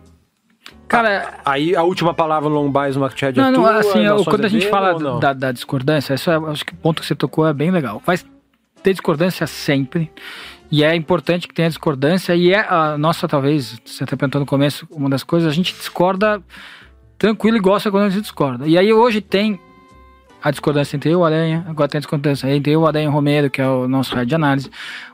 Cara, 0.88 1.40
aí 1.44 1.76
a 1.76 1.84
última 1.84 2.14
palavra 2.14 2.50
no 2.50 2.70
buys 2.70 2.96
no 2.96 3.02
market 3.02 3.36
não, 3.36 3.50
é 3.50 3.54
tua, 3.54 3.78
assim, 3.78 4.06
eu, 4.06 4.24
quando 4.24 4.46
a 4.46 4.48
gente 4.48 4.68
fala 4.68 5.20
da, 5.20 5.34
da, 5.34 5.52
discordância, 5.52 6.14
isso 6.14 6.30
é, 6.30 6.36
acho 6.36 6.66
que 6.66 6.74
o 6.74 6.78
ponto 6.78 7.02
que 7.02 7.08
você 7.08 7.16
tocou 7.16 7.48
é 7.48 7.54
bem 7.54 7.72
legal. 7.72 8.02
Vai 8.06 8.18
ter 8.84 8.92
discordância 8.92 9.48
sempre. 9.48 10.12
E 10.72 10.84
é 10.84 10.96
importante 10.96 11.48
que 11.48 11.54
tenha 11.54 11.68
discordância. 11.68 12.36
E 12.36 12.54
é 12.54 12.60
a 12.60 12.98
nossa, 12.98 13.28
talvez, 13.28 13.80
você 13.84 14.04
até 14.04 14.16
perguntou 14.16 14.42
no 14.42 14.48
começo, 14.48 14.88
uma 14.92 15.10
das 15.10 15.24
coisas, 15.24 15.52
a 15.52 15.54
gente 15.54 15.74
discorda 15.74 16.42
tranquilo 17.18 17.58
e 17.58 17.60
gosta 17.60 17.90
quando 17.90 18.06
a 18.06 18.10
gente 18.10 18.22
discorda. 18.22 18.68
E 18.68 18.78
aí 18.78 18.94
hoje 18.94 19.22
tem 19.22 19.60
a 20.46 20.52
discordância 20.52 20.96
entre 20.96 21.10
eu 21.10 21.14
e 21.14 21.16
o 21.16 21.26
Aranha, 21.26 21.66
agora 21.68 21.89
tem 21.89 21.98
a 21.98 22.02
discordância 22.02 22.48
entre 22.48 22.72
eu, 22.72 22.82
o 22.82 22.86
Aranha 22.88 23.06
e 23.06 23.08
o 23.08 23.12
Romero, 23.12 23.50
que 23.50 23.60
é 23.60 23.68
o 23.68 23.88
nosso 23.88 24.16
head 24.16 24.30
de 24.30 24.36
análise. 24.36 24.70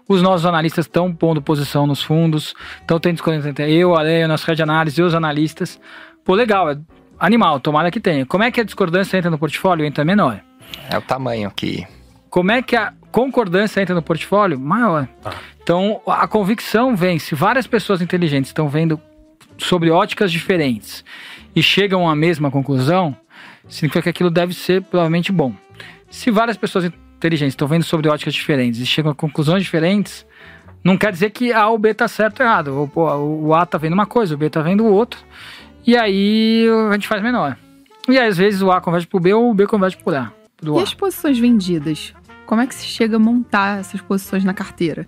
Os 0.05 0.21
nossos 0.21 0.45
analistas 0.45 0.84
estão 0.84 1.13
pondo 1.15 1.41
posição 1.41 1.88
nos 1.88 2.03
fundos, 2.03 2.53
então 2.84 2.99
tem 2.99 3.13
discordância 3.13 3.47
entre 3.47 3.73
eu, 3.73 3.91
o 3.91 3.95
Aranha, 3.95 4.25
o 4.25 4.27
nosso 4.27 4.45
head 4.45 4.57
de 4.57 4.63
análise 4.63 4.99
e 4.99 5.03
os 5.05 5.15
analistas. 5.15 5.79
Pô, 6.25 6.36
legal, 6.36 6.69
é 6.69 6.77
animal, 7.17 7.61
tomara 7.61 7.89
que 7.89 8.01
tenha. 8.01 8.25
Como 8.25 8.43
é 8.43 8.51
que 8.51 8.59
a 8.59 8.63
discordância 8.65 9.17
entra 9.17 9.32
no 9.32 9.38
portfólio? 9.38 9.86
Entra 9.86 10.03
menor. 10.03 10.41
É 10.89 10.97
o 10.97 11.01
tamanho 11.01 11.49
que... 11.49 11.88
Como 12.29 12.51
é 12.51 12.61
que 12.61 12.75
a 12.75 12.91
concordância 13.09 13.82
entra 13.82 13.95
no 13.95 14.01
portfólio? 14.01 14.59
Maior. 14.59 15.07
Ah. 15.23 15.32
Então, 15.63 16.01
a 16.07 16.27
convicção 16.27 16.93
vem, 16.93 17.17
se 17.19 17.36
várias 17.36 17.65
pessoas 17.65 18.01
inteligentes 18.01 18.49
estão 18.49 18.67
vendo 18.67 18.99
sobre 19.57 19.89
óticas 19.91 20.29
diferentes 20.29 21.05
e 21.55 21.63
chegam 21.63 22.09
à 22.09 22.15
mesma 22.17 22.51
conclusão, 22.51 23.15
significa 23.72 24.01
que 24.01 24.09
aquilo 24.09 24.30
deve 24.30 24.53
ser 24.53 24.82
provavelmente 24.84 25.32
bom. 25.32 25.53
Se 26.09 26.30
várias 26.30 26.57
pessoas 26.57 26.86
inteligentes 26.86 27.53
estão 27.53 27.67
vendo 27.67 27.84
sobre 27.84 28.09
óticas 28.09 28.34
diferentes 28.34 28.80
e 28.80 28.86
chegam 28.86 29.11
a 29.11 29.15
conclusões 29.15 29.63
diferentes, 29.63 30.26
não 30.84 30.97
quer 30.97 31.11
dizer 31.11 31.30
que 31.30 31.53
A 31.53 31.67
ou 31.67 31.78
B 31.78 31.89
está 31.89 32.07
certo 32.07 32.41
ou 32.41 32.45
errado. 32.45 32.91
O, 32.93 33.53
A 33.53 33.63
está 33.63 33.78
vendo 33.78 33.93
uma 33.93 34.05
coisa, 34.05 34.36
o 34.36 34.38
B 34.38 34.47
está 34.47 34.61
vendo 34.61 34.84
o 34.84 34.91
outro, 34.91 35.19
e 35.88 35.95
aí 35.95 36.67
a 36.89 36.93
gente 36.93 37.07
faz 37.07 37.24
menor. 37.24 37.57
E 38.09 38.17
aí, 38.17 38.28
às 38.28 38.38
vezes 38.38 38.61
o 38.61 38.72
A 38.72 38.82
converte 38.82 39.07
para 39.07 39.17
o 39.17 39.19
B 39.19 39.34
ou 39.34 39.51
o 39.51 39.53
B 39.53 39.65
converte 39.67 39.97
para 39.97 40.13
o 40.13 40.17
A. 40.17 40.80
e 40.80 40.84
as 40.84 40.93
posições 40.93 41.39
vendidas? 41.39 42.13
Como 42.45 42.59
é 42.59 42.67
que 42.67 42.76
se 42.76 42.86
chega 42.86 43.15
a 43.15 43.19
montar 43.19 43.80
essas 43.80 44.01
posições 44.01 44.43
na 44.43 44.53
carteira? 44.53 45.07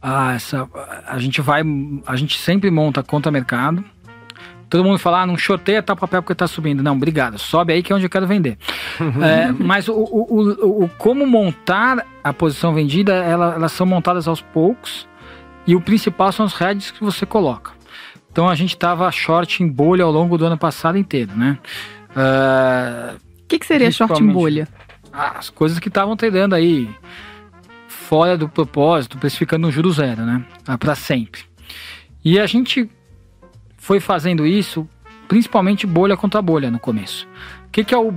Ah, 0.00 0.32
essa, 0.34 0.68
a 1.06 1.18
gente 1.18 1.40
vai, 1.40 1.62
a 2.04 2.16
gente 2.16 2.36
sempre 2.36 2.70
monta 2.70 3.02
conta 3.04 3.30
mercado. 3.30 3.84
Todo 4.72 4.84
mundo 4.84 4.98
fala, 4.98 5.20
ah, 5.20 5.26
não 5.26 5.36
shorteia 5.36 5.82
tal 5.82 5.94
papel 5.94 6.22
porque 6.22 6.34
tá 6.34 6.46
subindo. 6.46 6.82
Não, 6.82 6.96
obrigado. 6.96 7.38
Sobe 7.38 7.74
aí 7.74 7.82
que 7.82 7.92
é 7.92 7.94
onde 7.94 8.06
eu 8.06 8.08
quero 8.08 8.26
vender. 8.26 8.56
é, 9.22 9.52
mas 9.52 9.86
o, 9.86 9.92
o, 9.92 10.26
o, 10.30 10.84
o, 10.84 10.88
como 10.96 11.26
montar 11.26 12.06
a 12.24 12.32
posição 12.32 12.72
vendida, 12.72 13.12
ela, 13.12 13.52
elas 13.52 13.70
são 13.72 13.84
montadas 13.84 14.26
aos 14.26 14.40
poucos. 14.40 15.06
E 15.66 15.76
o 15.76 15.80
principal 15.82 16.32
são 16.32 16.46
os 16.46 16.54
heads 16.54 16.90
que 16.90 17.04
você 17.04 17.26
coloca. 17.26 17.72
Então 18.30 18.48
a 18.48 18.54
gente 18.54 18.70
estava 18.70 19.12
short 19.12 19.62
em 19.62 19.68
bolha 19.68 20.04
ao 20.04 20.10
longo 20.10 20.38
do 20.38 20.46
ano 20.46 20.56
passado 20.56 20.96
inteiro, 20.96 21.32
né? 21.36 21.58
O 22.16 23.14
uh, 23.14 23.20
que, 23.46 23.58
que 23.58 23.66
seria 23.66 23.90
short 23.90 24.22
em 24.22 24.26
bolha? 24.26 24.66
As 25.12 25.50
coisas 25.50 25.78
que 25.78 25.88
estavam 25.88 26.16
tendendo 26.16 26.54
aí 26.54 26.88
fora 27.86 28.38
do 28.38 28.48
propósito, 28.48 29.18
precificando 29.18 29.66
no 29.66 29.70
juro 29.70 29.92
zero, 29.92 30.22
né? 30.22 30.42
Para 30.80 30.94
sempre. 30.94 31.42
E 32.24 32.40
a 32.40 32.46
gente 32.46 32.88
foi 33.82 33.98
fazendo 33.98 34.46
isso, 34.46 34.88
principalmente 35.26 35.88
bolha 35.88 36.16
contra 36.16 36.40
bolha 36.40 36.70
no 36.70 36.78
começo. 36.78 37.26
O 37.66 37.70
que, 37.72 37.82
que 37.82 37.92
é 37.92 37.98
o. 37.98 38.14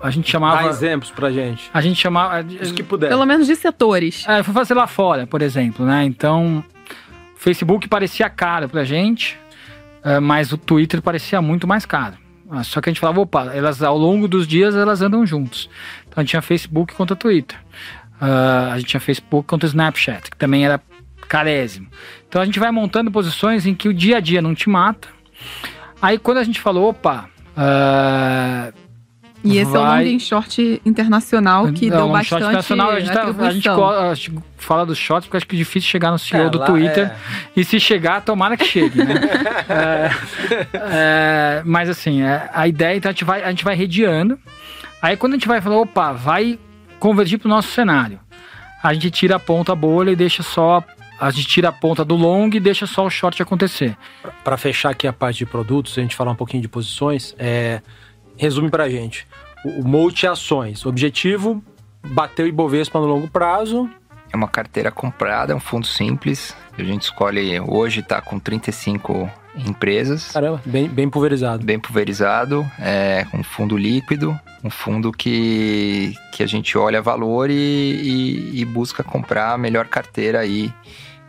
A 0.00 0.10
gente 0.10 0.30
chamava. 0.30 0.62
Dá 0.62 0.68
exemplos 0.68 1.10
pra 1.10 1.28
gente. 1.32 1.68
A 1.74 1.80
gente 1.80 2.00
chamava. 2.00 2.46
Os 2.62 2.70
que 2.70 2.84
puder. 2.84 3.08
Pelo 3.08 3.26
menos 3.26 3.48
de 3.48 3.56
setores. 3.56 4.24
É, 4.28 4.44
foi 4.44 4.54
fazer 4.54 4.74
lá 4.74 4.86
fora, 4.86 5.26
por 5.26 5.42
exemplo, 5.42 5.84
né? 5.84 6.04
Então, 6.04 6.64
o 7.34 7.38
Facebook 7.38 7.88
parecia 7.88 8.30
caro 8.30 8.68
pra 8.68 8.84
gente, 8.84 9.36
uh, 10.04 10.22
mas 10.22 10.52
o 10.52 10.56
Twitter 10.56 11.02
parecia 11.02 11.42
muito 11.42 11.66
mais 11.66 11.84
caro. 11.84 12.16
Uh, 12.46 12.62
só 12.62 12.80
que 12.80 12.88
a 12.88 12.92
gente 12.92 13.00
falava, 13.00 13.20
opa, 13.20 13.46
elas 13.52 13.82
ao 13.82 13.98
longo 13.98 14.28
dos 14.28 14.46
dias 14.46 14.76
elas 14.76 15.02
andam 15.02 15.26
juntos. 15.26 15.68
Então 16.08 16.18
a 16.18 16.20
gente 16.20 16.30
tinha 16.30 16.42
Facebook 16.42 16.94
contra 16.94 17.16
Twitter. 17.16 17.58
Uh, 18.22 18.70
a 18.72 18.78
gente 18.78 18.90
tinha 18.90 19.00
Facebook 19.00 19.48
contra 19.48 19.66
Snapchat, 19.66 20.30
que 20.30 20.36
também 20.36 20.64
era 20.64 20.80
carésimo. 21.28 21.86
Então 22.28 22.40
a 22.40 22.44
gente 22.44 22.58
vai 22.58 22.70
montando 22.70 23.10
posições 23.10 23.66
em 23.66 23.74
que 23.74 23.88
o 23.88 23.94
dia 23.94 24.16
a 24.16 24.20
dia 24.20 24.42
não 24.42 24.54
te 24.54 24.68
mata. 24.68 25.08
Aí 26.00 26.18
quando 26.18 26.38
a 26.38 26.44
gente 26.44 26.60
falou, 26.60 26.90
opa, 26.90 27.28
uh, 27.56 28.72
e 29.42 29.58
esse 29.58 29.70
vai... 29.70 29.80
é 29.80 30.06
o 30.06 30.10
long 30.10 30.16
and 30.16 30.18
short 30.18 30.82
internacional 30.84 31.72
que 31.72 31.88
deu 31.88 32.08
bastante 32.08 32.28
short 32.28 32.44
internacional, 32.44 32.90
a 32.90 33.00
gente, 33.00 33.12
tá, 33.12 33.22
a, 33.22 33.50
gente, 33.50 33.68
a 33.68 34.14
gente, 34.14 34.32
fala 34.56 34.84
dos 34.84 34.98
shorts 34.98 35.26
porque 35.26 35.36
acho 35.36 35.46
que 35.46 35.54
é 35.54 35.58
difícil 35.58 35.88
chegar 35.88 36.10
no 36.10 36.18
CEO 36.18 36.46
é, 36.46 36.50
do 36.50 36.64
Twitter. 36.64 37.06
É... 37.06 37.16
E 37.56 37.64
se 37.64 37.78
chegar, 37.78 38.20
tomara 38.22 38.56
que 38.56 38.64
chegue, 38.64 39.02
né? 39.02 39.14
é, 39.68 40.10
é, 40.74 41.62
mas 41.64 41.88
assim, 41.88 42.22
é, 42.22 42.50
a 42.52 42.66
ideia, 42.66 42.96
então 42.96 43.10
a 43.10 43.12
gente 43.12 43.24
vai, 43.24 43.42
a 43.44 43.50
gente 43.50 43.64
vai 43.64 43.76
redeando. 43.76 44.38
Aí 45.00 45.16
quando 45.16 45.34
a 45.34 45.36
gente 45.36 45.48
vai 45.48 45.60
falar, 45.60 45.76
opa, 45.76 46.12
vai 46.12 46.58
convergir 46.98 47.38
para 47.38 47.46
o 47.46 47.50
nosso 47.50 47.68
cenário. 47.68 48.18
A 48.82 48.92
gente 48.92 49.10
tira 49.10 49.36
a 49.36 49.40
ponta 49.40 49.74
bolha 49.74 50.10
e 50.10 50.16
deixa 50.16 50.42
só 50.42 50.82
a 51.20 51.30
gente 51.30 51.48
tira 51.48 51.68
a 51.68 51.72
ponta 51.72 52.04
do 52.04 52.14
long 52.14 52.48
e 52.52 52.60
deixa 52.60 52.86
só 52.86 53.04
o 53.04 53.10
short 53.10 53.42
acontecer. 53.42 53.96
Para 54.44 54.56
fechar 54.56 54.90
aqui 54.90 55.06
a 55.06 55.12
parte 55.12 55.38
de 55.38 55.46
produtos, 55.46 55.98
a 55.98 56.00
gente 56.00 56.14
falar 56.14 56.30
um 56.30 56.36
pouquinho 56.36 56.62
de 56.62 56.68
posições, 56.68 57.34
é, 57.38 57.82
resume 58.36 58.70
para 58.70 58.84
a 58.84 58.88
gente. 58.88 59.26
O, 59.64 59.82
o 59.82 59.88
multi-ações, 59.88 60.86
objetivo, 60.86 61.62
bater 62.06 62.44
o 62.44 62.48
Ibovespa 62.48 63.00
no 63.00 63.06
longo 63.06 63.28
prazo. 63.28 63.90
É 64.32 64.36
uma 64.36 64.48
carteira 64.48 64.90
comprada, 64.90 65.52
é 65.52 65.56
um 65.56 65.60
fundo 65.60 65.86
simples. 65.86 66.54
A 66.78 66.82
gente 66.82 67.02
escolhe, 67.02 67.58
hoje 67.60 68.00
está 68.00 68.20
com 68.20 68.38
35 68.38 69.28
empresas. 69.56 70.30
Caramba, 70.30 70.62
bem, 70.64 70.88
bem 70.88 71.08
pulverizado. 71.08 71.64
Bem 71.64 71.80
pulverizado, 71.80 72.64
é 72.78 73.26
um 73.34 73.42
fundo 73.42 73.76
líquido, 73.76 74.38
um 74.62 74.70
fundo 74.70 75.10
que, 75.10 76.14
que 76.32 76.42
a 76.42 76.46
gente 76.46 76.78
olha 76.78 77.02
valor 77.02 77.50
e, 77.50 77.54
e, 77.54 78.60
e 78.60 78.64
busca 78.64 79.02
comprar 79.02 79.54
a 79.54 79.58
melhor 79.58 79.88
carteira 79.88 80.40
aí 80.40 80.72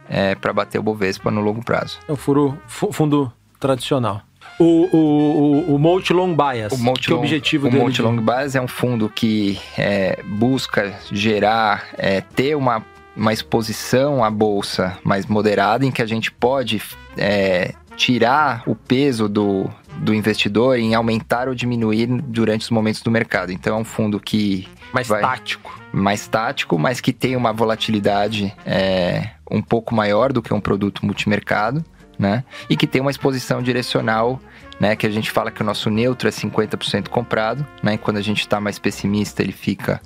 é, 0.10 0.36
para 0.36 0.52
bater 0.52 0.80
o 0.80 0.84
Bovespa 0.84 1.30
no 1.30 1.42
longo 1.42 1.64
prazo. 1.64 2.00
É 2.08 2.12
o 2.12 2.16
furo, 2.16 2.58
fundo 2.68 3.32
tradicional. 3.60 4.22
O, 4.58 4.64
o, 4.64 4.98
o, 4.98 5.76
o 5.76 5.80
Multi 5.80 6.12
Long 6.12 6.36
Bias, 6.36 6.74
o 6.74 6.78
multi 6.78 7.08
que 7.08 7.14
é 7.14 7.16
o 7.16 7.20
objetivo 7.20 7.68
o 7.68 7.70
dele? 7.70 7.82
O 7.82 7.86
Multi 7.86 8.02
Long 8.02 8.18
Bias 8.18 8.56
é 8.56 8.62
um 8.62 8.68
fundo 8.68 9.08
que 9.08 9.60
é, 9.78 10.22
busca 10.24 10.94
gerar, 11.12 11.88
é, 11.98 12.20
ter 12.22 12.56
uma, 12.56 12.84
uma 13.16 13.32
exposição 13.32 14.24
à 14.24 14.30
bolsa 14.30 14.98
mais 15.04 15.26
moderada, 15.26 15.86
em 15.86 15.92
que 15.92 16.02
a 16.02 16.06
gente 16.06 16.32
pode 16.32 16.82
é, 17.18 17.74
tirar 17.96 18.64
o 18.66 18.76
peso 18.76 19.30
do, 19.30 19.70
do 19.98 20.14
investidor 20.14 20.78
em 20.78 20.96
aumentar 20.96 21.48
ou 21.48 21.56
diminuir 21.56 22.08
durante 22.08 22.62
os 22.62 22.70
momentos 22.70 23.02
do 23.02 23.12
mercado. 23.12 23.52
Então 23.52 23.78
é 23.78 23.80
um 23.80 23.86
fundo 23.86 24.20
que. 24.20 24.68
Mais 24.94 25.08
vai, 25.08 25.22
tático. 25.22 25.80
Mais 25.92 26.28
tático, 26.28 26.80
mas 26.80 27.00
que 27.00 27.14
tem 27.14 27.36
uma 27.36 27.54
volatilidade 27.54 28.54
é, 28.66 29.30
um 29.50 29.62
pouco 29.62 29.94
maior 29.96 30.32
do 30.32 30.42
que 30.42 30.54
um 30.54 30.62
produto 30.62 31.06
multimercado 31.06 31.84
né? 32.20 32.44
E 32.70 32.76
que 32.76 32.86
tem 32.86 33.00
uma 33.00 33.10
exposição 33.10 33.64
direcional, 33.64 34.42
né? 34.78 34.96
Que 34.96 35.08
a 35.08 35.10
gente 35.10 35.32
fala 35.32 35.50
que 35.50 35.62
o 35.62 35.66
nosso 35.66 35.90
neutro 35.90 36.28
é 36.28 36.32
50% 36.32 37.08
comprado, 37.08 37.66
né? 37.82 37.94
E 37.94 37.98
quando 37.98 38.18
a 38.18 38.22
gente 38.22 38.42
está 38.42 38.60
mais 38.60 38.78
pessimista, 38.78 39.42
ele 39.42 39.54
fica 39.54 40.02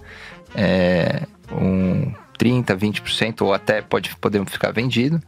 é, 0.54 1.24
um 1.52 2.14
30%, 2.38 2.78
20% 2.78 3.42
ou 3.42 3.52
até 3.52 3.82
pode, 3.82 4.16
podemos 4.18 4.52
ficar 4.52 4.72
vendido. 4.72 5.20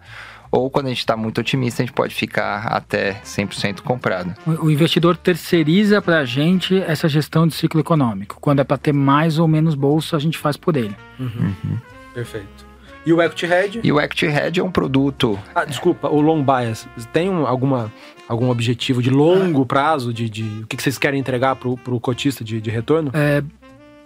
Ou 0.51 0.69
quando 0.69 0.85
a 0.85 0.89
gente 0.89 0.99
está 0.99 1.17
muito 1.17 1.41
otimista, 1.41 1.81
a 1.81 1.85
gente 1.85 1.93
pode 1.93 2.13
ficar 2.13 2.67
até 2.67 3.19
100% 3.25 3.81
comprado. 3.81 4.33
O 4.45 4.69
investidor 4.69 5.17
terceiriza 5.17 6.01
para 6.01 6.19
a 6.19 6.25
gente 6.25 6.81
essa 6.83 7.09
gestão 7.09 7.45
de 7.47 7.55
ciclo 7.55 7.81
econômico. 7.81 8.37
Quando 8.39 8.61
é 8.61 8.63
para 8.63 8.77
ter 8.77 8.93
mais 8.93 9.37
ou 9.37 9.47
menos 9.47 9.75
bolsa, 9.75 10.15
a 10.15 10.19
gente 10.19 10.37
faz 10.37 10.55
por 10.55 10.77
ele. 10.77 10.95
Uhum. 11.19 11.53
Uhum. 11.63 11.77
Perfeito. 12.13 12.64
E 13.05 13.13
o 13.13 13.21
Equity 13.21 13.45
Hedge? 13.45 13.81
E 13.83 13.91
o 13.91 14.01
Equity 14.01 14.25
Hedge 14.25 14.59
é 14.59 14.63
um 14.63 14.71
produto. 14.71 15.39
Ah, 15.53 15.63
desculpa, 15.63 16.09
o 16.09 16.19
Long 16.19 16.43
Bias. 16.43 16.87
Tem 17.13 17.29
um, 17.29 17.45
alguma, 17.45 17.91
algum 18.27 18.49
objetivo 18.49 19.01
de 19.01 19.11
longo 19.11 19.65
prazo? 19.65 20.11
De, 20.11 20.27
de 20.27 20.43
o 20.63 20.67
que, 20.67 20.81
vocês 20.81 20.97
querem 20.97 21.19
entregar 21.19 21.55
para 21.55 21.69
o 21.69 21.99
cotista 21.99 22.43
de, 22.43 22.59
de 22.59 22.69
retorno? 22.71 23.11
É, 23.13 23.43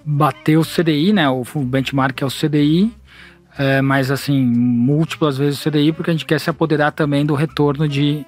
bater 0.03 0.57
o 0.57 0.63
CDI, 0.63 1.13
né? 1.13 1.29
O 1.29 1.43
benchmark 1.63 2.21
é 2.21 2.25
o 2.25 2.29
CDI. 2.29 2.91
É, 3.57 3.81
mas 3.81 4.11
assim, 4.11 4.45
múltiplas 4.45 5.37
vezes 5.37 5.65
o 5.65 5.69
CDI, 5.69 5.91
porque 5.91 6.11
a 6.11 6.13
gente 6.13 6.25
quer 6.25 6.39
se 6.39 6.49
apoderar 6.49 6.91
também 6.91 7.25
do 7.25 7.35
retorno 7.35 7.87
de, 7.87 8.25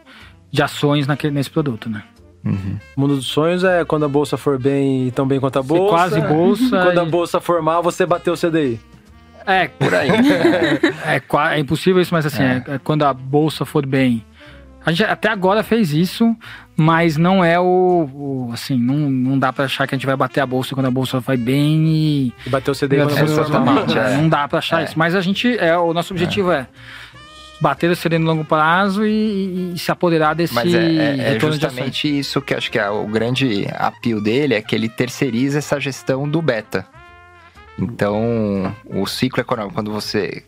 de 0.51 0.61
ações 0.61 1.07
naquele, 1.07 1.33
nesse 1.33 1.49
produto, 1.49 1.89
né? 1.89 2.03
Uhum. 2.43 2.77
O 2.95 3.01
mundo 3.01 3.15
dos 3.15 3.27
sonhos 3.27 3.63
é 3.63 3.85
quando 3.85 4.03
a 4.03 4.07
bolsa 4.07 4.35
for 4.35 4.59
bem 4.59 5.11
tão 5.11 5.27
bem 5.27 5.39
quanto 5.39 5.59
a 5.59 5.63
bolsa. 5.63 5.89
quase 5.89 6.21
bolsa. 6.21 6.69
quando 6.83 6.99
a 6.99 7.05
bolsa 7.05 7.39
for 7.39 7.61
mal, 7.61 7.83
você 7.83 8.05
bateu 8.05 8.33
o 8.33 8.37
CDI. 8.37 8.79
É, 9.45 9.67
por 9.67 9.93
aí. 9.93 10.09
é, 11.05 11.15
é, 11.15 11.55
é, 11.55 11.59
impossível 11.59 12.01
isso, 12.01 12.13
mas 12.13 12.25
assim, 12.25 12.43
é. 12.43 12.63
é. 12.67 12.79
quando 12.83 13.03
a 13.03 13.13
bolsa 13.13 13.65
for 13.65 13.85
bem. 13.85 14.25
A 14.83 14.91
gente 14.91 15.03
até 15.03 15.29
agora 15.29 15.61
fez 15.61 15.93
isso, 15.93 16.35
mas 16.75 17.15
não 17.15 17.43
é 17.43 17.59
o. 17.59 18.09
o 18.13 18.49
assim, 18.51 18.77
não, 18.77 18.95
não 18.95 19.37
dá 19.37 19.53
para 19.53 19.65
achar 19.65 19.87
que 19.87 19.93
a 19.93 19.97
gente 19.97 20.07
vai 20.07 20.15
bater 20.15 20.41
a 20.41 20.45
bolsa 20.45 20.73
quando 20.73 20.87
a 20.87 20.91
bolsa 20.91 21.19
vai 21.19 21.37
bem 21.37 21.85
e. 21.87 22.33
E 22.45 22.49
bater 22.49 22.71
o 22.71 22.75
CD 22.75 22.97
quando 22.97 23.15
a 23.15 23.19
bolsa 23.19 23.43
vai 23.43 23.63
mal. 23.63 23.85
É. 23.85 24.17
Não 24.17 24.27
dá 24.27 24.47
para 24.47 24.57
achar 24.57 24.83
isso. 24.83 24.97
Mas 24.97 25.13
a 25.13 25.21
gente. 25.21 25.55
É, 25.59 25.77
o 25.77 25.93
nosso 25.93 26.13
objetivo 26.13 26.51
é 26.51 26.67
bater 27.61 27.91
o 27.91 27.95
CD 27.95 28.17
no 28.17 28.25
longo 28.25 28.43
prazo 28.43 29.05
e, 29.05 29.73
e, 29.75 29.79
se 29.79 29.91
apoderar 29.91 30.33
desse 30.33 30.53
Mas 30.53 30.73
é, 30.73 30.79
é, 30.79 31.35
é 31.35 31.39
justamente 31.39 32.07
isso 32.07 32.41
que 32.41 32.55
acho 32.55 32.71
que 32.71 32.79
é 32.79 32.89
o 32.89 33.05
grande 33.05 33.67
apio 33.75 34.19
dele 34.19 34.55
é 34.55 34.61
que 34.61 34.73
ele 34.73 34.89
terceiriza 34.89 35.59
essa 35.59 35.79
gestão 35.79 36.27
do 36.27 36.41
beta. 36.41 36.87
Então, 37.81 38.75
o 38.85 39.05
ciclo 39.07 39.41
econômico, 39.41 39.73
quando 39.73 39.91
você 39.91 40.43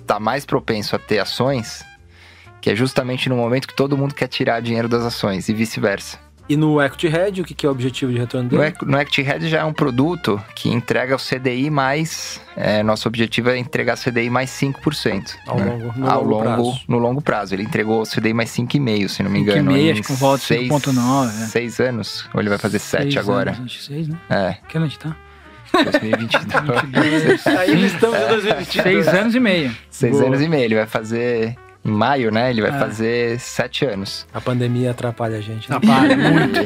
está 0.00 0.20
mais 0.20 0.46
propenso 0.46 0.94
a 0.96 0.98
ter 0.98 1.18
ações, 1.18 1.84
que 2.60 2.70
é 2.70 2.76
justamente 2.76 3.28
no 3.28 3.36
momento 3.36 3.66
que 3.68 3.74
todo 3.74 3.96
mundo 3.96 4.14
quer 4.14 4.28
tirar 4.28 4.60
dinheiro 4.60 4.88
das 4.88 5.02
ações 5.02 5.48
e 5.48 5.52
vice-versa. 5.54 6.18
E 6.48 6.56
no 6.56 6.82
Equity 6.82 7.08
Hedge, 7.08 7.42
o 7.42 7.44
que 7.44 7.66
é 7.66 7.68
o 7.68 7.72
objetivo 7.72 8.10
de 8.10 8.18
retorno 8.18 8.48
dele? 8.48 8.74
No, 8.80 8.92
no 8.92 8.98
Equity 8.98 9.20
Hedge 9.20 9.48
já 9.50 9.58
é 9.58 9.64
um 9.64 9.72
produto 9.72 10.42
que 10.54 10.70
entrega 10.70 11.14
o 11.14 11.18
CDI 11.18 11.68
mais. 11.68 12.40
É, 12.56 12.82
nosso 12.82 13.06
objetivo 13.06 13.50
é 13.50 13.58
entregar 13.58 13.98
CDI 13.98 14.30
mais 14.30 14.48
5%. 14.50 15.36
Ao 15.46 15.58
né? 15.58 15.64
longo, 15.66 15.98
no 15.98 16.10
Ao 16.10 16.22
longo, 16.22 16.30
longo 16.30 16.42
prazo. 16.42 16.80
No 16.88 16.98
longo 16.98 17.20
prazo. 17.20 17.54
Ele 17.54 17.64
entregou 17.64 18.00
o 18.00 18.06
CDI 18.06 18.32
mais 18.32 18.48
5,5, 18.48 19.08
se 19.08 19.22
não 19.22 19.30
me 19.30 19.40
engano. 19.40 19.70
5,5, 19.70 19.92
acho 19.92 20.02
que 20.02 20.12
volta 20.14 20.44
6,9. 20.44 21.30
6 21.48 21.80
anos? 21.80 22.28
Ou 22.32 22.40
ele 22.40 22.48
vai 22.48 22.58
fazer 22.58 22.78
7 22.78 23.18
agora? 23.18 23.50
Anos, 23.50 23.84
6, 23.84 24.08
né? 24.08 24.18
É. 24.30 24.56
Que 24.66 24.78
ano 24.78 24.86
a 24.86 24.88
gente 24.88 24.98
tá? 24.98 25.14
2022. 25.72 27.46
Ainda 27.46 27.86
estamos 27.86 28.18
em 28.18 28.28
2022. 28.28 28.82
Seis 28.82 29.08
anos 29.08 29.34
e 29.34 29.40
meio. 29.40 29.76
Seis 29.90 30.12
Boa. 30.12 30.26
anos 30.26 30.40
e 30.40 30.48
meio. 30.48 30.64
Ele 30.64 30.74
vai 30.74 30.86
fazer 30.86 31.56
em 31.84 31.90
maio, 31.90 32.30
né? 32.30 32.50
Ele 32.50 32.62
vai 32.62 32.70
é. 32.70 32.78
fazer 32.78 33.40
sete 33.40 33.84
anos. 33.84 34.26
A 34.32 34.40
pandemia 34.40 34.90
atrapalha 34.90 35.38
a 35.38 35.40
gente. 35.40 35.70
Né? 35.70 35.76
Atrapalha 35.76 36.16
muito. 36.18 36.60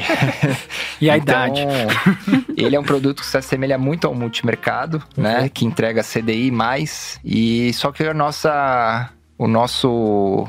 e 0.99 1.09
a 1.09 1.17
então, 1.17 1.47
idade. 1.47 1.61
ele 2.57 2.75
é 2.75 2.79
um 2.79 2.83
produto 2.83 3.21
que 3.21 3.25
se 3.25 3.37
assemelha 3.37 3.77
muito 3.77 4.07
ao 4.07 4.13
multimercado, 4.13 5.01
uhum. 5.17 5.23
né? 5.23 5.49
Que 5.49 5.65
entrega 5.65 6.03
CDI 6.03 6.51
mais. 6.51 7.19
E 7.23 7.71
só 7.73 7.91
que 7.91 8.03
a 8.03 8.13
nossa, 8.13 9.09
o 9.37 9.47
nosso 9.47 10.47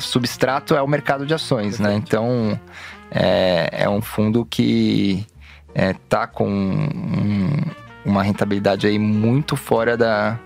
substrato 0.00 0.74
é 0.74 0.82
o 0.82 0.88
mercado 0.88 1.26
de 1.26 1.34
ações, 1.34 1.78
né? 1.78 1.94
Então 1.94 2.58
é, 3.10 3.68
é 3.72 3.88
um 3.88 4.00
fundo 4.00 4.44
que 4.44 5.26
é, 5.74 5.92
tá 5.92 6.26
com 6.26 6.48
um, 6.48 7.50
uma 8.04 8.22
rentabilidade 8.22 8.86
aí 8.86 8.98
muito 8.98 9.56
fora 9.56 9.96
da, 9.96 10.38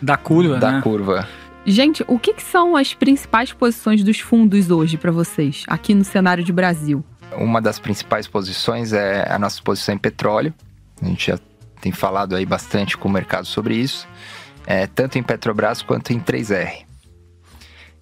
da 0.00 0.16
curva. 0.16 0.58
Da 0.58 0.72
né? 0.72 0.80
curva. 0.82 1.28
Gente, 1.64 2.04
o 2.06 2.18
que, 2.18 2.34
que, 2.34 2.42
são 2.42 2.76
as 2.76 2.94
principais 2.94 3.52
posições 3.52 4.04
dos 4.04 4.20
fundos 4.20 4.70
hoje 4.70 4.96
para 4.96 5.10
vocês, 5.10 5.64
aqui 5.66 5.94
no 5.94 6.04
cenário 6.04 6.44
de 6.44 6.52
Brasil? 6.52 7.04
Uma 7.36 7.60
das 7.60 7.78
principais 7.78 8.28
posições 8.28 8.92
é 8.92 9.26
a 9.28 9.38
nossa 9.38 9.60
posição 9.62 9.94
em 9.94 9.98
petróleo. 9.98 10.54
A 11.02 11.06
gente 11.06 11.26
já 11.26 11.38
tem 11.80 11.90
falado 11.90 12.36
aí 12.36 12.46
bastante 12.46 12.96
com 12.96 13.08
o 13.08 13.12
mercado 13.12 13.46
sobre 13.46 13.74
isso, 13.74 14.06
é, 14.64 14.86
tanto 14.86 15.18
em 15.18 15.22
Petrobras 15.22 15.82
quanto 15.82 16.12
em 16.12 16.20
3R. 16.20 16.84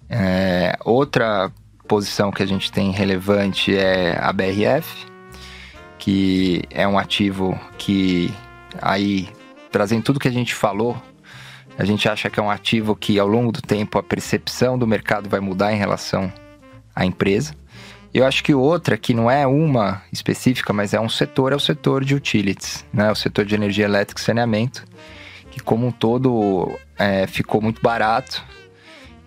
É, 0.07 0.77
outra 0.85 1.51
posição 1.87 2.31
que 2.31 2.43
a 2.43 2.45
gente 2.45 2.71
tem 2.71 2.91
relevante 2.91 3.75
é 3.75 4.17
a 4.21 4.31
BRF, 4.31 5.05
que 6.05 6.61
é 6.69 6.87
um 6.87 6.99
ativo 6.99 7.59
que 7.79 8.31
aí 8.79 9.27
trazendo 9.71 10.03
tudo 10.03 10.19
que 10.19 10.27
a 10.27 10.31
gente 10.31 10.53
falou, 10.53 10.95
a 11.79 11.83
gente 11.83 12.07
acha 12.07 12.29
que 12.29 12.39
é 12.39 12.43
um 12.43 12.51
ativo 12.51 12.95
que 12.95 13.17
ao 13.17 13.27
longo 13.27 13.51
do 13.51 13.59
tempo 13.59 13.97
a 13.97 14.03
percepção 14.03 14.77
do 14.77 14.85
mercado 14.85 15.27
vai 15.27 15.39
mudar 15.39 15.73
em 15.73 15.77
relação 15.77 16.31
à 16.95 17.07
empresa. 17.07 17.55
Eu 18.13 18.23
acho 18.23 18.43
que 18.43 18.53
outra, 18.53 18.99
que 18.99 19.15
não 19.15 19.31
é 19.31 19.47
uma 19.47 20.03
específica, 20.13 20.71
mas 20.71 20.93
é 20.93 20.99
um 20.99 21.09
setor, 21.09 21.53
é 21.53 21.55
o 21.55 21.59
setor 21.59 22.05
de 22.05 22.13
utilities, 22.13 22.85
né? 22.93 23.11
O 23.11 23.15
setor 23.15 23.43
de 23.43 23.55
energia 23.55 23.85
elétrica 23.85 24.21
e 24.21 24.23
saneamento, 24.23 24.85
que 25.49 25.59
como 25.59 25.87
um 25.87 25.91
todo 25.91 26.71
é, 26.99 27.25
ficou 27.25 27.59
muito 27.63 27.81
barato 27.81 28.43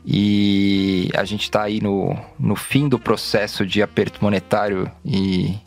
e 0.07 1.11
a 1.13 1.25
gente 1.25 1.43
está 1.43 1.65
aí 1.65 1.81
no, 1.81 2.17
no 2.39 2.55
fim 2.55 2.89
do 2.89 3.01
processo 3.01 3.67
de 3.67 3.83
aperto 3.83 4.23
monetário 4.23 4.89
e 5.05 5.59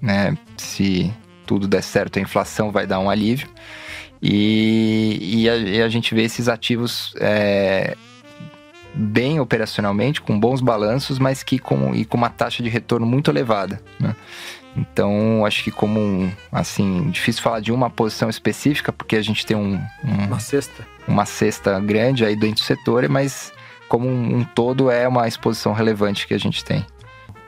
né, 0.00 0.36
se 0.56 1.12
tudo 1.46 1.66
der 1.66 1.82
certo, 1.82 2.18
a 2.18 2.22
inflação 2.22 2.70
vai 2.70 2.86
dar 2.86 3.00
um 3.00 3.10
alívio. 3.10 3.48
E, 4.22 5.18
e, 5.20 5.48
a, 5.48 5.56
e 5.56 5.82
a 5.82 5.88
gente 5.88 6.14
vê 6.14 6.22
esses 6.22 6.48
ativos 6.48 7.14
é, 7.18 7.96
bem 8.94 9.40
operacionalmente, 9.40 10.20
com 10.20 10.38
bons 10.38 10.60
balanços, 10.60 11.18
mas 11.18 11.42
que 11.42 11.58
com, 11.58 11.94
e 11.94 12.04
com 12.04 12.16
uma 12.16 12.28
taxa 12.28 12.62
de 12.62 12.68
retorno 12.68 13.06
muito 13.06 13.30
elevada. 13.30 13.80
Né? 13.98 14.14
Então, 14.76 15.44
acho 15.44 15.64
que 15.64 15.70
como 15.70 15.98
um, 15.98 16.30
assim, 16.52 17.10
difícil 17.10 17.42
falar 17.42 17.60
de 17.60 17.72
uma 17.72 17.90
posição 17.90 18.28
específica, 18.28 18.92
porque 18.92 19.16
a 19.16 19.22
gente 19.22 19.44
tem 19.44 19.56
um, 19.56 19.80
um 20.04 20.26
uma 20.26 20.38
cesta, 20.38 20.86
uma 21.08 21.24
cesta 21.24 21.80
grande 21.80 22.24
aí 22.24 22.36
dentro 22.36 22.62
do 22.62 22.66
setor, 22.66 23.08
mas 23.08 23.52
como 23.88 24.06
um, 24.06 24.36
um 24.36 24.44
todo 24.44 24.90
é 24.90 25.08
uma 25.08 25.26
exposição 25.26 25.72
relevante 25.72 26.26
que 26.26 26.34
a 26.34 26.38
gente 26.38 26.64
tem. 26.64 26.84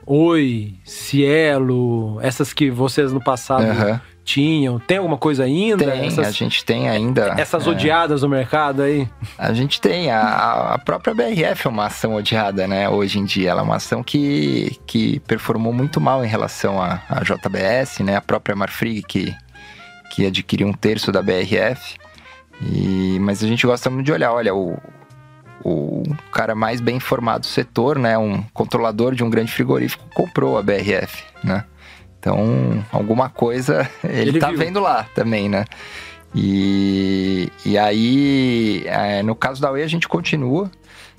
Oi, 0.04 0.74
Cielo, 0.84 2.18
essas 2.20 2.52
que 2.52 2.70
vocês 2.70 3.12
no 3.12 3.22
passado 3.22 3.64
uhum. 3.64 4.00
tinham, 4.24 4.78
tem 4.80 4.98
alguma 4.98 5.16
coisa 5.16 5.44
ainda? 5.44 5.84
Tem, 5.84 6.06
essas, 6.06 6.26
a 6.26 6.30
gente 6.32 6.64
tem 6.64 6.88
ainda. 6.88 7.34
Essas 7.38 7.66
é, 7.66 7.70
odiadas 7.70 8.22
no 8.22 8.28
mercado 8.28 8.82
aí? 8.82 9.08
A 9.38 9.52
gente 9.52 9.80
tem, 9.80 10.10
a, 10.10 10.74
a 10.74 10.78
própria 10.78 11.14
BRF 11.14 11.66
é 11.66 11.70
uma 11.70 11.86
ação 11.86 12.14
odiada, 12.14 12.66
né, 12.66 12.88
hoje 12.88 13.20
em 13.20 13.24
dia. 13.24 13.50
Ela 13.50 13.60
é 13.60 13.64
uma 13.64 13.76
ação 13.76 14.02
que, 14.02 14.76
que 14.86 15.20
performou 15.20 15.72
muito 15.72 16.00
mal 16.00 16.24
em 16.24 16.28
relação 16.28 16.82
à, 16.82 17.00
JBS, 17.22 18.00
né, 18.00 18.16
a 18.16 18.20
própria 18.20 18.56
Marfrig 18.56 19.02
que, 19.02 19.32
que 20.10 20.26
adquiriu 20.26 20.66
um 20.66 20.72
terço 20.72 21.12
da 21.12 21.22
BRF. 21.22 21.96
E, 22.60 23.18
mas 23.20 23.42
a 23.42 23.46
gente 23.46 23.64
gosta 23.66 23.88
muito 23.88 24.06
de 24.06 24.12
olhar, 24.12 24.32
olha, 24.32 24.54
o, 24.54 24.76
o 25.64 26.02
cara 26.32 26.54
mais 26.54 26.80
bem 26.80 26.96
informado 26.96 27.40
do 27.40 27.46
setor, 27.46 27.98
né, 27.98 28.18
um 28.18 28.42
controlador 28.52 29.14
de 29.14 29.22
um 29.22 29.30
grande 29.30 29.52
frigorífico, 29.52 30.04
comprou 30.14 30.58
a 30.58 30.62
BRF, 30.62 31.22
né? 31.42 31.64
Então, 32.18 32.84
alguma 32.92 33.28
coisa 33.28 33.88
ele, 34.04 34.30
ele 34.30 34.38
tá 34.38 34.48
viu. 34.48 34.58
vendo 34.58 34.80
lá 34.80 35.06
também, 35.14 35.48
né? 35.48 35.64
E, 36.34 37.50
e 37.64 37.76
aí, 37.76 38.84
é, 38.86 39.22
no 39.22 39.34
caso 39.34 39.60
da 39.60 39.70
UE, 39.70 39.82
a 39.82 39.88
gente 39.88 40.08
continua. 40.08 40.70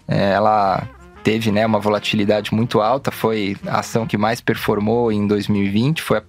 É, 0.07 0.31
ela 0.31 0.87
teve 1.23 1.51
né, 1.51 1.65
uma 1.65 1.79
volatilidade 1.79 2.53
muito 2.53 2.81
alta, 2.81 3.11
foi 3.11 3.55
a 3.65 3.79
ação 3.79 4.05
que 4.05 4.17
mais 4.17 4.41
performou 4.41 5.11
em 5.11 5.25
2020, 5.25 6.01
foi 6.01 6.17
a, 6.17 6.23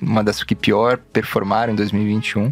uma 0.00 0.24
das 0.24 0.42
que 0.42 0.54
pior 0.54 0.98
performaram 1.12 1.72
em 1.72 1.76
2021. 1.76 2.50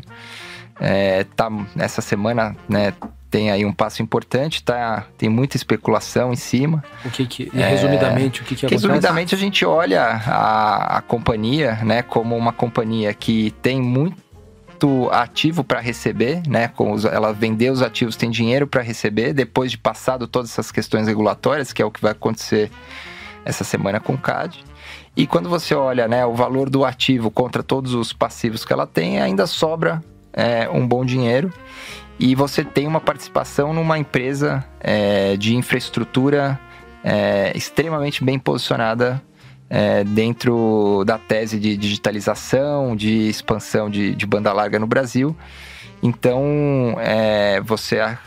É, 0.79 1.25
tá, 1.25 1.51
essa 1.79 2.01
semana 2.01 2.57
né, 2.69 2.93
tem 3.31 3.51
aí 3.51 3.65
um 3.65 3.73
passo 3.73 4.03
importante, 4.03 4.63
tá? 4.63 5.07
Tem 5.17 5.29
muita 5.29 5.57
especulação 5.57 6.33
em 6.33 6.37
cima. 6.37 6.83
O 7.05 7.11
que 7.11 7.25
que, 7.27 7.51
e 7.55 7.61
resumidamente, 7.63 8.41
é, 8.41 8.43
o 8.43 8.47
que 8.47 8.57
que 8.57 8.67
acontece? 8.67 8.87
Resumidamente, 8.87 9.35
a 9.35 9.39
gente 9.39 9.65
olha 9.65 10.03
a, 10.03 10.99
a 10.99 11.01
companhia, 11.03 11.77
né, 11.85 12.03
como 12.03 12.37
uma 12.37 12.53
companhia 12.53 13.15
que 13.15 13.53
tem 13.63 13.81
muito 13.81 14.19
ativo 15.13 15.63
para 15.63 15.79
receber, 15.79 16.43
né? 16.49 16.69
Com 16.69 16.93
os, 16.93 17.05
ela 17.05 17.33
vendeu 17.33 17.73
os 17.73 17.83
ativos, 17.83 18.17
tem 18.17 18.31
dinheiro 18.31 18.67
para 18.67 18.83
receber, 18.83 19.33
depois 19.33 19.71
de 19.71 19.79
passado 19.79 20.27
todas 20.27 20.51
essas 20.51 20.73
questões 20.73 21.07
regulatórias, 21.07 21.73
que 21.73 21.81
é 21.81 21.85
o 21.85 21.91
que 21.91 22.01
vai 22.01 22.13
acontecer 22.13 22.71
essa 23.45 23.63
semana 23.63 24.01
com 24.01 24.15
o 24.15 24.19
CAD. 24.19 24.65
E 25.17 25.27
quando 25.27 25.49
você 25.49 25.75
olha 25.75 26.09
né, 26.09 26.25
o 26.25 26.35
valor 26.35 26.71
do 26.71 26.85
ativo 26.85 27.31
contra 27.31 27.63
todos 27.63 27.95
os 27.95 28.13
passivos 28.13 28.65
que 28.65 28.73
ela 28.73 28.87
tem, 28.87 29.21
ainda 29.21 29.47
sobra 29.47 30.03
é, 30.33 30.69
um 30.71 30.87
bom 30.87 31.05
dinheiro 31.05 31.53
e 32.21 32.35
você 32.35 32.63
tem 32.63 32.87
uma 32.87 33.01
participação 33.01 33.73
numa 33.73 33.99
empresa 33.99 34.63
é, 34.79 35.39
de 35.39 35.57
infraestrutura 35.57 36.61
é, 37.03 37.51
extremamente 37.57 38.23
bem 38.23 38.39
posicionada 38.39 39.23
é, 39.71 40.05
dentro 40.05 41.03
da 41.07 41.17
tese 41.17 41.59
de 41.59 41.79
digitalização, 41.79 42.95
de 42.95 43.31
expansão 43.31 43.89
de, 43.89 44.15
de 44.15 44.27
banda 44.27 44.53
larga 44.53 44.79
no 44.79 44.87
Brasil. 44.87 45.35
Então, 46.03 46.95
é, 46.99 47.59
você 47.63 48.01
a, 48.01 48.19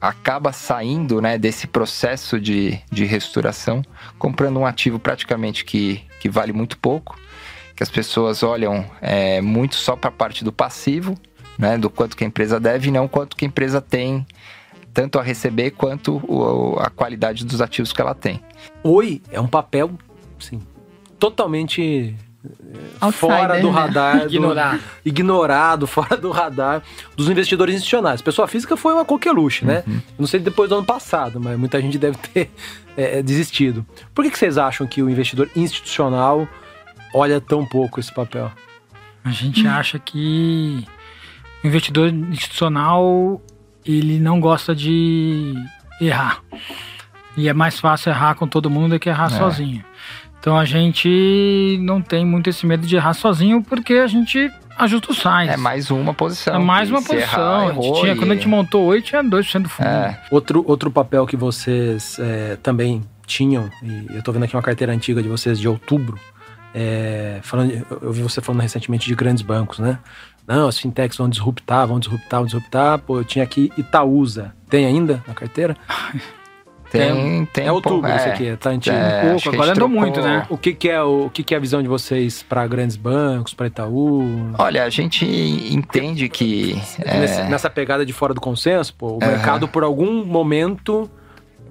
acaba 0.00 0.50
saindo 0.50 1.20
né, 1.20 1.36
desse 1.36 1.66
processo 1.66 2.40
de, 2.40 2.80
de 2.90 3.04
restauração, 3.04 3.82
comprando 4.18 4.58
um 4.60 4.64
ativo 4.64 4.98
praticamente 4.98 5.62
que, 5.62 6.02
que 6.20 6.28
vale 6.30 6.54
muito 6.54 6.78
pouco, 6.78 7.20
que 7.76 7.82
as 7.82 7.90
pessoas 7.90 8.42
olham 8.42 8.86
é, 9.02 9.42
muito 9.42 9.74
só 9.74 9.94
para 9.94 10.08
a 10.08 10.12
parte 10.12 10.42
do 10.42 10.52
passivo 10.52 11.18
né, 11.58 11.78
do 11.78 11.90
quanto 11.90 12.16
que 12.16 12.24
a 12.24 12.26
empresa 12.26 12.58
deve 12.58 12.88
e 12.88 12.90
não 12.90 13.06
quanto 13.08 13.36
que 13.36 13.44
a 13.44 13.48
empresa 13.48 13.80
tem 13.80 14.26
tanto 14.92 15.18
a 15.18 15.22
receber 15.22 15.70
quanto 15.72 16.20
o, 16.28 16.78
a 16.78 16.90
qualidade 16.90 17.44
dos 17.44 17.60
ativos 17.60 17.92
que 17.92 18.00
ela 18.00 18.14
tem. 18.14 18.40
Oi 18.82 19.22
é 19.30 19.40
um 19.40 19.46
papel, 19.46 19.90
sim, 20.38 20.60
totalmente 21.18 22.14
eh, 22.44 22.78
Outsider, 23.00 23.12
fora 23.12 23.60
do 23.60 23.72
né? 23.72 23.80
radar, 23.80 24.26
ignorado. 24.26 24.78
Do, 24.78 24.84
ignorado, 25.04 25.86
fora 25.86 26.16
do 26.16 26.30
radar 26.30 26.82
dos 27.16 27.28
investidores 27.28 27.74
institucionais. 27.74 28.20
Pessoa 28.20 28.46
física 28.46 28.76
foi 28.76 28.92
uma 28.92 29.04
coqueluche, 29.04 29.64
né? 29.64 29.82
Uhum. 29.86 30.00
Não 30.18 30.26
sei 30.26 30.40
depois 30.40 30.68
do 30.68 30.76
ano 30.76 30.84
passado, 30.84 31.40
mas 31.40 31.58
muita 31.58 31.80
gente 31.80 31.98
deve 31.98 32.18
ter 32.18 32.50
é, 32.96 33.22
desistido. 33.22 33.86
Por 34.14 34.24
que, 34.24 34.30
que 34.30 34.38
vocês 34.38 34.58
acham 34.58 34.86
que 34.86 35.02
o 35.02 35.08
investidor 35.08 35.48
institucional 35.56 36.46
olha 37.14 37.40
tão 37.40 37.64
pouco 37.64 37.98
esse 37.98 38.12
papel? 38.12 38.50
A 39.24 39.30
gente 39.30 39.66
hum. 39.66 39.70
acha 39.70 39.98
que 39.98 40.84
o 41.62 41.66
investidor 41.66 42.08
institucional, 42.08 43.40
ele 43.84 44.18
não 44.18 44.40
gosta 44.40 44.74
de 44.74 45.54
errar. 46.00 46.40
E 47.36 47.48
é 47.48 47.52
mais 47.52 47.80
fácil 47.80 48.10
errar 48.10 48.34
com 48.34 48.46
todo 48.46 48.68
mundo 48.68 48.90
do 48.90 48.98
que 48.98 49.08
errar 49.08 49.26
é. 49.26 49.38
sozinho. 49.38 49.84
Então 50.38 50.58
a 50.58 50.64
gente 50.64 51.78
não 51.82 52.02
tem 52.02 52.26
muito 52.26 52.50
esse 52.50 52.66
medo 52.66 52.86
de 52.86 52.96
errar 52.96 53.14
sozinho 53.14 53.62
porque 53.62 53.94
a 53.94 54.08
gente 54.08 54.50
ajusta 54.76 55.12
o 55.12 55.14
size. 55.14 55.52
É 55.52 55.56
mais 55.56 55.90
uma 55.90 56.12
posição. 56.12 56.56
É 56.56 56.58
mais 56.58 56.90
uma 56.90 57.00
posição. 57.00 57.20
Errar, 57.20 57.68
a 57.68 57.72
gente 57.74 58.00
tinha, 58.00 58.12
e... 58.12 58.16
Quando 58.16 58.32
a 58.32 58.34
gente 58.34 58.48
montou 58.48 58.84
8, 58.86 59.04
tinha 59.04 59.22
2% 59.22 59.62
do 59.62 59.68
fundo. 59.68 59.86
É. 59.86 60.20
Outro, 60.30 60.64
outro 60.66 60.90
papel 60.90 61.26
que 61.26 61.36
vocês 61.36 62.18
é, 62.18 62.56
também 62.56 63.02
tinham, 63.24 63.70
e 63.82 64.06
eu 64.10 64.18
estou 64.18 64.34
vendo 64.34 64.44
aqui 64.44 64.56
uma 64.56 64.62
carteira 64.62 64.92
antiga 64.92 65.22
de 65.22 65.28
vocês 65.28 65.60
de 65.60 65.68
outubro, 65.68 66.18
é, 66.74 67.38
falando, 67.42 67.86
eu 68.00 68.12
vi 68.12 68.22
você 68.22 68.40
falando 68.40 68.62
recentemente 68.62 69.06
de 69.06 69.14
grandes 69.14 69.42
bancos, 69.42 69.78
né? 69.78 69.98
Não, 70.46 70.68
as 70.68 70.78
fintechs 70.78 71.16
vão 71.16 71.28
disruptar, 71.28 71.86
vão 71.86 71.98
disruptar, 71.98 72.40
vão 72.40 72.46
disruptar. 72.46 72.98
Pô, 72.98 73.18
eu 73.18 73.24
tinha 73.24 73.44
aqui 73.44 73.72
Itaúsa. 73.76 74.54
Tem 74.68 74.86
ainda 74.86 75.22
na 75.26 75.34
carteira? 75.34 75.76
Tem, 76.90 77.44
tem. 77.52 77.66
É 77.66 77.72
outubro 77.72 78.10
é, 78.10 78.16
isso 78.16 78.28
aqui, 78.28 78.56
tá 78.56 78.70
antigo. 78.70 78.96
É, 78.96 79.24
um 79.24 79.30
pouco, 79.38 79.48
agora 79.50 79.72
andou 79.72 79.88
muito, 79.88 80.20
né? 80.20 80.46
O 80.50 80.58
que, 80.58 80.74
que 80.74 80.88
é 80.88 81.02
o, 81.02 81.26
o 81.26 81.30
que, 81.30 81.42
que 81.42 81.54
é 81.54 81.56
a 81.56 81.60
visão 81.60 81.82
de 81.82 81.88
vocês 81.88 82.42
para 82.42 82.66
grandes 82.66 82.96
bancos, 82.96 83.54
para 83.54 83.68
Itaú? 83.68 84.52
Olha, 84.58 84.84
a 84.84 84.90
gente 84.90 85.24
entende 85.24 86.28
que. 86.28 86.80
É... 86.98 87.48
Nessa 87.48 87.70
pegada 87.70 88.04
de 88.04 88.12
fora 88.12 88.34
do 88.34 88.40
consenso, 88.40 88.94
pô, 88.94 89.16
o 89.16 89.18
mercado 89.18 89.68
por 89.68 89.84
algum 89.84 90.24
momento 90.24 91.08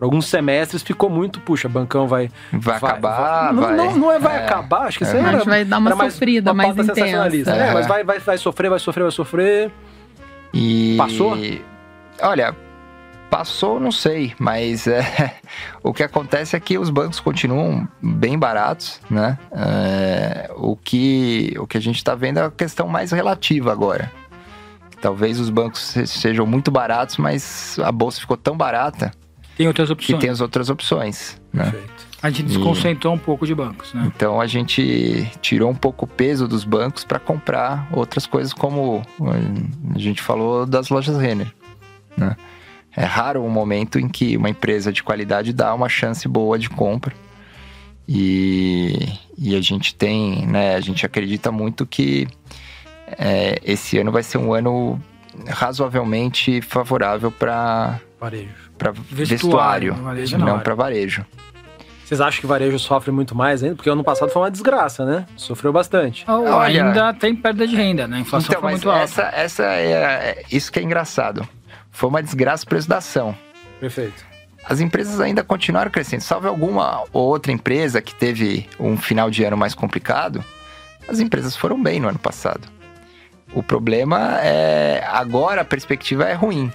alguns 0.01 0.25
semestres 0.25 0.81
ficou 0.81 1.09
muito, 1.09 1.39
puxa, 1.39 1.69
bancão 1.69 2.07
vai. 2.07 2.29
Vai, 2.51 2.79
vai 2.79 2.91
acabar. 2.91 3.53
Vai, 3.53 3.75
não, 3.75 3.85
não, 3.85 3.97
não, 3.97 4.11
é 4.11 4.19
vai 4.19 4.37
é, 4.37 4.45
acabar, 4.45 4.87
acho 4.87 4.97
que 4.97 5.03
isso 5.03 5.15
é, 5.15 5.19
era, 5.19 5.43
vai 5.43 5.63
dar 5.63 5.77
uma 5.77 5.95
sofrida 5.95 6.53
mais, 6.53 6.75
mais 6.75 6.89
intensa. 6.89 7.51
É. 7.51 7.73
mas 7.73 7.87
vai, 7.87 8.03
vai, 8.03 8.19
vai 8.19 8.37
sofrer, 8.37 8.69
vai 8.69 8.79
sofrer, 8.79 9.03
vai 9.03 9.11
sofrer. 9.11 9.71
E. 10.53 10.95
Passou? 10.97 11.37
Olha, 12.23 12.55
passou, 13.29 13.79
não 13.79 13.91
sei, 13.91 14.33
mas 14.39 14.87
é, 14.87 15.35
o 15.83 15.93
que 15.93 16.03
acontece 16.03 16.55
é 16.55 16.59
que 16.59 16.77
os 16.77 16.89
bancos 16.89 17.19
continuam 17.19 17.87
bem 18.01 18.37
baratos, 18.37 18.99
né? 19.09 19.37
É, 19.51 20.51
o, 20.57 20.75
que, 20.75 21.55
o 21.59 21.67
que 21.67 21.77
a 21.77 21.81
gente 21.81 21.97
está 21.97 22.15
vendo 22.15 22.39
é 22.39 22.45
a 22.45 22.51
questão 22.51 22.87
mais 22.87 23.11
relativa 23.11 23.71
agora. 23.71 24.11
Talvez 24.99 25.39
os 25.39 25.49
bancos 25.49 25.95
sejam 26.05 26.45
muito 26.45 26.69
baratos, 26.69 27.17
mas 27.17 27.77
a 27.79 27.91
bolsa 27.91 28.19
ficou 28.19 28.37
tão 28.37 28.55
barata 28.55 29.11
tem 29.57 29.67
outras 29.67 29.89
opções. 29.89 30.15
Que 30.15 30.21
tem 30.21 30.29
as 30.29 30.41
outras 30.41 30.69
opções. 30.69 31.39
Né? 31.53 31.63
Perfeito. 31.63 32.11
A 32.21 32.29
gente 32.29 32.43
desconcentrou 32.43 33.13
e... 33.13 33.15
um 33.15 33.19
pouco 33.19 33.47
de 33.47 33.55
bancos, 33.55 33.93
né? 33.93 34.11
Então 34.15 34.39
a 34.39 34.45
gente 34.45 35.29
tirou 35.41 35.69
um 35.69 35.75
pouco 35.75 36.05
o 36.05 36.07
peso 36.07 36.47
dos 36.47 36.63
bancos 36.63 37.03
para 37.03 37.19
comprar 37.19 37.87
outras 37.91 38.27
coisas, 38.27 38.53
como 38.53 39.01
a 39.93 39.97
gente 39.97 40.21
falou 40.21 40.65
das 40.65 40.89
lojas 40.89 41.17
Renner. 41.17 41.51
Né? 42.15 42.35
É 42.95 43.03
raro 43.03 43.41
um 43.41 43.49
momento 43.49 43.97
em 43.97 44.07
que 44.07 44.37
uma 44.37 44.49
empresa 44.49 44.91
de 44.91 45.01
qualidade 45.01 45.51
dá 45.51 45.73
uma 45.73 45.89
chance 45.89 46.27
boa 46.27 46.59
de 46.59 46.69
compra. 46.69 47.13
E, 48.07 49.17
e 49.37 49.55
a 49.55 49.61
gente 49.61 49.95
tem, 49.95 50.45
né? 50.45 50.75
A 50.75 50.81
gente 50.81 51.05
acredita 51.05 51.51
muito 51.51 51.85
que 51.85 52.27
é, 53.17 53.59
esse 53.63 53.97
ano 53.97 54.11
vai 54.11 54.21
ser 54.21 54.37
um 54.37 54.53
ano 54.53 55.01
razoavelmente 55.47 56.61
favorável 56.61 57.31
para 57.31 57.99
varejo 58.19 58.70
para 58.81 58.91
vestuário, 58.91 59.93
vestuário 59.93 60.37
não 60.39 60.59
para 60.59 60.73
varejo. 60.73 61.23
Vocês 62.03 62.19
acham 62.19 62.41
que 62.41 62.47
varejo 62.47 62.77
sofre 62.79 63.11
muito 63.11 63.35
mais 63.35 63.63
ainda? 63.63 63.75
Porque 63.75 63.89
ano 63.89 64.03
passado 64.03 64.29
foi 64.31 64.41
uma 64.41 64.51
desgraça, 64.51 65.05
né? 65.05 65.25
Sofreu 65.37 65.71
bastante. 65.71 66.25
Olha, 66.27 66.85
ainda 66.85 67.13
tem 67.13 67.35
perda 67.35 67.65
de 67.67 67.75
renda, 67.75 68.07
né? 68.07 68.17
A 68.17 68.19
inflação 68.19 68.49
então, 68.49 68.61
foi 68.61 68.71
muito 68.71 68.91
essa, 68.91 69.23
alta. 69.23 69.37
Essa 69.37 69.63
é, 69.63 69.91
é, 69.91 70.43
isso 70.51 70.71
que 70.71 70.79
é 70.79 70.81
engraçado. 70.81 71.47
Foi 71.91 72.09
uma 72.09 72.21
desgraça 72.21 72.65
o 72.65 72.67
preço 72.67 72.89
da 72.89 72.97
ação. 72.97 73.35
Perfeito. 73.79 74.25
as 74.65 74.79
empresas 74.79 75.21
ainda 75.21 75.43
continuaram 75.43 75.89
crescendo. 75.89 76.21
Salve 76.21 76.47
alguma 76.47 77.03
ou 77.13 77.27
outra 77.29 77.51
empresa 77.51 78.01
que 78.01 78.13
teve 78.13 78.67
um 78.79 78.97
final 78.97 79.29
de 79.29 79.43
ano 79.43 79.55
mais 79.55 79.73
complicado, 79.73 80.43
as 81.07 81.19
empresas 81.19 81.55
foram 81.55 81.81
bem 81.81 81.99
no 81.99 82.09
ano 82.09 82.19
passado. 82.19 82.67
O 83.53 83.63
problema 83.63 84.39
é 84.41 85.03
agora 85.07 85.61
a 85.61 85.65
perspectiva 85.65 86.25
é 86.25 86.33
ruim. 86.33 86.71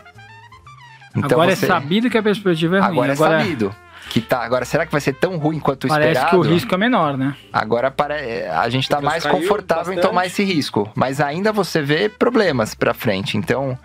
Então 1.17 1.39
agora 1.39 1.53
é 1.53 1.57
você... 1.57 1.65
é 1.65 1.69
sabido 1.69 2.11
que 2.11 2.19
a 2.19 2.23
perspectiva 2.23 2.77
é 2.77 2.81
ruim. 2.81 2.91
Agora, 2.91 3.13
é 3.13 3.13
agora 3.13 3.35
é 3.37 3.39
sabido. 3.41 3.75
Que 4.09 4.21
tá, 4.21 4.45
agora, 4.45 4.65
será 4.65 4.87
que 4.87 4.93
vai 4.93 5.01
ser 5.01 5.15
tão 5.15 5.37
ruim 5.37 5.59
quanto 5.59 5.89
Parece 5.89 6.11
esperado? 6.11 6.31
Parece 6.31 6.49
que 6.49 6.49
o 6.49 6.55
risco 6.55 6.75
é 6.75 6.79
menor, 6.79 7.17
né? 7.19 7.35
Agora 7.53 7.91
pare... 7.91 8.47
a 8.47 8.69
gente 8.69 8.85
está 8.85 9.01
mais 9.01 9.27
confortável 9.27 9.87
bastante. 9.87 9.99
em 9.99 10.09
tomar 10.09 10.27
esse 10.27 10.45
risco. 10.45 10.89
Mas 10.95 11.21
ainda 11.21 11.53
você 11.53 11.83
vê 11.83 12.09
problemas 12.09 12.75
para 12.75 12.95
frente. 12.95 13.37
Então, 13.37 13.77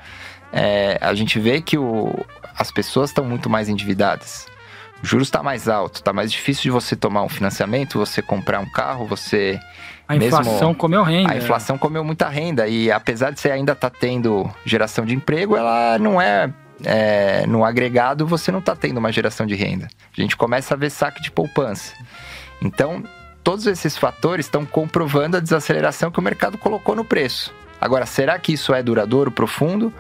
é, 0.53 0.97
a 1.01 1.13
gente 1.13 1.39
vê 1.39 1.59
que 1.59 1.77
o... 1.77 2.13
as 2.55 2.71
pessoas 2.71 3.09
estão 3.09 3.25
muito 3.25 3.49
mais 3.49 3.67
endividadas. 3.67 4.47
O 5.03 5.05
juros 5.07 5.27
está 5.27 5.41
mais 5.41 5.67
alto, 5.67 5.95
está 5.95 6.13
mais 6.13 6.31
difícil 6.31 6.63
de 6.63 6.69
você 6.69 6.95
tomar 6.95 7.23
um 7.23 7.29
financiamento, 7.29 7.97
você 7.97 8.21
comprar 8.21 8.59
um 8.59 8.69
carro, 8.69 9.07
você. 9.07 9.59
A 10.07 10.15
inflação 10.15 10.53
mesmo... 10.53 10.75
comeu 10.75 11.01
renda. 11.01 11.33
A 11.33 11.37
inflação 11.37 11.77
comeu 11.77 12.03
muita 12.03 12.29
renda. 12.29 12.67
E 12.67 12.91
apesar 12.91 13.31
de 13.31 13.39
você 13.39 13.49
ainda 13.49 13.71
estar 13.71 13.89
tá 13.89 13.97
tendo 13.99 14.47
geração 14.63 15.03
de 15.03 15.15
emprego, 15.15 15.55
ela 15.57 15.97
não 15.97 16.21
é 16.21 16.53
é, 16.83 17.45
no 17.47 17.63
agregado, 17.63 18.25
você 18.25 18.51
não 18.51 18.59
está 18.59 18.75
tendo 18.75 18.97
uma 18.97 19.11
geração 19.11 19.45
de 19.45 19.55
renda. 19.55 19.87
A 20.17 20.21
gente 20.21 20.35
começa 20.35 20.73
a 20.73 20.77
ver 20.77 20.89
saque 20.89 21.21
de 21.21 21.31
poupança. 21.31 21.93
Então, 22.61 23.03
todos 23.43 23.65
esses 23.67 23.97
fatores 23.97 24.45
estão 24.45 24.65
comprovando 24.65 25.37
a 25.37 25.39
desaceleração 25.39 26.11
que 26.11 26.19
o 26.19 26.21
mercado 26.21 26.57
colocou 26.57 26.95
no 26.95 27.03
preço. 27.03 27.53
Agora, 27.79 28.05
será 28.05 28.37
que 28.37 28.53
isso 28.53 28.73
é 28.73 28.83
duradouro, 28.83 29.31
profundo? 29.31 29.91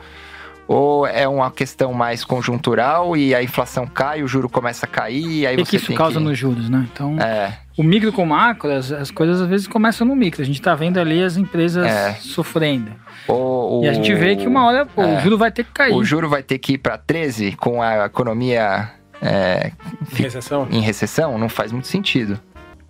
Ou 0.67 1.05
é 1.07 1.27
uma 1.27 1.51
questão 1.51 1.93
mais 1.93 2.23
conjuntural 2.23 3.17
e 3.17 3.33
a 3.35 3.43
inflação 3.43 3.85
cai, 3.87 4.23
o 4.23 4.27
juro 4.27 4.47
começa 4.47 4.85
a 4.85 4.89
cair 4.89 5.25
e 5.25 5.47
aí 5.47 5.55
e 5.55 5.65
você 5.65 5.71
que 5.71 5.75
isso 5.77 5.93
causa 5.95 6.19
que... 6.19 6.23
nos 6.23 6.37
juros, 6.37 6.69
né? 6.69 6.87
Então, 6.93 7.19
é. 7.19 7.57
O 7.77 7.83
micro 7.83 8.11
com 8.11 8.23
o 8.23 8.27
macro, 8.27 8.71
as, 8.71 8.91
as, 8.91 9.11
coisas 9.11 9.41
às 9.41 9.47
vezes 9.47 9.67
começam 9.67 10.05
no 10.05 10.15
micro. 10.15 10.41
A 10.41 10.45
gente 10.45 10.59
está 10.59 10.75
vendo 10.75 10.99
ali 10.99 11.23
as 11.23 11.37
empresas 11.37 11.85
é. 11.85 12.13
sofrendo. 12.13 12.91
O, 13.27 13.79
o, 13.79 13.83
e 13.83 13.87
a 13.87 13.93
gente 13.93 14.13
vê 14.13 14.35
que 14.35 14.47
uma 14.47 14.65
hora 14.65 14.85
pô, 14.85 15.01
é. 15.01 15.17
o 15.17 15.19
juro 15.21 15.37
vai 15.37 15.51
ter 15.51 15.63
que 15.63 15.71
cair. 15.71 15.93
O 15.93 16.03
juro 16.03 16.29
vai 16.29 16.43
ter 16.43 16.57
que 16.57 16.73
ir 16.73 16.77
para 16.77 16.97
13 16.97 17.53
com 17.53 17.81
a 17.81 18.05
economia 18.05 18.91
é, 19.21 19.71
em, 20.11 20.23
recessão. 20.23 20.67
em 20.69 20.81
recessão? 20.81 21.37
Não 21.37 21.49
faz 21.49 21.71
muito 21.71 21.87
sentido 21.87 22.39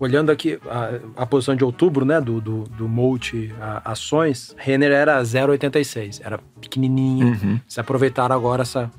olhando 0.04 0.32
aqui 0.32 0.58
a, 0.68 1.22
a, 1.22 1.26
posição 1.26 1.54
de 1.54 1.64
outubro, 1.64 2.04
né, 2.04 2.20
do, 2.20 2.40
do, 2.40 2.64
do 2.64 2.88
multi 2.88 3.54
a, 3.60 3.92
ações, 3.92 4.52
Renner 4.58 4.90
era 4.90 5.22
0,86, 5.22 6.20
era 6.24 6.40
pequenininho. 6.60 7.28
Uhum. 7.28 7.60
Se 7.68 7.78
aproveitaram 7.78 8.34
agora 8.34 8.62
essa, 8.62 8.90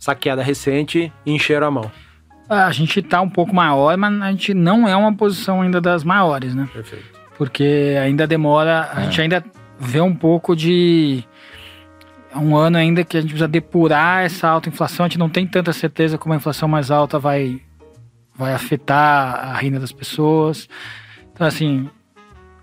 essa 0.00 0.14
queda 0.14 0.40
recente 0.40 1.12
e 1.26 1.32
encheram 1.32 1.66
a 1.66 1.70
mão. 1.70 1.92
A 2.52 2.70
gente 2.70 3.00
está 3.00 3.20
um 3.20 3.28
pouco 3.28 3.54
maior, 3.54 3.96
mas 3.96 4.20
a 4.22 4.30
gente 4.30 4.54
não 4.54 4.86
é 4.86 4.96
uma 4.96 5.14
posição 5.14 5.62
ainda 5.62 5.80
das 5.80 6.04
maiores, 6.04 6.54
né? 6.54 6.68
Perfeito. 6.72 7.04
Porque 7.36 7.96
ainda 8.02 8.26
demora, 8.26 8.90
a 8.92 9.00
é. 9.00 9.04
gente 9.04 9.20
ainda 9.20 9.44
vê 9.78 10.00
um 10.00 10.14
pouco 10.14 10.54
de 10.54 11.24
um 12.34 12.56
ano 12.56 12.78
ainda 12.78 13.04
que 13.04 13.16
a 13.16 13.20
gente 13.20 13.30
precisa 13.30 13.48
depurar 13.48 14.24
essa 14.24 14.48
alta 14.48 14.68
inflação. 14.68 15.04
A 15.04 15.08
gente 15.08 15.18
não 15.18 15.28
tem 15.28 15.46
tanta 15.46 15.72
certeza 15.72 16.16
como 16.16 16.32
a 16.32 16.36
inflação 16.36 16.68
mais 16.68 16.90
alta 16.90 17.18
vai 17.18 17.60
vai 18.34 18.54
afetar 18.54 19.50
a 19.50 19.54
renda 19.54 19.78
das 19.78 19.92
pessoas. 19.92 20.68
Então, 21.32 21.46
assim, 21.46 21.88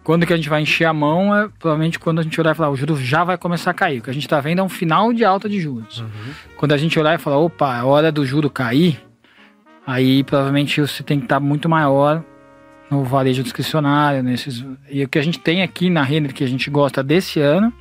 quando 0.03 0.25
que 0.25 0.33
a 0.33 0.35
gente 0.35 0.49
vai 0.49 0.61
encher 0.61 0.85
a 0.85 0.93
mão 0.93 1.35
é 1.35 1.47
provavelmente 1.59 1.99
quando 1.99 2.19
a 2.19 2.23
gente 2.23 2.39
olhar 2.39 2.51
e 2.51 2.55
falar, 2.55 2.71
o 2.71 2.75
juros 2.75 2.99
já 2.99 3.23
vai 3.23 3.37
começar 3.37 3.71
a 3.71 3.73
cair. 3.73 3.99
O 3.99 4.01
que 4.01 4.09
a 4.09 4.13
gente 4.13 4.25
está 4.25 4.39
vendo 4.39 4.59
é 4.59 4.63
um 4.63 4.69
final 4.69 5.13
de 5.13 5.23
alta 5.23 5.47
de 5.47 5.59
juros. 5.59 5.99
Uhum. 5.99 6.33
Quando 6.57 6.71
a 6.71 6.77
gente 6.77 6.97
olhar 6.99 7.15
e 7.15 7.17
falar, 7.17 7.37
opa, 7.37 7.77
é 7.77 7.83
hora 7.83 8.11
do 8.11 8.25
juro 8.25 8.49
cair, 8.49 8.99
aí 9.89 10.23
provavelmente 10.23 10.79
você 10.79 11.01
tem 11.01 11.17
que 11.17 11.25
estar 11.25 11.39
muito 11.39 11.67
maior 11.67 12.23
no 12.91 13.03
varejo 13.03 13.43
discricionário, 13.43 14.21
nesses. 14.23 14.63
E 14.89 15.03
o 15.03 15.09
que 15.09 15.17
a 15.17 15.21
gente 15.21 15.39
tem 15.39 15.61
aqui 15.63 15.89
na 15.89 16.03
renda 16.03 16.29
que 16.29 16.43
a 16.43 16.47
gente 16.47 16.69
gosta 16.69 17.03
desse 17.03 17.39
ano 17.39 17.73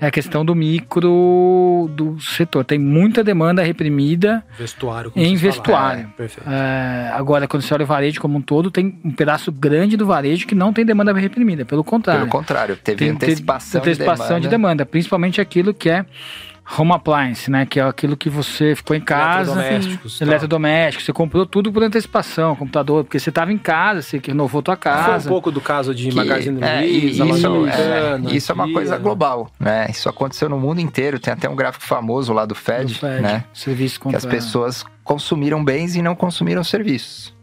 é 0.00 0.06
a 0.06 0.10
questão 0.10 0.44
do 0.44 0.54
micro 0.54 1.90
do 1.94 2.20
setor. 2.20 2.64
Tem 2.64 2.78
muita 2.78 3.24
demanda 3.24 3.62
reprimida 3.62 4.44
vestuário, 4.58 5.12
em 5.16 5.34
vestuário. 5.36 6.12
É, 6.18 6.24
é, 6.46 7.10
agora, 7.12 7.48
quando 7.48 7.62
você 7.62 7.72
olha 7.72 7.84
o 7.84 7.86
varejo 7.86 8.20
como 8.20 8.38
um 8.38 8.42
todo, 8.42 8.70
tem 8.70 9.00
um 9.04 9.12
pedaço 9.12 9.50
grande 9.50 9.96
do 9.96 10.06
varejo 10.06 10.46
que 10.46 10.54
não 10.54 10.72
tem 10.72 10.84
demanda 10.84 11.12
reprimida. 11.12 11.64
Pelo 11.64 11.82
contrário. 11.82 12.20
Pelo 12.22 12.30
contrário, 12.30 12.76
teve 12.76 12.98
tem, 12.98 13.10
antecipação, 13.10 13.80
antecipação 13.80 14.38
de, 14.38 14.48
demanda. 14.48 14.48
de 14.48 14.48
demanda. 14.48 14.86
Principalmente 14.86 15.40
aquilo 15.40 15.72
que 15.72 15.88
é 15.88 16.04
home 16.78 16.92
appliance, 16.92 17.50
né? 17.50 17.64
Que 17.64 17.78
é 17.78 17.82
aquilo 17.82 18.16
que 18.16 18.28
você 18.28 18.74
ficou 18.74 18.96
em 18.96 19.00
casa. 19.00 19.52
Eletrodomésticos. 19.52 20.20
Eletrodomésticos. 20.20 21.04
Você 21.04 21.12
comprou 21.12 21.46
tudo 21.46 21.72
por 21.72 21.82
antecipação, 21.82 22.56
computador, 22.56 23.04
porque 23.04 23.18
você 23.18 23.28
estava 23.28 23.52
em 23.52 23.58
casa, 23.58 24.02
você 24.02 24.20
renovou 24.24 24.62
tua 24.62 24.76
casa. 24.76 25.20
Foi 25.20 25.30
um 25.30 25.34
pouco 25.34 25.50
do 25.50 25.60
caso 25.60 25.94
de 25.94 26.08
que, 26.08 26.14
Magazine 26.14 26.62
é, 26.62 26.80
Luiza, 26.80 27.24
isso, 27.24 27.46
é, 27.66 28.34
isso 28.34 28.52
é 28.52 28.54
uma 28.54 28.72
coisa 28.72 28.98
global, 28.98 29.50
né? 29.58 29.86
Isso 29.90 30.08
aconteceu 30.08 30.48
no 30.48 30.58
mundo 30.58 30.80
inteiro. 30.80 31.18
Tem 31.18 31.32
até 31.32 31.48
um 31.48 31.56
gráfico 31.56 31.84
famoso 31.84 32.32
lá 32.32 32.44
do 32.44 32.54
Fed, 32.54 32.94
do 32.94 32.98
Fed 32.98 33.22
né? 33.22 33.44
Serviço 33.52 34.00
contra... 34.00 34.18
Que 34.18 34.26
as 34.26 34.30
pessoas 34.30 34.84
consumiram 35.04 35.64
bens 35.64 35.94
e 35.94 36.02
não 36.02 36.14
consumiram 36.14 36.64
serviços. 36.64 37.34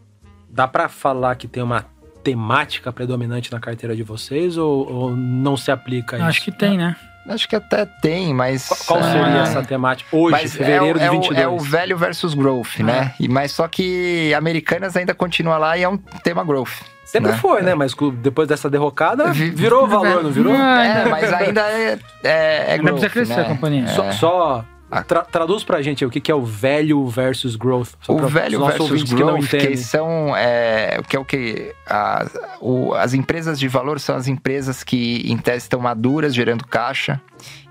Dá 0.50 0.68
para 0.68 0.88
falar 0.88 1.34
que 1.36 1.48
tem 1.48 1.62
uma 1.62 1.86
temática 2.22 2.92
predominante 2.92 3.52
na 3.52 3.60
carteira 3.60 3.94
de 3.94 4.02
vocês 4.02 4.56
ou, 4.56 4.90
ou 4.90 5.16
não 5.16 5.56
se 5.56 5.70
aplica 5.70 6.16
a 6.16 6.18
isso? 6.18 6.28
Acho 6.28 6.42
que 6.42 6.52
tem, 6.52 6.78
né? 6.78 6.96
Acho 7.28 7.48
que 7.48 7.56
até 7.56 7.86
tem, 7.86 8.34
mas. 8.34 8.68
Qual, 8.86 9.02
seria 9.02 9.38
é... 9.38 9.42
essa 9.42 9.62
temática? 9.62 10.14
Hoje, 10.14 10.32
mas 10.32 10.52
fevereiro 10.52 10.98
é, 10.98 11.04
de 11.04 11.10
22. 11.10 11.38
É 11.38 11.48
o, 11.48 11.50
é 11.50 11.54
o 11.54 11.58
velho 11.58 11.96
versus 11.96 12.34
growth, 12.34 12.80
né? 12.80 13.12
Ah. 13.12 13.16
E, 13.18 13.28
mas 13.28 13.52
só 13.52 13.66
que 13.66 14.32
Americanas 14.34 14.96
ainda 14.96 15.14
continua 15.14 15.56
lá 15.56 15.78
e 15.78 15.82
é 15.82 15.88
um 15.88 15.96
tema 15.96 16.44
growth. 16.44 16.82
Sempre 17.04 17.32
né? 17.32 17.38
foi, 17.38 17.62
né? 17.62 17.74
Mas 17.74 17.94
depois 18.16 18.48
dessa 18.48 18.68
derrocada, 18.68 19.32
virou 19.32 19.86
valor, 19.86 20.22
não 20.22 20.30
virou? 20.30 20.54
É, 20.54 21.06
mas 21.06 21.32
ainda 21.32 21.60
é, 21.62 21.98
é, 22.22 22.74
é 22.74 22.78
growth, 22.78 23.00
precisa 23.00 23.10
crescer 23.10 23.36
né? 23.36 23.42
a 23.42 23.44
companhia. 23.44 23.88
Só, 23.88 24.12
só 24.12 24.64
Tra 25.02 25.22
traduz 25.22 25.64
pra 25.64 25.82
gente 25.82 26.04
o 26.04 26.10
que, 26.10 26.20
que 26.20 26.30
é 26.30 26.34
o 26.34 26.44
velho 26.44 27.06
versus 27.08 27.56
growth. 27.56 27.94
o 28.06 28.18
velho 28.28 28.64
versus 28.64 29.02
growth, 29.02 29.48
que, 29.48 29.66
que 29.66 29.76
são 29.76 30.36
é, 30.36 31.00
que 31.08 31.16
é 31.16 31.18
o 31.18 31.24
que 31.24 31.74
a, 31.88 32.26
o, 32.60 32.94
as 32.94 33.12
empresas 33.12 33.58
de 33.58 33.66
valor 33.66 33.98
são 33.98 34.14
as 34.14 34.28
empresas 34.28 34.84
que 34.84 35.22
em 35.26 35.36
tese 35.36 35.64
estão 35.64 35.80
maduras, 35.80 36.34
gerando 36.34 36.64
caixa 36.64 37.20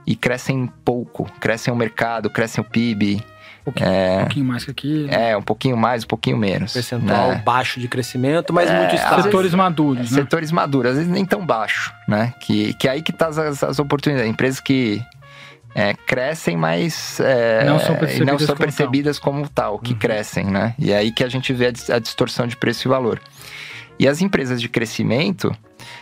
e 0.05 0.15
crescem 0.15 0.69
pouco, 0.83 1.29
crescem 1.39 1.73
o 1.73 1.77
mercado, 1.77 2.29
crescem 2.29 2.61
o 2.61 2.67
PIB. 2.67 3.23
Um 3.65 3.71
pouquinho, 3.71 3.87
é, 3.87 4.17
um 4.17 4.19
pouquinho 4.19 4.45
mais 4.45 4.65
que 4.65 4.71
aqui. 4.71 5.07
É, 5.09 5.37
um 5.37 5.41
pouquinho 5.41 5.77
mais, 5.77 6.03
um 6.03 6.07
pouquinho 6.07 6.37
menos. 6.37 6.73
Percentual 6.73 7.29
né? 7.29 7.41
baixo 7.45 7.79
de 7.79 7.87
crescimento, 7.87 8.51
mas 8.51 8.69
é, 8.69 8.77
muito 8.77 8.95
estável. 8.95 9.23
Setores 9.23 9.53
maduros. 9.53 10.11
Né? 10.11 10.17
Setores 10.17 10.51
maduros, 10.51 10.91
às 10.91 10.97
vezes 10.97 11.11
nem 11.11 11.23
tão 11.23 11.45
baixo, 11.45 11.93
né? 12.05 12.33
Que, 12.41 12.73
que 12.73 12.89
é 12.89 12.91
aí 12.91 13.01
que 13.01 13.13
tá 13.13 13.27
as, 13.27 13.63
as 13.63 13.79
oportunidades. 13.79 14.29
Empresas 14.29 14.59
que 14.59 15.01
é, 15.75 15.93
crescem, 15.93 16.55
mas 16.55 17.19
é, 17.19 17.65
não 17.65 17.79
são 17.79 17.95
percebidas, 17.95 18.27
não 18.27 18.39
são 18.39 18.55
como, 18.55 18.59
percebidas 18.59 19.19
tal. 19.19 19.31
como 19.31 19.49
tal, 19.49 19.79
que 19.79 19.93
uhum. 19.93 19.99
crescem, 19.99 20.45
né? 20.45 20.75
E 20.77 20.91
é 20.91 20.97
aí 20.97 21.11
que 21.11 21.23
a 21.23 21.29
gente 21.29 21.51
vê 21.51 21.67
a, 21.67 21.95
a 21.95 21.99
distorção 21.99 22.45
de 22.45 22.55
preço 22.55 22.87
e 22.87 22.89
valor. 22.89 23.19
E 23.99 24.07
as 24.07 24.21
empresas 24.21 24.61
de 24.61 24.69
crescimento 24.69 25.55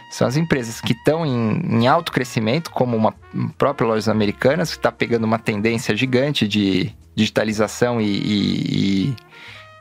são 0.09 0.27
as 0.27 0.35
empresas 0.35 0.81
que 0.81 0.93
estão 0.93 1.25
em, 1.25 1.81
em, 1.81 1.87
alto 1.87 2.11
crescimento, 2.11 2.69
como 2.71 2.97
uma 2.97 3.13
própria 3.57 3.87
Lojas 3.87 4.09
Americanas, 4.09 4.71
que 4.71 4.77
está 4.77 4.91
pegando 4.91 5.23
uma 5.23 5.39
tendência 5.39 5.95
gigante 5.95 6.47
de 6.47 6.93
digitalização 7.15 7.99
e, 7.99 8.05
e, 8.05 9.07
e 9.09 9.15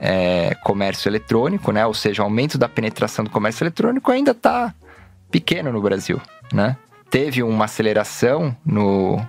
é, 0.01 0.55
comércio 0.63 1.09
eletrônico, 1.09 1.73
né? 1.73 1.85
Ou 1.85 1.95
seja, 1.95 2.23
o 2.23 2.25
aumento 2.25 2.57
da 2.57 2.69
penetração 2.69 3.25
do 3.25 3.31
comércio 3.31 3.65
eletrônico 3.65 4.11
ainda 4.11 4.31
está 4.31 4.75
pequeno 5.31 5.73
no 5.73 5.81
Brasil, 5.81 6.21
né? 6.53 6.77
Teve 7.11 7.43
uma 7.43 7.65
aceleração 7.65 8.57
no, 8.65 9.21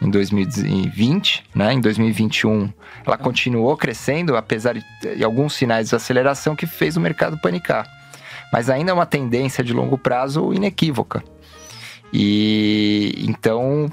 em 0.00 0.10
2020, 0.10 1.44
né? 1.54 1.72
Em 1.72 1.80
2021, 1.80 2.72
ela 3.04 3.16
continuou 3.16 3.76
crescendo, 3.76 4.36
apesar 4.36 4.74
de 4.74 5.24
alguns 5.24 5.54
sinais 5.54 5.88
de 5.88 5.96
aceleração 5.96 6.54
que 6.54 6.66
fez 6.66 6.96
o 6.96 7.00
mercado 7.00 7.38
panicar. 7.38 7.86
Mas 8.52 8.70
ainda 8.70 8.90
é 8.90 8.94
uma 8.94 9.06
tendência 9.06 9.64
de 9.64 9.72
longo 9.72 9.98
prazo 9.98 10.52
inequívoca. 10.52 11.22
E 12.12 13.14
então, 13.18 13.90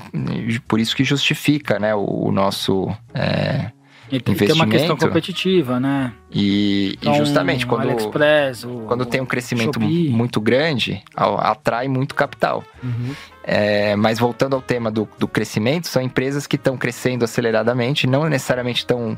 por 0.68 0.80
isso 0.80 0.95
que 0.95 1.04
justifica, 1.04 1.80
né, 1.80 1.95
o, 1.95 2.28
o 2.28 2.32
nosso 2.32 2.88
é, 3.14 3.72
e 4.14 4.22
tem, 4.22 4.36
tem 4.36 4.51
uma 4.51 4.68
questão 4.68 4.95
competitiva, 4.95 5.80
né? 5.80 6.14
E, 6.32 6.95
então, 7.01 7.16
e 7.16 7.18
justamente 7.18 7.66
quando, 7.66 7.82
AliExpress, 7.82 8.64
quando 8.86 9.07
tem 9.07 9.20
um 9.20 9.26
crescimento 9.26 9.82
Shopee. 9.82 10.09
muito 10.09 10.39
grande, 10.39 11.03
atrai 11.16 11.88
muito 11.88 12.14
capital. 12.14 12.64
Uhum. 12.84 13.16
É, 13.43 13.95
mas 13.95 14.20
voltando 14.20 14.55
ao 14.55 14.61
tema 14.61 14.91
do, 14.91 15.09
do 15.18 15.28
crescimento, 15.28 15.88
são 15.88 15.99
empresas 15.99 16.45
que 16.45 16.57
estão 16.57 16.78
crescendo 16.78 17.26
aceleradamente, 17.26 18.05
não 18.05 18.30
necessariamente 18.30 18.82
estão 18.82 19.18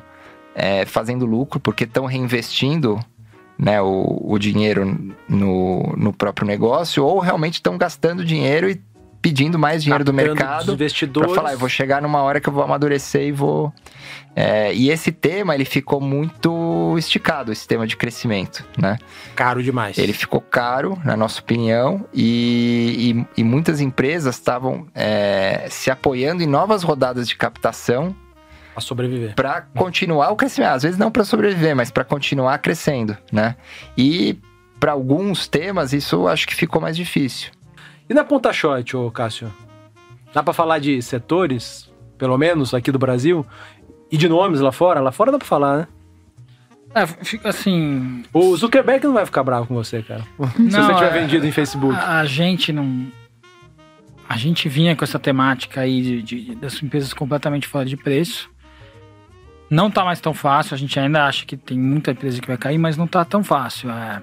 é, 0.55 0.85
fazendo 0.85 1.25
lucro, 1.25 1.59
porque 1.59 1.83
estão 1.83 2.05
reinvestindo 2.05 2.97
né, 3.59 3.81
o, 3.81 4.21
o 4.23 4.39
dinheiro 4.39 5.13
no, 5.27 5.93
no 5.97 6.13
próprio 6.13 6.47
negócio, 6.47 7.03
ou 7.03 7.19
realmente 7.19 7.55
estão 7.55 7.77
gastando 7.77 8.23
dinheiro 8.23 8.69
e 8.69 8.81
pedindo 9.25 9.57
mais 9.57 9.81
dinheiro 9.81 10.03
do 10.03 10.13
mercado 10.13 10.77
para 10.77 11.29
falar, 11.29 11.53
eu 11.53 11.57
vou 11.57 11.67
chegar 11.67 11.99
numa 11.99 12.21
hora 12.21 12.39
que 12.39 12.47
eu 12.47 12.53
vou 12.53 12.63
amadurecer 12.63 13.23
e 13.23 13.31
vou. 13.31 13.73
É, 14.35 14.71
e 14.71 14.91
esse 14.91 15.11
tema 15.11 15.55
ele 15.55 15.65
ficou 15.65 15.99
muito 15.99 16.95
esticado, 16.95 17.51
esse 17.51 17.67
tema 17.67 17.87
de 17.87 17.97
crescimento, 17.97 18.63
né? 18.77 18.99
Caro 19.35 19.63
demais. 19.63 19.97
Ele 19.97 20.13
ficou 20.13 20.39
caro, 20.39 20.95
na 21.03 21.17
nossa 21.17 21.41
opinião, 21.41 22.05
e, 22.13 23.25
e, 23.35 23.41
e 23.41 23.43
muitas 23.43 23.81
empresas 23.81 24.35
estavam 24.35 24.85
é, 24.93 25.65
se 25.71 25.89
apoiando 25.89 26.43
em 26.43 26.47
novas 26.47 26.83
rodadas 26.83 27.27
de 27.27 27.35
captação 27.35 28.15
Pra 28.73 28.81
sobreviver. 28.81 29.33
para 29.33 29.61
continuar 29.75 30.29
o 30.29 30.35
crescimento. 30.35 30.73
Às 30.73 30.83
vezes 30.83 30.99
não 30.99 31.09
para 31.09 31.23
sobreviver, 31.23 31.75
mas 31.75 31.89
para 31.89 32.03
continuar 32.03 32.59
crescendo, 32.59 33.17
né? 33.31 33.55
E 33.97 34.37
para 34.79 34.91
alguns 34.91 35.47
temas 35.47 35.93
isso 35.93 36.27
acho 36.27 36.45
que 36.45 36.53
ficou 36.53 36.79
mais 36.79 36.95
difícil. 36.95 37.54
E 38.09 38.13
na 38.13 38.23
ponta 38.23 38.51
short, 38.53 38.95
ô 38.95 39.09
Cássio? 39.11 39.51
Dá 40.33 40.43
pra 40.43 40.53
falar 40.53 40.79
de 40.79 41.01
setores, 41.01 41.91
pelo 42.17 42.37
menos 42.37 42.73
aqui 42.73 42.91
do 42.91 42.99
Brasil? 42.99 43.45
E 44.11 44.17
de 44.17 44.27
nomes 44.29 44.59
lá 44.59 44.71
fora? 44.71 44.99
Lá 44.99 45.11
fora 45.11 45.31
dá 45.31 45.37
pra 45.37 45.47
falar, 45.47 45.77
né? 45.77 45.87
É, 46.93 47.05
fica 47.05 47.49
assim. 47.49 48.23
O 48.31 48.55
Zuckerberg 48.55 49.05
não 49.05 49.13
vai 49.13 49.25
ficar 49.25 49.43
bravo 49.43 49.67
com 49.67 49.73
você, 49.73 50.01
cara. 50.01 50.21
Se 50.21 50.61
Não, 50.61 50.85
você 50.85 50.93
tiver 50.93 51.15
é- 51.17 51.21
vendido 51.21 51.45
em 51.45 51.51
Facebook. 51.51 51.93
A, 51.95 52.19
a 52.19 52.25
gente 52.25 52.71
não. 52.71 53.07
A 54.29 54.37
gente 54.37 54.67
vinha 54.69 54.95
com 54.95 55.03
essa 55.03 55.19
temática 55.19 55.81
aí 55.81 56.01
de, 56.01 56.21
de- 56.21 56.55
das 56.55 56.81
empresas 56.81 57.13
completamente 57.13 57.67
fora 57.67 57.85
de 57.85 57.97
preço. 57.97 58.49
Não 59.69 59.89
tá 59.91 60.05
mais 60.05 60.21
tão 60.21 60.33
fácil, 60.33 60.73
a 60.75 60.77
gente 60.77 60.97
ainda 60.99 61.25
acha 61.25 61.45
que 61.45 61.57
tem 61.57 61.77
muita 61.77 62.11
empresa 62.11 62.39
que 62.39 62.47
vai 62.47 62.57
cair, 62.57 62.77
mas 62.77 62.95
não 62.95 63.07
tá 63.07 63.25
tão 63.25 63.43
fácil. 63.43 63.89
É, 63.91 64.21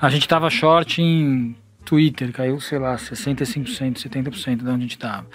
a 0.00 0.08
gente 0.08 0.28
tava 0.28 0.48
short 0.50 1.02
em 1.02 1.56
Twitter, 1.86 2.32
caiu, 2.32 2.60
sei 2.60 2.78
lá, 2.78 2.96
65%, 2.96 4.02
70% 4.02 4.56
de 4.56 4.62
onde 4.64 4.70
a 4.70 4.78
gente 4.78 4.98
tava. 4.98 5.26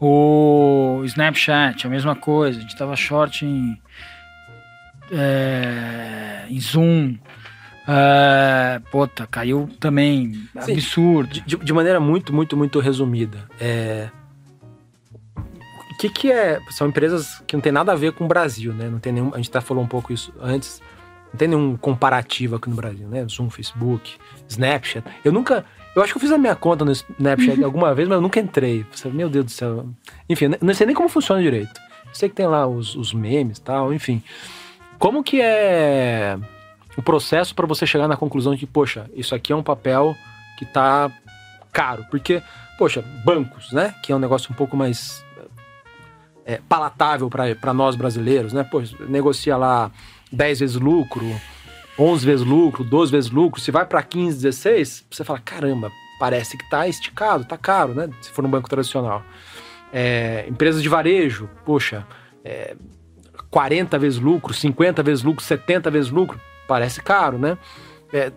O 0.00 1.02
Snapchat, 1.04 1.86
a 1.86 1.90
mesma 1.90 2.16
coisa, 2.16 2.58
a 2.58 2.62
gente 2.62 2.76
tava 2.76 2.96
short 2.96 3.44
em, 3.44 3.80
é, 5.12 6.46
em 6.48 6.60
Zoom. 6.60 7.16
É, 7.86 8.80
puta, 8.90 9.26
caiu 9.26 9.68
também. 9.78 10.34
Sim. 10.60 10.72
Absurdo. 10.72 11.40
De, 11.40 11.56
de 11.56 11.72
maneira 11.72 12.00
muito, 12.00 12.32
muito, 12.32 12.56
muito 12.56 12.80
resumida. 12.80 13.48
É... 13.60 14.08
O 15.36 15.98
que, 15.98 16.08
que 16.08 16.32
é. 16.32 16.58
São 16.70 16.88
empresas 16.88 17.42
que 17.46 17.54
não 17.54 17.60
tem 17.60 17.72
nada 17.72 17.92
a 17.92 17.94
ver 17.94 18.12
com 18.12 18.24
o 18.24 18.28
Brasil, 18.28 18.72
né? 18.72 18.88
Não 18.88 18.98
tem 18.98 19.12
nenhum. 19.12 19.32
A 19.34 19.36
gente 19.36 19.50
até 19.50 19.60
falou 19.60 19.84
um 19.84 19.88
pouco 19.88 20.12
isso 20.12 20.32
antes. 20.40 20.80
Não 21.32 21.38
tem 21.38 21.48
nenhum 21.48 21.76
comparativo 21.76 22.56
aqui 22.56 22.68
no 22.68 22.76
Brasil, 22.76 23.08
né? 23.08 23.26
Zoom, 23.26 23.48
Facebook, 23.48 24.16
Snapchat. 24.48 25.04
Eu 25.24 25.32
nunca. 25.32 25.64
Eu 25.96 26.02
acho 26.02 26.12
que 26.12 26.18
eu 26.18 26.20
fiz 26.20 26.30
a 26.30 26.38
minha 26.38 26.54
conta 26.54 26.84
no 26.84 26.92
Snapchat 26.92 27.62
alguma 27.64 27.94
vez, 27.94 28.08
mas 28.08 28.16
eu 28.16 28.22
nunca 28.22 28.38
entrei. 28.38 28.84
Meu 29.06 29.28
Deus 29.28 29.46
do 29.46 29.50
céu. 29.50 29.88
Enfim, 30.28 30.50
não 30.60 30.74
sei 30.74 30.86
nem 30.86 30.94
como 30.94 31.08
funciona 31.08 31.40
direito. 31.40 31.80
Eu 32.06 32.14
sei 32.14 32.28
que 32.28 32.34
tem 32.34 32.46
lá 32.46 32.66
os, 32.66 32.94
os 32.94 33.14
memes 33.14 33.58
e 33.58 33.62
tal, 33.62 33.92
enfim. 33.94 34.22
Como 34.98 35.24
que 35.24 35.40
é 35.40 36.38
o 36.96 37.02
processo 37.02 37.54
para 37.54 37.66
você 37.66 37.86
chegar 37.86 38.06
na 38.06 38.16
conclusão 38.16 38.52
de 38.52 38.58
que, 38.58 38.66
poxa, 38.66 39.10
isso 39.14 39.34
aqui 39.34 39.52
é 39.52 39.56
um 39.56 39.62
papel 39.62 40.14
que 40.58 40.66
tá 40.66 41.10
caro? 41.72 42.04
Porque, 42.10 42.42
poxa, 42.78 43.02
bancos, 43.24 43.72
né? 43.72 43.94
Que 44.02 44.12
é 44.12 44.16
um 44.16 44.18
negócio 44.18 44.52
um 44.52 44.54
pouco 44.54 44.76
mais 44.76 45.24
é, 46.44 46.60
palatável 46.68 47.30
para 47.30 47.72
nós 47.72 47.96
brasileiros, 47.96 48.52
né? 48.52 48.64
Poxa, 48.64 48.94
negocia 49.08 49.56
lá 49.56 49.90
10 50.32 50.60
vezes 50.60 50.76
lucro, 50.76 51.24
11 51.98 52.26
vezes 52.26 52.46
lucro, 52.46 52.82
12 52.84 53.12
vezes 53.12 53.30
lucro. 53.30 53.60
Se 53.60 53.70
vai 53.70 53.84
para 53.84 54.02
15, 54.02 54.36
16, 54.42 55.06
você 55.10 55.24
fala, 55.24 55.38
caramba, 55.38 55.92
parece 56.18 56.56
que 56.56 56.68
tá 56.70 56.88
esticado, 56.88 57.44
tá 57.44 57.58
caro, 57.58 57.94
né? 57.94 58.08
Se 58.20 58.30
for 58.30 58.44
um 58.44 58.50
banco 58.50 58.68
tradicional. 58.68 59.22
É, 59.92 60.46
empresas 60.48 60.82
de 60.82 60.88
varejo, 60.88 61.48
poxa, 61.64 62.06
é, 62.44 62.74
40 63.50 63.98
vezes 63.98 64.18
lucro, 64.18 64.54
50 64.54 65.02
vezes 65.02 65.22
lucro, 65.22 65.44
70 65.44 65.90
vezes 65.90 66.10
lucro, 66.10 66.40
parece 66.66 67.02
caro, 67.02 67.38
né? 67.38 67.58
É, 68.12 68.32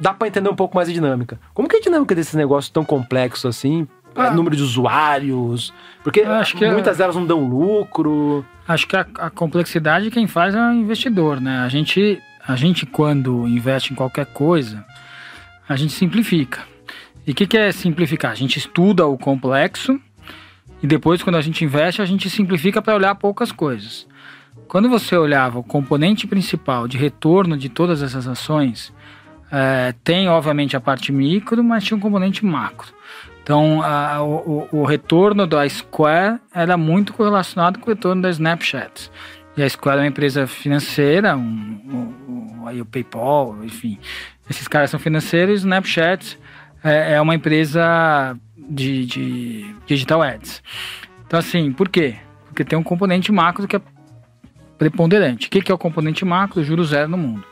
dá 0.00 0.14
para 0.14 0.28
entender 0.28 0.48
um 0.48 0.56
pouco 0.56 0.74
mais 0.74 0.88
a 0.88 0.92
dinâmica. 0.92 1.38
Como 1.52 1.68
que 1.68 1.76
é 1.76 1.78
a 1.78 1.82
dinâmica 1.82 2.14
desse 2.14 2.36
negócio 2.36 2.72
tão 2.72 2.84
complexo 2.84 3.46
assim? 3.46 3.86
É, 4.16 4.20
Ah. 4.22 4.30
número 4.30 4.54
de 4.54 4.62
usuários, 4.62 5.72
porque 6.02 6.20
Eu 6.20 6.32
acho 6.32 6.56
que 6.56 6.64
é- 6.64 6.70
muitas 6.72 6.98
delas 6.98 7.16
não 7.16 7.26
dão 7.26 7.44
lucro. 7.48 8.44
Acho 8.66 8.86
que 8.86 8.96
a, 8.96 9.06
a 9.18 9.30
complexidade 9.30 10.10
quem 10.10 10.26
faz 10.26 10.54
é 10.54 10.58
o 10.60 10.72
investidor, 10.72 11.40
né? 11.40 11.58
A 11.58 11.68
gente, 11.68 12.20
a 12.46 12.54
gente 12.56 12.86
quando 12.86 13.46
investe 13.48 13.92
em 13.92 13.96
qualquer 13.96 14.26
coisa, 14.26 14.84
a 15.68 15.76
gente 15.76 15.92
simplifica. 15.92 16.62
E 17.26 17.32
o 17.32 17.34
que, 17.34 17.46
que 17.46 17.56
é 17.58 17.72
simplificar? 17.72 18.30
A 18.30 18.34
gente 18.34 18.58
estuda 18.58 19.06
o 19.06 19.16
complexo 19.18 19.98
e 20.82 20.86
depois, 20.86 21.22
quando 21.22 21.36
a 21.36 21.40
gente 21.42 21.64
investe, 21.64 22.00
a 22.02 22.04
gente 22.04 22.28
simplifica 22.30 22.80
para 22.82 22.94
olhar 22.94 23.14
poucas 23.16 23.50
coisas. 23.50 24.06
Quando 24.68 24.88
você 24.88 25.16
olhava 25.16 25.58
o 25.58 25.62
componente 25.64 26.26
principal 26.26 26.86
de 26.86 26.96
retorno 26.98 27.56
de 27.56 27.68
todas 27.68 28.02
essas 28.02 28.26
ações, 28.28 28.92
eh, 29.50 29.94
tem 30.04 30.28
obviamente 30.28 30.76
a 30.76 30.80
parte 30.80 31.10
micro, 31.12 31.62
mas 31.64 31.82
tinha 31.84 31.96
um 31.96 32.00
componente 32.00 32.44
macro. 32.44 32.92
Então, 33.44 33.82
a- 33.82 34.22
o, 34.22 34.68
o- 34.72 34.84
retorno 34.86 35.46
da 35.46 35.68
Square 35.68 36.40
era 36.52 36.78
muito 36.78 37.12
correlacionado 37.12 37.78
com 37.78 37.90
o 37.90 37.94
retorno 37.94 38.22
da 38.22 38.30
Snapchat. 38.30 39.10
E 39.54 39.62
a 39.62 39.68
Square 39.68 39.98
é 39.98 40.00
uma 40.00 40.08
empresa 40.08 40.46
financeira, 40.46 41.36
um, 41.36 41.40
um- 41.40 42.32
um- 42.62 42.66
aí 42.66 42.80
o 42.80 42.86
PayPal, 42.86 43.54
enfim. 43.62 43.98
Esses 44.48 44.66
caras 44.66 44.88
são 44.90 44.98
financeiros, 44.98 45.60
Snapchat 45.60 46.38
é, 46.82 47.14
é 47.16 47.20
uma 47.20 47.34
empresa 47.34 48.34
de, 48.56 49.04
de 49.04 49.74
digital 49.86 50.22
ads. 50.22 50.62
Então, 51.26 51.38
assim, 51.38 51.70
por 51.70 51.90
quê? 51.90 52.16
Porque 52.46 52.64
tem 52.64 52.78
um 52.78 52.82
componente 52.82 53.30
macro 53.30 53.68
que 53.68 53.76
é 53.76 53.80
preponderante. 54.78 55.48
O 55.48 55.50
que 55.50 55.60
que 55.60 55.70
é 55.70 55.74
o 55.74 55.78
componente 55.78 56.24
macro? 56.24 56.64
Juro 56.64 56.82
zero 56.82 57.10
no 57.10 57.18
mundo. 57.18 57.44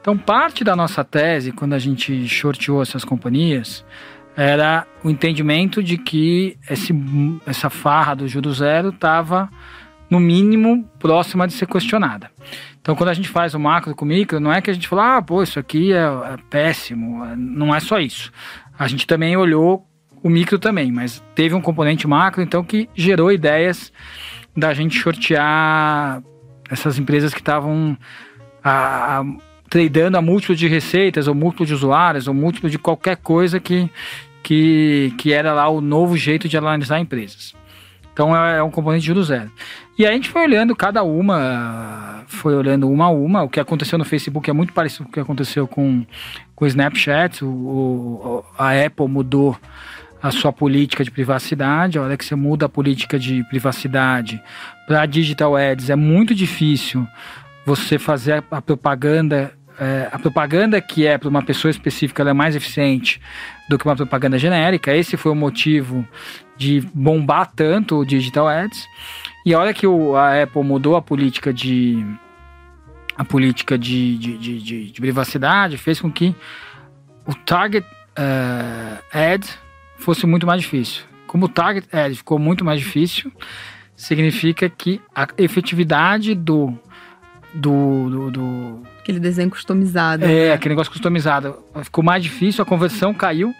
Então, 0.00 0.16
parte 0.16 0.62
da 0.62 0.76
nossa 0.76 1.02
tese, 1.02 1.50
quando 1.50 1.72
a 1.72 1.80
gente 1.80 2.28
shorteou 2.28 2.80
essas 2.80 3.04
companhias, 3.04 3.84
era 4.36 4.86
o 5.02 5.10
entendimento 5.10 5.82
de 5.82 5.96
que 5.96 6.58
esse, 6.68 6.94
essa 7.46 7.70
farra 7.70 8.14
do 8.14 8.28
juro 8.28 8.52
zero 8.52 8.90
estava, 8.90 9.48
no 10.10 10.20
mínimo, 10.20 10.84
próxima 10.98 11.46
de 11.46 11.54
ser 11.54 11.66
questionada. 11.66 12.30
Então, 12.80 12.94
quando 12.94 13.08
a 13.08 13.14
gente 13.14 13.28
faz 13.28 13.54
o 13.54 13.58
macro 13.58 13.94
com 13.94 14.04
o 14.04 14.08
micro, 14.08 14.38
não 14.38 14.52
é 14.52 14.60
que 14.60 14.70
a 14.70 14.72
gente 14.72 14.86
fala, 14.86 15.16
ah, 15.16 15.22
pô, 15.22 15.42
isso 15.42 15.58
aqui 15.58 15.92
é, 15.92 16.04
é 16.04 16.36
péssimo. 16.48 17.24
Não 17.36 17.74
é 17.74 17.80
só 17.80 17.98
isso. 17.98 18.30
A 18.78 18.86
gente 18.86 19.06
também 19.06 19.36
olhou 19.36 19.84
o 20.22 20.30
micro 20.30 20.58
também, 20.58 20.92
mas 20.92 21.22
teve 21.34 21.54
um 21.54 21.60
componente 21.60 22.06
macro, 22.06 22.42
então, 22.42 22.62
que 22.62 22.88
gerou 22.94 23.32
ideias 23.32 23.92
da 24.56 24.72
gente 24.72 24.96
shortear 24.98 26.22
essas 26.70 26.98
empresas 26.98 27.34
que 27.34 27.40
estavam 27.40 27.96
a, 28.62 29.20
a, 29.20 29.24
tradando 29.68 30.16
a 30.16 30.22
múltiplo 30.22 30.54
de 30.54 30.68
receitas, 30.68 31.28
ou 31.28 31.34
múltiplo 31.34 31.66
de 31.66 31.74
usuários, 31.74 32.28
ou 32.28 32.34
múltiplo 32.34 32.70
de 32.70 32.78
qualquer 32.78 33.16
coisa 33.16 33.58
que, 33.60 33.90
que, 34.46 35.12
que 35.18 35.32
era 35.32 35.52
lá 35.52 35.68
o 35.68 35.80
novo 35.80 36.16
jeito 36.16 36.48
de 36.48 36.56
analisar 36.56 37.00
empresas. 37.00 37.52
Então 38.12 38.34
é, 38.34 38.58
é 38.58 38.62
um 38.62 38.70
componente 38.70 39.00
de 39.00 39.08
juros 39.08 39.26
zero. 39.26 39.50
E 39.98 40.06
a 40.06 40.12
gente 40.12 40.30
foi 40.30 40.42
olhando 40.42 40.76
cada 40.76 41.02
uma, 41.02 42.22
foi 42.28 42.54
olhando 42.54 42.88
uma 42.88 43.06
a 43.06 43.10
uma. 43.10 43.42
O 43.42 43.48
que 43.48 43.58
aconteceu 43.58 43.98
no 43.98 44.04
Facebook 44.04 44.48
é 44.48 44.52
muito 44.52 44.72
parecido 44.72 45.02
com 45.02 45.10
o 45.10 45.12
que 45.12 45.18
aconteceu 45.18 45.66
com, 45.66 46.06
com 46.54 46.64
o 46.64 46.68
Snapchat. 46.68 47.44
O, 47.44 47.48
o, 47.48 48.44
a 48.56 48.70
Apple 48.70 49.08
mudou 49.08 49.58
a 50.22 50.30
sua 50.30 50.52
política 50.52 51.02
de 51.02 51.10
privacidade. 51.10 51.98
A 51.98 52.02
hora 52.02 52.16
que 52.16 52.24
você 52.24 52.36
muda 52.36 52.66
a 52.66 52.68
política 52.68 53.18
de 53.18 53.42
privacidade 53.48 54.40
para 54.86 55.06
digital 55.06 55.56
ads, 55.56 55.90
é 55.90 55.96
muito 55.96 56.36
difícil 56.36 57.04
você 57.66 57.98
fazer 57.98 58.44
a 58.48 58.62
propaganda. 58.62 59.52
É, 59.78 60.08
a 60.10 60.18
propaganda 60.18 60.80
que 60.80 61.06
é 61.06 61.18
para 61.18 61.28
uma 61.28 61.42
pessoa 61.42 61.70
específica 61.70 62.22
é 62.22 62.32
mais 62.32 62.56
eficiente 62.56 63.20
do 63.68 63.78
que 63.78 63.84
uma 63.84 63.96
propaganda 63.96 64.38
genérica. 64.38 64.94
Esse 64.94 65.16
foi 65.16 65.32
o 65.32 65.34
motivo 65.34 66.06
de 66.56 66.80
bombar 66.94 67.50
tanto 67.54 67.96
o 67.96 68.04
digital 68.04 68.48
ads. 68.48 68.86
E 69.44 69.52
a 69.52 69.58
hora 69.58 69.74
que 69.74 69.86
o, 69.86 70.16
a 70.16 70.42
Apple 70.42 70.64
mudou 70.64 70.96
a 70.96 71.02
política 71.02 71.52
de 71.52 72.04
a 73.16 73.24
política 73.24 73.78
de, 73.78 74.18
de, 74.18 74.38
de, 74.38 74.62
de, 74.62 74.90
de 74.92 75.00
privacidade, 75.00 75.78
fez 75.78 76.00
com 76.00 76.12
que 76.12 76.34
o 77.26 77.34
target 77.34 77.86
uh, 77.86 79.02
ad 79.10 79.46
fosse 79.98 80.26
muito 80.26 80.46
mais 80.46 80.60
difícil. 80.60 81.04
Como 81.26 81.46
o 81.46 81.48
target 81.48 81.88
ad 81.96 82.14
ficou 82.14 82.38
muito 82.38 82.64
mais 82.64 82.78
difícil, 82.78 83.32
significa 83.96 84.68
que 84.68 85.00
a 85.14 85.26
efetividade 85.38 86.34
do 86.34 86.78
do, 87.56 88.10
do, 88.10 88.30
do, 88.30 88.82
Aquele 89.00 89.18
desenho 89.18 89.50
customizado. 89.50 90.24
É, 90.24 90.52
aquele 90.52 90.74
negócio 90.74 90.92
customizado. 90.92 91.58
Ficou 91.82 92.04
mais 92.04 92.22
difícil, 92.22 92.62
a 92.62 92.66
conversão 92.66 93.14
caiu. 93.14 93.54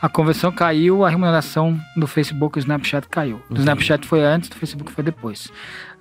A 0.00 0.08
conversão 0.08 0.50
caiu, 0.50 1.04
a 1.04 1.10
remuneração 1.10 1.78
do 1.96 2.08
Facebook 2.08 2.58
e 2.58 2.60
do 2.60 2.64
Snapchat 2.64 3.08
caiu. 3.08 3.40
Do 3.48 3.60
Snapchat 3.60 4.04
foi 4.04 4.24
antes, 4.24 4.48
do 4.48 4.56
Facebook 4.56 4.90
foi 4.90 5.04
depois. 5.04 5.46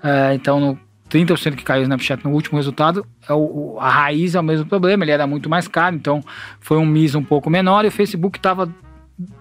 Uh, 0.03 0.33
então, 0.33 0.59
no 0.59 0.79
30% 1.07 1.55
que 1.55 1.63
caiu 1.63 1.81
o 1.81 1.83
Snapchat 1.83 2.23
no 2.25 2.31
último 2.31 2.57
resultado, 2.57 3.05
é 3.29 3.33
o, 3.33 3.77
a 3.79 3.89
raiz 3.89 4.33
é 4.33 4.39
o 4.39 4.43
mesmo 4.43 4.65
problema, 4.65 5.03
ele 5.03 5.11
era 5.11 5.27
muito 5.27 5.47
mais 5.49 5.67
caro, 5.67 5.95
então 5.95 6.23
foi 6.59 6.77
um 6.77 6.85
MIS 6.85 7.13
um 7.13 7.23
pouco 7.23 7.47
menor 7.47 7.85
e 7.85 7.89
o 7.89 7.91
Facebook 7.91 8.39
estava 8.39 8.73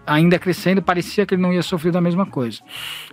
ainda 0.07 0.39
crescendo, 0.39 0.83
parecia 0.83 1.24
que 1.26 1.35
ele 1.35 1.43
não 1.43 1.53
ia 1.53 1.62
sofrer 1.62 1.93
da 1.93 2.01
mesma 2.01 2.26
coisa. 2.26 2.61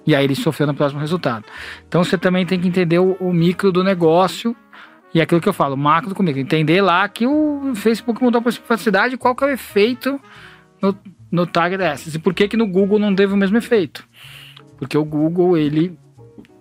E 0.06 0.16
aí 0.16 0.24
ele 0.24 0.36
sofreu 0.36 0.68
no 0.68 0.74
próximo 0.74 1.00
resultado. 1.00 1.46
Então 1.88 2.04
você 2.04 2.18
também 2.18 2.46
tem 2.46 2.60
que 2.60 2.68
entender 2.68 3.00
o, 3.00 3.14
o 3.20 3.34
micro 3.34 3.72
do 3.72 3.84
negócio 3.84 4.56
e 5.14 5.22
aquilo 5.22 5.42
que 5.42 5.50
eu 5.50 5.54
falo, 5.54 5.78
macro 5.78 6.14
do 6.14 6.24
micro. 6.24 6.40
Entender 6.42 6.82
lá 6.82 7.08
que 7.08 7.26
o 7.26 7.74
Facebook 7.76 8.22
mudou 8.22 8.40
a 8.40 8.44
privacidade 8.44 9.16
e 9.16 9.18
qual 9.18 9.36
que 9.36 9.44
é 9.44 9.48
o 9.48 9.50
efeito 9.52 10.20
no, 10.82 10.96
no 11.32 11.46
target 11.46 11.78
dessas. 11.78 12.16
E 12.16 12.20
por 12.20 12.34
que 12.34 12.48
que 12.48 12.58
no 12.58 12.68
Google 12.68 13.00
não 13.00 13.16
teve 13.16 13.34
o 13.34 13.38
mesmo 13.38 13.58
efeito? 13.58 14.08
Porque 14.78 14.98
o 14.98 15.04
Google, 15.04 15.58
ele 15.58 15.98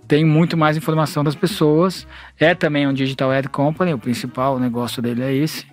tem 0.06 0.24
muito 0.24 0.56
mais 0.56 0.76
informação 0.76 1.24
das 1.24 1.34
pessoas. 1.34 2.06
É 2.38 2.54
também 2.54 2.86
um 2.86 2.92
digital 2.92 3.30
ad 3.30 3.48
company, 3.48 3.92
o 3.92 3.98
principal 3.98 4.58
negócio 4.58 5.02
dele 5.02 5.22
é 5.22 5.34
esse. 5.34 5.66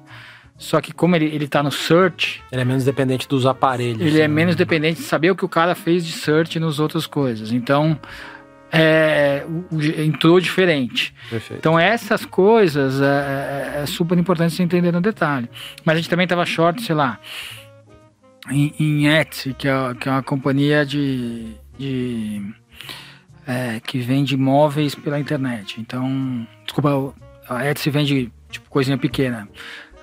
Só 0.64 0.80
que 0.80 0.94
como 0.94 1.14
ele, 1.14 1.26
ele 1.26 1.46
tá 1.46 1.62
no 1.62 1.70
search... 1.70 2.42
Ele 2.50 2.62
é 2.62 2.64
menos 2.64 2.86
dependente 2.86 3.28
dos 3.28 3.46
aparelhos. 3.46 4.00
Ele 4.00 4.16
é 4.16 4.20
né? 4.20 4.24
é 4.24 4.28
menos 4.30 4.56
dependente 4.56 5.02
de 5.02 5.06
saber 5.06 5.30
o 5.30 5.36
que 5.36 5.44
o 5.44 5.50
cara 5.50 5.76
fez 5.76 6.06
de 6.06 6.14
search 6.14 6.58
nos 6.58 6.80
outras 6.80 7.06
coisas. 7.06 7.52
Então, 7.52 8.00
é, 8.72 9.46
entrou 9.98 10.40
diferente. 10.40 11.14
Perfeito. 11.30 11.60
Então, 11.60 11.78
essas 11.78 12.26
coisas 12.26 13.02
é, 13.02 13.76
é, 13.76 13.82
é 13.82 13.86
super 13.86 14.18
importante 14.18 14.56
você 14.56 14.64
entender 14.64 14.94
no 14.94 15.02
detalhe. 15.02 15.50
Mas 15.84 15.96
a 15.96 15.98
gente 15.98 16.10
também 16.10 16.26
tava 16.26 16.46
short, 16.46 16.82
sei 16.82 16.96
lá, 16.96 17.20
em, 18.50 18.74
em 18.80 19.08
Etsy, 19.08 19.54
que 19.54 19.68
é, 19.68 19.74
que 20.00 20.08
é 20.08 20.12
uma 20.14 20.24
companhia 20.24 20.86
de... 20.86 21.56
de 21.78 22.42
é, 23.46 23.82
que 23.82 24.00
vende 24.00 24.38
móveis 24.38 24.96
pela 24.96 25.20
internet. 25.20 25.82
Então, 25.82 26.48
desculpa, 26.64 27.14
a 27.50 27.70
Etsy 27.70 27.90
vende 27.90 28.32
tipo 28.50 28.70
coisinha 28.70 28.98
pequena. 28.98 29.50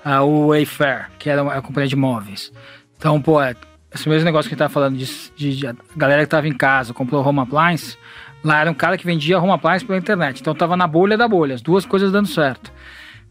O 0.03 0.47
Wayfair, 0.47 1.09
que 1.19 1.29
era 1.29 1.41
a 1.51 1.61
companhia 1.61 1.87
de 1.87 1.95
móveis. 1.95 2.51
Então, 2.97 3.21
pô, 3.21 3.41
é, 3.41 3.55
esse 3.93 4.07
mesmo 4.07 4.25
negócio 4.25 4.49
que 4.49 4.53
a 4.53 4.55
gente 4.55 4.59
tava 4.59 4.73
falando 4.73 4.97
de, 4.97 5.05
de, 5.35 5.57
de, 5.57 5.67
a 5.67 5.75
galera 5.95 6.23
que 6.23 6.29
tava 6.29 6.47
em 6.47 6.53
casa, 6.53 6.93
comprou 6.93 7.25
home 7.25 7.39
appliance, 7.39 7.97
lá 8.43 8.61
era 8.61 8.71
um 8.71 8.73
cara 8.73 8.97
que 8.97 9.05
vendia 9.05 9.39
home 9.39 9.51
appliance 9.51 9.85
pela 9.85 9.97
internet. 9.97 10.39
Então 10.39 10.55
tava 10.55 10.77
na 10.77 10.87
bolha 10.87 11.17
da 11.17 11.27
bolha, 11.27 11.55
as 11.55 11.61
duas 11.61 11.85
coisas 11.85 12.11
dando 12.11 12.27
certo. 12.27 12.71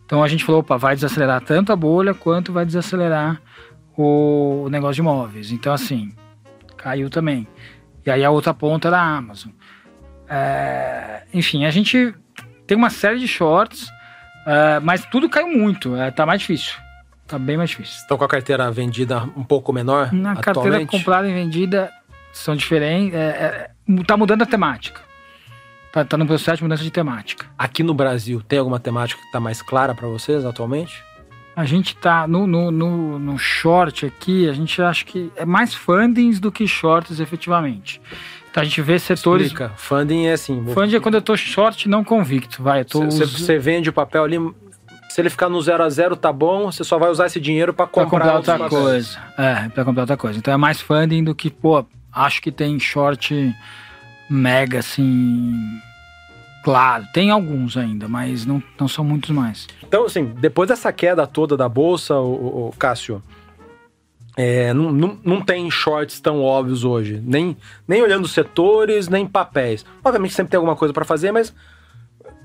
Então 0.05 0.23
a 0.23 0.29
gente 0.29 0.45
falou, 0.45 0.61
opa, 0.61 0.77
vai 0.77 0.95
desacelerar 0.95 1.41
tanto 1.41 1.73
a 1.73 1.77
bolha 1.77 2.13
quanto 2.13 2.53
vai 2.53 2.67
desacelerar 2.67 3.41
o 3.97 4.69
negócio 4.71 4.97
de 4.97 5.03
móveis. 5.03 5.51
Então 5.51 5.73
assim, 5.73 6.13
caiu 6.77 7.09
também. 7.09 7.47
E 8.05 8.11
aí 8.11 8.25
a 8.25 8.31
outra 8.31 8.53
ponta 8.53 8.89
era 8.89 8.99
a 8.99 9.17
Amazon. 9.17 9.53
É, 10.29 11.23
enfim, 11.33 11.65
a 11.65 11.71
gente 11.71 12.15
tem 12.67 12.77
uma 12.77 12.91
série 12.91 13.19
de 13.19 13.27
shorts, 13.27 13.91
é, 14.47 14.81
mas 14.81 15.05
tudo 15.07 15.29
caiu 15.29 15.49
muito. 15.49 15.95
É, 15.97 16.11
tá 16.11 16.25
mais 16.25 16.41
difícil. 16.41 16.75
Tá 17.27 17.39
bem 17.39 17.57
mais 17.57 17.71
difícil. 17.71 17.97
Estão 17.97 18.19
com 18.19 18.25
a 18.25 18.29
carteira 18.29 18.71
vendida 18.71 19.23
um 19.37 19.45
pouco 19.45 19.73
menor? 19.73 20.13
Na 20.13 20.37
carteira 20.37 20.85
comprada 20.85 21.29
e 21.29 21.33
vendida 21.33 21.91
são 22.33 22.57
diferentes. 22.57 23.15
É, 23.15 23.71
é, 23.89 24.03
tá 24.05 24.17
mudando 24.17 24.43
a 24.43 24.47
temática. 24.47 25.01
Tá, 25.93 26.05
tá 26.05 26.17
no 26.17 26.27
processo 26.27 26.59
de 26.59 26.63
mudança 26.63 26.83
de 26.83 26.91
temática. 26.91 27.47
Aqui 27.59 27.83
no 27.83 27.95
Brasil, 27.95 28.43
tem 28.47 28.59
alguma 28.59 28.79
temática 28.79 29.21
que 29.21 29.27
está 29.27 29.41
mais 29.41 29.61
clara 29.61 29.95
para 29.95 30.09
vocês 30.09 30.45
atualmente? 30.45 31.03
A 31.55 31.65
gente 31.65 31.97
tá 31.97 32.27
no, 32.29 32.47
no, 32.47 32.71
no, 32.71 33.19
no, 33.19 33.39
short 33.39 34.07
aqui, 34.07 34.49
a 34.49 34.53
gente 34.53 34.81
acha 34.81 35.05
que 35.05 35.33
é 35.37 35.45
mais 35.45 35.75
fundings 35.75 36.39
do 36.39 36.51
que 36.51 36.67
shorts 36.67 37.19
efetivamente. 37.19 38.01
Então 38.51 38.63
a 38.63 38.65
gente 38.65 38.83
vê 38.83 38.99
setores. 38.99 39.47
Explica. 39.47 39.73
Funding 39.77 40.27
é 40.27 40.33
assim. 40.33 40.65
Funding 40.75 40.97
é 40.97 41.01
quando 41.01 41.15
eu 41.15 41.23
tô 41.23 41.37
short 41.37 41.89
não 41.89 42.03
convicto, 42.03 42.63
vai. 42.63 42.85
Você 42.85 43.23
us... 43.23 43.47
vende 43.63 43.89
o 43.89 43.93
papel 43.93 44.25
ali, 44.25 44.39
se 45.09 45.21
ele 45.21 45.31
ficar 45.31 45.49
no 45.49 45.61
zero 45.61 45.83
a 45.83 45.89
zero 45.89 46.17
tá 46.17 46.33
bom, 46.33 46.71
você 46.71 46.85
só 46.85 46.99
vai 46.99 47.11
usar 47.11 47.27
esse 47.27 47.41
dinheiro 47.41 47.73
para 47.73 47.87
comprar, 47.87 48.11
comprar 48.11 48.37
outra 48.37 48.69
coisa. 48.69 49.19
É, 49.39 49.69
para 49.69 49.85
comprar 49.85 50.03
outra 50.03 50.17
coisa. 50.17 50.39
Então 50.39 50.53
é 50.53 50.57
mais 50.57 50.81
funding 50.81 51.25
do 51.25 51.35
que, 51.35 51.51
pô, 51.51 51.85
acho 52.13 52.43
que 52.43 52.51
tem 52.51 52.79
short 52.79 53.55
mega 54.29 54.79
assim. 54.81 55.53
Claro, 56.63 57.07
tem 57.13 57.31
alguns 57.31 57.77
ainda, 57.77 58.07
mas 58.07 58.45
não, 58.45 58.63
não 58.79 58.87
são 58.87 59.03
muitos 59.05 59.31
mais. 59.31 59.67
Então, 59.83 60.05
assim, 60.05 60.27
depois 60.39 60.69
dessa 60.69 60.93
queda 60.93 61.27
toda 61.27 61.57
da 61.57 61.69
bolsa, 61.69 62.17
o, 62.17 62.69
o 62.69 62.75
Cássio, 62.79 63.23
é, 64.43 64.73
não, 64.73 64.91
não, 64.91 65.19
não 65.23 65.41
tem 65.43 65.71
shorts 65.71 66.19
tão 66.19 66.43
óbvios 66.43 66.83
hoje. 66.83 67.23
Nem, 67.23 67.55
nem 67.87 68.01
olhando 68.01 68.27
setores, 68.27 69.07
nem 69.07 69.27
papéis. 69.27 69.85
Obviamente 70.03 70.33
sempre 70.33 70.53
tem 70.53 70.57
alguma 70.57 70.75
coisa 70.75 70.95
para 70.95 71.05
fazer, 71.05 71.31
mas 71.31 71.55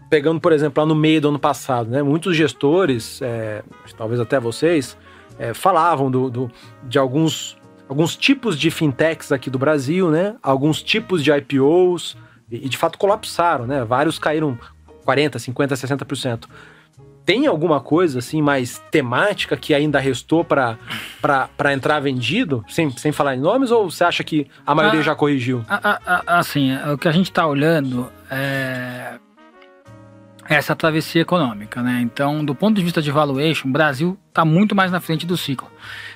pegando, 0.10 0.42
por 0.42 0.52
exemplo, 0.52 0.84
lá 0.84 0.86
no 0.86 0.94
meio 0.94 1.22
do 1.22 1.30
ano 1.30 1.40
passado, 1.40 1.90
né, 1.90 2.04
muitos 2.04 2.36
gestores, 2.36 3.22
é, 3.22 3.64
talvez 3.98 4.20
até 4.20 4.42
vocês, 4.42 4.98
é, 5.40 5.54
falavam 5.54 6.12
do, 6.12 6.30
do, 6.30 6.52
de 6.84 7.00
alguns, 7.00 7.58
alguns 7.88 8.18
tipos 8.18 8.60
de 8.60 8.70
fintechs 8.70 9.32
aqui 9.32 9.50
do 9.50 9.58
Brasil, 9.58 10.12
né, 10.12 10.36
alguns 10.44 10.84
tipos 10.84 11.24
de 11.24 11.32
IPOs, 11.32 12.18
e, 12.52 12.66
e 12.66 12.70
de 12.70 12.78
fato 12.78 12.98
colapsaram, 12.98 13.66
né, 13.66 13.86
vários 13.86 14.20
caíram 14.20 14.60
40%, 15.06 15.38
50%, 15.38 16.06
60% 16.06 16.46
tem 17.26 17.48
alguma 17.48 17.80
coisa 17.82 18.20
assim 18.20 18.42
mais 18.42 18.82
temática 18.92 19.58
que 19.58 19.74
ainda 19.74 20.00
restou 20.00 20.46
para 20.46 20.78
entrar 21.74 22.00
vendido, 22.00 22.64
sem, 22.70 22.90
sem 22.92 23.12
falar 23.12 23.36
em 23.36 23.40
nomes, 23.40 23.72
ou 23.72 23.90
você 23.90 24.04
acha 24.04 24.24
que 24.24 24.48
a 24.66 24.76
maioria 24.76 25.00
ah, 25.00 25.04
já 25.04 25.16
corrigiu? 25.16 25.66
assim, 26.28 26.78
o 26.94 26.98
que 26.98 27.08
a 27.08 27.12
gente 27.12 27.32
está 27.32 27.48
olhando 27.48 28.10
é 28.30 29.18
essa 30.48 30.76
travessia 30.76 31.22
econômica, 31.22 31.82
né? 31.82 32.02
Então, 32.02 32.46
do 32.46 32.54
ponto 32.54 32.76
de 32.76 32.84
vista 32.84 33.02
de 33.02 33.10
valuation, 33.10 33.68
o 33.68 33.72
Brasil 33.72 34.18
está 34.30 34.46
muito 34.46 34.76
mais 34.76 34.92
na 34.92 35.00
frente 35.00 35.26
do 35.26 35.36
ciclo. 35.36 35.68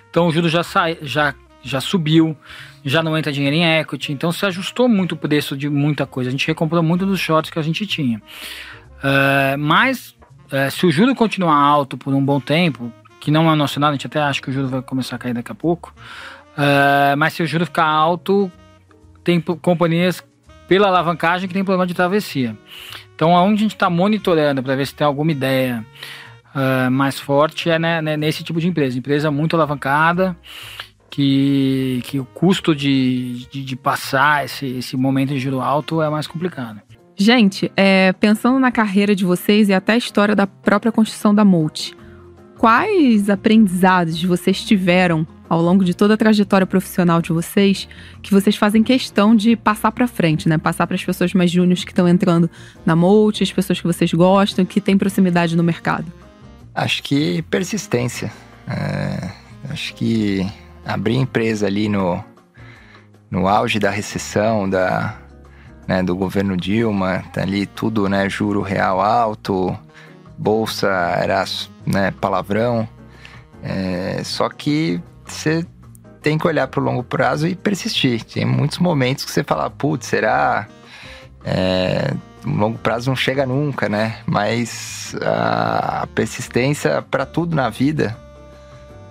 Então, 0.10 0.28
o 0.28 0.32
juro 0.32 0.48
já, 0.48 0.62
sai, 0.62 1.00
já, 1.02 1.34
já 1.64 1.82
subiu, 1.82 2.38
já 2.86 3.02
não 3.02 3.18
entra 3.18 3.32
dinheiro 3.32 3.56
em 3.56 3.80
equity, 3.80 4.14
então 4.14 4.32
se 4.32 4.46
ajustou 4.46 4.88
muito 4.88 5.14
o 5.14 5.18
preço 5.18 5.58
de 5.58 5.68
muita 5.68 6.06
coisa. 6.06 6.30
A 6.30 6.32
gente 6.32 6.46
recomprou 6.46 6.84
muito 6.84 7.06
dos 7.06 7.20
shorts 7.20 7.50
que 7.50 7.58
a 7.58 7.64
gente 7.64 7.88
tinha. 7.88 8.22
Uh, 9.00 9.58
mas 9.58 10.16
é, 10.52 10.70
se 10.70 10.86
o 10.86 10.92
juro 10.92 11.14
continuar 11.16 11.56
alto 11.56 11.98
por 11.98 12.14
um 12.14 12.24
bom 12.24 12.40
tempo, 12.40 12.92
que 13.20 13.32
não 13.32 13.52
é 13.52 13.56
nosso 13.56 13.84
a 13.84 13.92
gente 13.92 14.08
até 14.08 14.22
acha 14.22 14.42
que 14.42 14.50
o 14.50 14.54
juro 14.54 14.68
vai 14.68 14.82
começar 14.82 15.16
a 15.16 15.20
cair 15.20 15.34
daqui 15.34 15.52
a 15.52 15.56
pouco, 15.56 15.94
é, 16.58 17.16
mas 17.16 17.34
se 17.34 17.44
o 17.44 17.48
juro 17.48 17.66
ficar 17.66 17.86
alto, 17.86 18.52
tem 19.24 19.40
companhias 19.40 20.24
pela 20.68 20.88
alavancagem 20.88 21.48
que 21.48 21.54
tem 21.54 21.64
problema 21.64 21.88
de 21.88 21.94
travessia. 21.94 22.56
Então, 23.16 23.36
aonde 23.36 23.56
a 23.56 23.64
gente 23.64 23.76
está 23.76 23.90
monitorando 23.90 24.64
para 24.64 24.76
ver 24.76 24.86
se 24.86 24.96
tem 24.96 25.06
alguma 25.06 25.32
ideia 25.32 25.86
uh, 26.56 26.90
mais 26.92 27.20
forte 27.20 27.70
é 27.70 27.78
né, 27.78 28.02
né, 28.02 28.16
nesse 28.16 28.44
tipo 28.44 28.62
de 28.62 28.68
empresa. 28.68 28.98
Empresa 28.98 29.32
muito 29.32 29.56
alavancada, 29.56 30.38
que, 31.10 32.02
que 32.06 32.20
o 32.20 32.26
custo 32.26 32.76
de, 32.76 33.48
de, 33.52 33.66
de 33.66 33.76
passar 33.76 34.46
esse, 34.46 34.66
esse 34.68 34.96
momento 34.96 35.30
de 35.30 35.40
juro 35.40 35.60
alto 35.60 36.02
é 36.02 36.10
mais 36.10 36.28
complicado. 36.28 36.82
Gente, 37.22 37.70
é, 37.76 38.14
pensando 38.14 38.58
na 38.60 38.72
carreira 38.72 39.14
de 39.14 39.26
vocês 39.26 39.68
e 39.68 39.74
até 39.74 39.92
a 39.92 39.98
história 39.98 40.34
da 40.34 40.48
própria 40.48 40.90
construção 40.90 41.36
da 41.36 41.44
Multi, 41.44 41.94
quais 42.58 43.30
aprendizados 43.30 44.24
vocês 44.24 44.64
tiveram 44.64 45.28
ao 45.50 45.62
longo 45.62 45.84
de 45.84 45.94
toda 45.94 46.14
a 46.14 46.18
trajetória 46.18 46.66
profissional 46.66 47.22
de 47.22 47.34
vocês 47.34 47.90
que 48.22 48.32
vocês 48.32 48.56
fazem 48.56 48.82
questão 48.82 49.36
de 49.36 49.58
passar 49.58 49.92
para 49.92 50.08
frente, 50.08 50.48
né? 50.48 50.58
Passar 50.58 50.88
para 50.88 50.96
as 50.96 51.04
pessoas 51.04 51.34
mais 51.34 51.52
júniores 51.52 51.84
que 51.84 51.92
estão 51.92 52.08
entrando 52.08 52.50
na 52.86 52.96
Multi, 52.96 53.44
as 53.44 53.52
pessoas 53.52 53.82
que 53.82 53.88
vocês 53.88 54.14
gostam, 54.14 54.64
que 54.64 54.80
têm 54.80 54.98
proximidade 54.98 55.58
no 55.58 55.64
mercado? 55.64 56.10
Acho 56.74 57.04
que 57.04 57.42
persistência. 57.50 58.32
É, 58.66 59.30
acho 59.70 59.94
que 59.94 60.50
abrir 60.86 61.16
empresa 61.16 61.68
ali 61.68 61.90
no, 61.90 62.24
no 63.30 63.46
auge 63.46 63.78
da 63.78 63.90
recessão, 63.90 64.70
da, 64.70 65.18
né, 65.90 66.04
do 66.04 66.16
governo 66.16 66.56
Dilma, 66.56 67.24
tá 67.34 67.42
ali 67.42 67.66
tudo, 67.66 68.08
né, 68.08 68.30
juro 68.30 68.62
real 68.62 69.02
alto, 69.02 69.76
bolsa 70.38 70.88
era 70.88 71.44
né, 71.84 72.12
palavrão. 72.12 72.88
É, 73.64 74.22
só 74.24 74.48
que 74.50 75.02
você 75.26 75.66
tem 76.22 76.38
que 76.38 76.46
olhar 76.46 76.68
para 76.68 76.80
o 76.80 76.84
longo 76.84 77.02
prazo 77.02 77.48
e 77.48 77.56
persistir. 77.56 78.24
Tem 78.24 78.46
muitos 78.46 78.78
momentos 78.78 79.26
que 79.26 79.32
você 79.32 79.44
fala, 79.44 79.68
putz, 79.68 80.06
será? 80.06 80.68
É, 81.44 82.14
longo 82.46 82.78
prazo 82.78 83.10
não 83.10 83.16
chega 83.16 83.48
nunca, 83.48 83.90
né? 83.90 84.20
Mas 84.28 85.16
a 85.24 86.08
persistência 86.14 87.02
para 87.02 87.26
tudo 87.26 87.56
na 87.56 87.68
vida, 87.68 88.16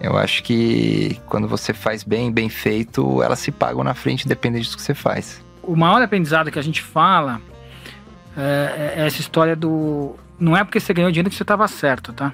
eu 0.01 0.17
acho 0.17 0.45
que 0.45 1.21
quando 1.27 1.49
você 1.49 1.75
faz 1.75 2.05
bem, 2.05 2.31
bem 2.31 2.49
feito, 2.49 3.21
elas 3.21 3.41
se 3.41 3.51
pagam 3.51 3.83
na 3.83 3.95
frente, 3.95 4.27
independente 4.27 4.71
do 4.71 4.77
que 4.77 4.83
você 4.83 4.95
faz 4.95 5.48
o 5.69 5.77
maior 5.77 6.01
aprendizado 6.01 6.51
que 6.51 6.59
a 6.59 6.63
gente 6.63 6.81
fala 6.83 7.41
é, 8.37 8.95
é, 8.97 9.07
essa 9.07 9.21
história 9.21 9.55
do. 9.55 10.17
Não 10.41 10.57
é 10.57 10.65
porque 10.65 10.81
você 10.81 10.95
ganhou 10.95 11.11
dinheiro 11.11 11.29
que 11.29 11.37
você 11.37 11.43
estava 11.43 11.69
certo, 11.69 12.13
tá? 12.13 12.33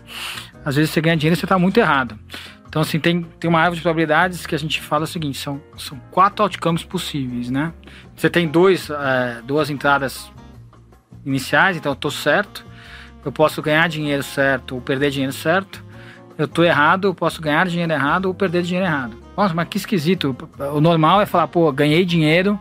Às 0.65 0.77
vezes 0.77 0.91
você 0.91 1.01
ganha 1.01 1.17
dinheiro 1.17 1.37
e 1.37 1.39
você 1.39 1.45
está 1.45 1.59
muito 1.59 1.79
errado. 1.79 2.19
Então, 2.69 2.83
assim, 2.83 3.01
tem, 3.01 3.23
tem 3.41 3.49
uma 3.49 3.59
árvore 3.59 3.77
de 3.77 3.83
probabilidades 3.83 4.47
que 4.47 4.55
a 4.55 4.59
gente 4.59 4.81
fala 4.81 5.05
o 5.05 5.07
seguinte: 5.07 5.39
são, 5.39 5.61
são 5.77 5.99
quatro 6.11 6.45
outcomes 6.45 6.85
possíveis, 6.85 7.51
né? 7.51 7.73
Você 8.15 8.31
tem 8.31 8.47
dois, 8.47 8.89
é, 8.91 9.41
duas 9.45 9.69
entradas 9.69 10.31
iniciais, 11.27 11.77
então 11.77 11.91
eu 11.91 11.95
estou 11.95 12.11
certo. 12.11 12.65
Eu 13.25 13.33
posso 13.33 13.61
ganhar 13.63 13.89
dinheiro 13.89 14.23
certo 14.23 14.77
ou 14.77 14.81
perder 14.81 15.11
dinheiro 15.11 15.33
certo. 15.33 15.83
Eu 16.37 16.45
estou 16.45 16.65
errado, 16.65 17.09
eu 17.09 17.15
posso 17.15 17.41
ganhar 17.41 17.67
dinheiro 17.67 17.93
errado 17.93 18.27
ou 18.27 18.35
perder 18.35 18.63
dinheiro 18.63 18.87
errado. 18.87 19.17
Nossa, 19.37 19.55
mas 19.55 19.69
que 19.69 19.77
esquisito. 19.77 20.37
O 20.73 20.81
normal 20.81 21.21
é 21.21 21.27
falar, 21.27 21.49
pô, 21.49 21.71
ganhei 21.73 22.05
dinheiro, 22.05 22.61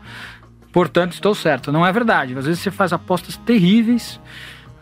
portanto 0.73 1.13
estou 1.13 1.33
certo. 1.33 1.71
Não 1.71 1.85
é 1.85 1.91
verdade. 1.93 2.37
Às 2.37 2.45
vezes 2.45 2.61
você 2.61 2.71
faz 2.71 2.91
apostas 2.91 3.37
terríveis. 3.37 4.19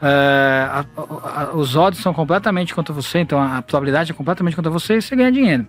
É, 0.01 0.67
a, 0.67 0.85
a, 0.97 1.55
os 1.55 1.75
odds 1.75 2.01
são 2.01 2.11
completamente 2.11 2.73
contra 2.73 2.91
você, 2.91 3.19
então 3.19 3.39
a 3.39 3.61
probabilidade 3.61 4.11
é 4.11 4.15
completamente 4.15 4.55
contra 4.55 4.71
você 4.71 4.95
e 4.95 5.01
você 5.01 5.15
ganha 5.15 5.31
dinheiro. 5.31 5.67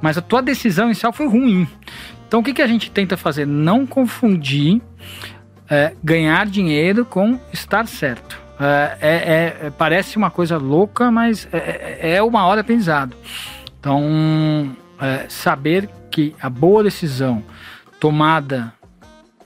Mas 0.00 0.18
a 0.18 0.20
tua 0.20 0.42
decisão 0.42 0.86
inicial 0.86 1.12
foi 1.12 1.28
ruim. 1.28 1.68
Então 2.26 2.40
o 2.40 2.42
que, 2.42 2.52
que 2.52 2.62
a 2.62 2.66
gente 2.66 2.90
tenta 2.90 3.16
fazer? 3.16 3.46
Não 3.46 3.86
confundir 3.86 4.82
é, 5.70 5.94
ganhar 6.02 6.46
dinheiro 6.46 7.04
com 7.04 7.38
estar 7.52 7.86
certo. 7.86 8.40
É, 8.58 8.96
é, 9.00 9.66
é 9.66 9.70
parece 9.70 10.16
uma 10.16 10.30
coisa 10.30 10.56
louca, 10.56 11.10
mas 11.10 11.46
é, 11.52 11.98
é, 12.00 12.14
é 12.16 12.22
uma 12.22 12.44
hora 12.46 12.62
aprendizado. 12.62 13.14
Então, 13.78 14.76
saber 15.28 15.90
que 16.08 16.32
a 16.40 16.48
boa 16.48 16.84
decisão 16.84 17.42
tomada 17.98 18.72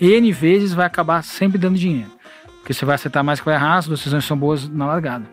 N 0.00 0.32
vezes 0.32 0.72
vai 0.72 0.86
acabar 0.86 1.22
sempre 1.22 1.58
dando 1.58 1.78
dinheiro. 1.78 2.10
Porque 2.58 2.74
você 2.74 2.84
vai 2.84 2.96
acertar 2.96 3.22
mais 3.22 3.38
que 3.38 3.46
vai 3.46 3.54
errar, 3.54 3.76
as 3.76 3.86
decisões 3.86 4.24
são 4.24 4.36
boas 4.36 4.68
na 4.68 4.86
largada. 4.86 5.24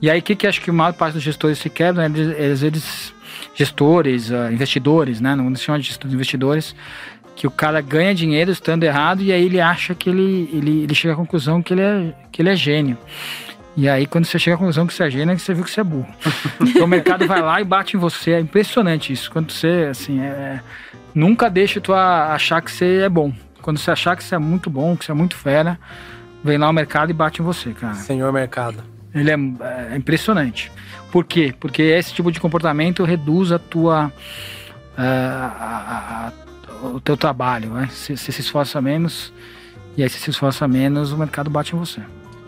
E 0.00 0.10
aí, 0.10 0.20
o 0.20 0.22
que, 0.22 0.34
que 0.34 0.46
acho 0.46 0.60
que 0.60 0.70
a 0.70 0.72
maior 0.72 0.94
parte 0.94 1.14
dos 1.14 1.22
gestores 1.22 1.58
se 1.58 1.68
quebram? 1.68 2.04
Eles, 2.04 2.62
eles 2.62 3.14
gestores, 3.54 4.30
uh, 4.30 4.50
investidores, 4.50 5.20
né? 5.20 5.34
Não 5.34 5.54
se 5.54 5.64
chama 5.64 5.78
de 5.78 5.94
investidores, 6.06 6.74
que 7.36 7.46
o 7.46 7.50
cara 7.50 7.80
ganha 7.80 8.14
dinheiro 8.14 8.50
estando 8.50 8.84
errado 8.84 9.22
e 9.22 9.32
aí 9.32 9.44
ele 9.44 9.60
acha 9.60 9.94
que 9.94 10.08
ele, 10.10 10.48
ele, 10.52 10.82
ele 10.82 10.94
chega 10.94 11.14
à 11.14 11.16
conclusão 11.16 11.62
que 11.62 11.74
ele, 11.74 11.82
é, 11.82 12.14
que 12.32 12.42
ele 12.42 12.48
é 12.48 12.56
gênio. 12.56 12.96
E 13.76 13.88
aí, 13.88 14.06
quando 14.06 14.24
você 14.24 14.40
chega 14.40 14.56
à 14.56 14.58
conclusão 14.58 14.86
que 14.86 14.92
você 14.94 15.04
é 15.04 15.10
gênio, 15.10 15.38
você 15.38 15.54
viu 15.54 15.62
que 15.62 15.70
você 15.70 15.82
é 15.82 15.84
burro. 15.84 16.08
então 16.60 16.84
o 16.84 16.88
mercado 16.88 17.26
vai 17.28 17.40
lá 17.40 17.60
e 17.60 17.64
bate 17.64 17.96
em 17.96 18.00
você. 18.00 18.32
É 18.32 18.40
impressionante 18.40 19.12
isso. 19.12 19.30
Quando 19.30 19.52
você, 19.52 19.86
assim, 19.88 20.20
é... 20.20 20.60
nunca 21.14 21.48
deixe 21.48 21.80
tu 21.80 21.94
achar 21.94 22.60
que 22.60 22.72
você 22.72 23.02
é 23.02 23.08
bom. 23.08 23.32
Quando 23.62 23.78
você 23.78 23.90
achar 23.90 24.16
que 24.16 24.24
você 24.24 24.34
é 24.34 24.38
muito 24.38 24.70
bom, 24.70 24.96
que 24.96 25.04
você 25.04 25.10
é 25.10 25.14
muito 25.14 25.36
fera, 25.36 25.78
vem 26.42 26.58
lá 26.58 26.68
o 26.68 26.72
mercado 26.72 27.10
e 27.10 27.14
bate 27.14 27.42
em 27.42 27.44
você, 27.44 27.72
cara. 27.72 27.94
Senhor 27.94 28.32
mercado. 28.32 28.82
Ele 29.14 29.30
é, 29.30 29.92
é 29.92 29.96
impressionante. 29.96 30.70
Por 31.10 31.24
quê? 31.24 31.54
Porque 31.58 31.82
esse 31.82 32.12
tipo 32.12 32.30
de 32.30 32.40
comportamento 32.40 33.04
reduz 33.04 33.52
a 33.52 33.58
tua. 33.58 34.12
Uh, 34.96 35.00
a, 35.00 36.32
a, 36.82 36.86
o 36.86 37.00
teu 37.00 37.16
trabalho, 37.16 37.70
né? 37.70 37.88
Você 37.90 38.16
se, 38.16 38.32
se 38.32 38.40
esforça 38.40 38.80
menos 38.80 39.32
e 39.98 40.02
aí 40.04 40.08
se 40.08 40.20
se 40.20 40.30
esforça 40.30 40.68
menos, 40.68 41.10
o 41.10 41.18
mercado 41.18 41.50
bate 41.50 41.74
em 41.74 41.78
você. 41.78 42.00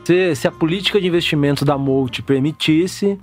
Se, 0.04 0.36
se 0.36 0.46
a 0.46 0.52
política 0.52 1.00
de 1.00 1.08
investimento 1.08 1.64
da 1.64 1.76
Molt 1.76 2.22
permitisse, 2.22 3.18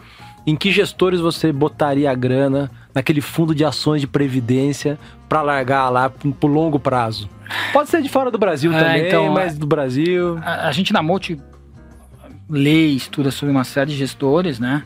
em 0.45 0.53
que 0.53 0.69
gestores 0.69 1.21
você 1.21 1.53
botaria 1.53 2.11
a 2.11 2.13
grana 2.13 2.69
naquele 2.93 3.21
fundo 3.21 3.55
de 3.55 3.63
ações 3.63 4.01
de 4.01 4.07
previdência 4.07 4.99
para 5.29 5.41
largar 5.41 5.89
lá 5.89 6.09
por 6.09 6.47
longo 6.47 6.77
prazo? 6.77 7.29
Pode 7.73 7.89
ser 7.89 8.01
de 8.01 8.09
fora 8.09 8.29
do 8.29 8.37
Brasil 8.37 8.73
é, 8.73 8.79
também, 8.83 9.07
então, 9.07 9.31
mas 9.31 9.57
do 9.57 9.67
Brasil. 9.67 10.37
A, 10.43 10.67
a 10.67 10.71
gente 10.71 10.91
na 10.93 11.01
Molt 11.01 11.39
lê, 12.49 12.87
estuda 12.87 13.31
sobre 13.31 13.51
uma 13.51 13.63
série 13.63 13.91
de 13.91 13.97
gestores, 13.97 14.59
né? 14.59 14.83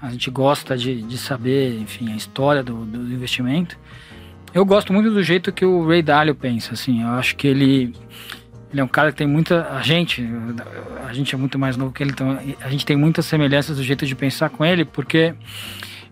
A 0.00 0.10
gente 0.10 0.30
gosta 0.30 0.76
de, 0.76 1.02
de 1.02 1.18
saber, 1.18 1.78
enfim, 1.80 2.12
a 2.12 2.16
história 2.16 2.62
do, 2.62 2.84
do 2.84 3.12
investimento. 3.12 3.78
Eu 4.52 4.64
gosto 4.64 4.92
muito 4.92 5.10
do 5.10 5.22
jeito 5.22 5.52
que 5.52 5.64
o 5.64 5.86
Ray 5.86 6.02
Dalio 6.02 6.34
pensa, 6.34 6.74
assim. 6.74 7.02
Eu 7.02 7.08
acho 7.08 7.36
que 7.36 7.46
ele, 7.46 7.94
ele 8.72 8.80
é 8.80 8.84
um 8.84 8.88
cara 8.88 9.10
que 9.10 9.18
tem 9.18 9.26
muita. 9.26 9.68
A 9.70 9.82
gente, 9.82 10.26
a 11.06 11.12
gente 11.12 11.34
é 11.34 11.38
muito 11.38 11.58
mais 11.58 11.76
novo 11.76 11.92
que 11.92 12.02
ele, 12.02 12.10
então 12.10 12.38
a 12.60 12.68
gente 12.70 12.86
tem 12.86 12.96
muitas 12.96 13.26
semelhanças 13.26 13.76
do 13.76 13.82
jeito 13.82 14.06
de 14.06 14.14
pensar 14.14 14.48
com 14.50 14.64
ele, 14.64 14.84
porque 14.84 15.34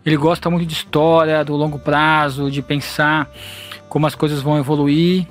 ele 0.05 0.17
gosta 0.17 0.51
muito 0.51 0.67
de 0.67 0.75
história, 0.75 1.43
do 1.45 1.55
longo 1.57 1.79
prazo, 1.79 2.51
de 2.51 2.61
pensar 2.61 3.31
como 3.89 4.07
as 4.07 4.15
coisas 4.15 4.43
vão 4.43 4.59
evoluir. 4.59 5.27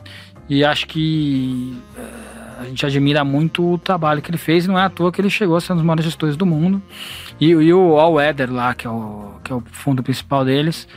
E 0.49 0.63
acho 0.63 0.87
que 0.87 1.77
uh, 1.97 2.61
a 2.61 2.65
gente 2.65 2.85
admira 2.85 3.23
muito 3.23 3.73
o 3.73 3.77
trabalho 3.77 4.21
que 4.21 4.29
ele 4.29 4.37
fez. 4.37 4.67
Não 4.67 4.77
é 4.77 4.83
à 4.83 4.89
toa 4.89 5.11
que 5.11 5.21
ele 5.21 5.29
chegou 5.29 5.55
a 5.55 5.61
ser 5.61 5.73
um 5.73 5.77
dos 5.77 5.85
maiores 5.85 6.05
gestores 6.05 6.35
do 6.35 6.45
mundo. 6.45 6.81
E, 7.39 7.47
e 7.47 7.73
o 7.73 7.97
All 7.97 8.13
Weather 8.13 8.51
lá, 8.51 8.73
que 8.73 8.85
é 8.85 8.89
o, 8.89 9.35
que 9.43 9.51
é 9.51 9.55
o 9.55 9.63
fundo 9.71 10.03
principal 10.03 10.43
deles 10.45 10.87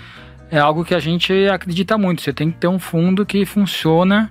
é 0.50 0.58
algo 0.58 0.84
que 0.84 0.94
a 0.94 1.00
gente 1.00 1.32
acredita 1.48 1.98
muito. 1.98 2.22
Você 2.22 2.32
tem 2.32 2.50
que 2.50 2.58
ter 2.58 2.68
um 2.68 2.78
fundo 2.78 3.24
que 3.26 3.44
funciona 3.44 4.30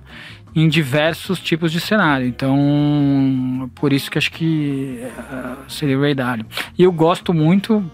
em 0.54 0.68
diversos 0.68 1.38
tipos 1.38 1.70
de 1.70 1.80
cenário. 1.80 2.26
Então, 2.26 3.70
por 3.74 3.92
isso 3.92 4.10
que 4.10 4.18
acho 4.18 4.32
que 4.32 5.00
uh, 5.02 5.70
seria 5.70 5.98
o 5.98 6.00
Ray 6.00 6.14
Dalio. 6.14 6.46
E 6.78 6.82
eu 6.82 6.92
gosto 6.92 7.34
muito, 7.34 7.84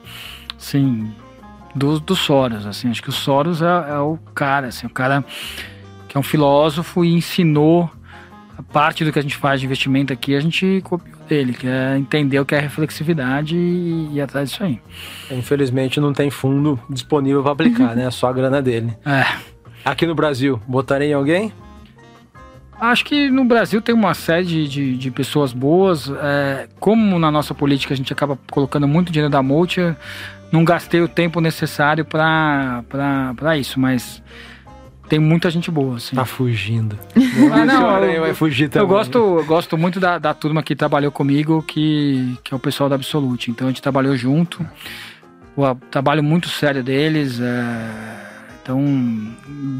sim, 0.57 1.12
do, 1.75 1.99
do 1.99 2.14
Soros. 2.14 2.64
Assim, 2.64 2.89
acho 2.89 3.03
que 3.03 3.09
o 3.09 3.12
Soros 3.12 3.61
é, 3.61 3.66
é 3.66 3.99
o 3.99 4.16
cara, 4.33 4.68
assim, 4.68 4.87
o 4.87 4.91
cara 4.91 5.25
que 6.12 6.18
é 6.18 6.20
um 6.20 6.22
filósofo 6.22 7.02
e 7.02 7.14
ensinou 7.14 7.90
a 8.58 8.62
parte 8.62 9.02
do 9.02 9.10
que 9.10 9.18
a 9.18 9.22
gente 9.22 9.34
faz 9.34 9.60
de 9.60 9.66
investimento 9.66 10.12
aqui, 10.12 10.36
a 10.36 10.40
gente 10.40 10.82
copiou 10.84 11.16
dele, 11.26 11.54
que 11.54 11.66
é 11.66 11.96
entender 11.96 12.38
o 12.38 12.44
que 12.44 12.54
é 12.54 12.58
reflexividade 12.58 13.56
e 13.56 14.10
ir 14.12 14.20
atrás 14.20 14.50
disso 14.50 14.62
aí. 14.62 14.78
Infelizmente 15.30 15.98
não 15.98 16.12
tem 16.12 16.28
fundo 16.28 16.78
disponível 16.90 17.42
para 17.42 17.52
aplicar, 17.52 17.96
né? 17.96 18.04
É 18.04 18.10
só 18.10 18.28
a 18.28 18.32
grana 18.32 18.60
dele. 18.60 18.94
É. 19.06 19.24
Aqui 19.82 20.06
no 20.06 20.14
Brasil, 20.14 20.60
botaria 20.68 21.08
em 21.08 21.14
alguém? 21.14 21.50
Acho 22.78 23.06
que 23.06 23.30
no 23.30 23.46
Brasil 23.46 23.80
tem 23.80 23.94
uma 23.94 24.12
série 24.12 24.44
de, 24.44 24.68
de, 24.68 24.98
de 24.98 25.10
pessoas 25.10 25.54
boas. 25.54 26.10
É, 26.10 26.68
como 26.78 27.18
na 27.18 27.30
nossa 27.30 27.54
política 27.54 27.94
a 27.94 27.96
gente 27.96 28.12
acaba 28.12 28.38
colocando 28.50 28.86
muito 28.86 29.10
dinheiro 29.10 29.32
da 29.32 29.42
multi, 29.42 29.80
não 30.52 30.62
gastei 30.62 31.00
o 31.00 31.08
tempo 31.08 31.40
necessário 31.40 32.04
para 32.04 33.56
isso, 33.56 33.80
mas 33.80 34.22
tem 35.12 35.18
muita 35.18 35.50
gente 35.50 35.70
boa, 35.70 35.96
assim. 35.96 36.16
Tá 36.16 36.24
fugindo. 36.24 36.98
ah, 37.52 37.66
não, 37.66 38.02
eu, 38.02 38.22
vai 38.22 38.32
fugir 38.32 38.70
também. 38.70 38.82
Eu 38.82 38.88
gosto, 38.88 39.18
eu 39.18 39.44
gosto 39.44 39.76
muito 39.76 40.00
da, 40.00 40.18
da 40.18 40.32
turma 40.32 40.62
que 40.62 40.74
trabalhou 40.74 41.12
comigo, 41.12 41.62
que, 41.62 42.34
que 42.42 42.54
é 42.54 42.56
o 42.56 42.58
pessoal 42.58 42.88
da 42.88 42.94
Absolute. 42.94 43.50
Então 43.50 43.66
a 43.66 43.70
gente 43.70 43.82
trabalhou 43.82 44.16
junto. 44.16 44.66
O 45.54 45.74
trabalho 45.90 46.22
muito 46.22 46.48
sério 46.48 46.82
deles. 46.82 47.38
É... 47.42 47.90
Então, 48.62 48.82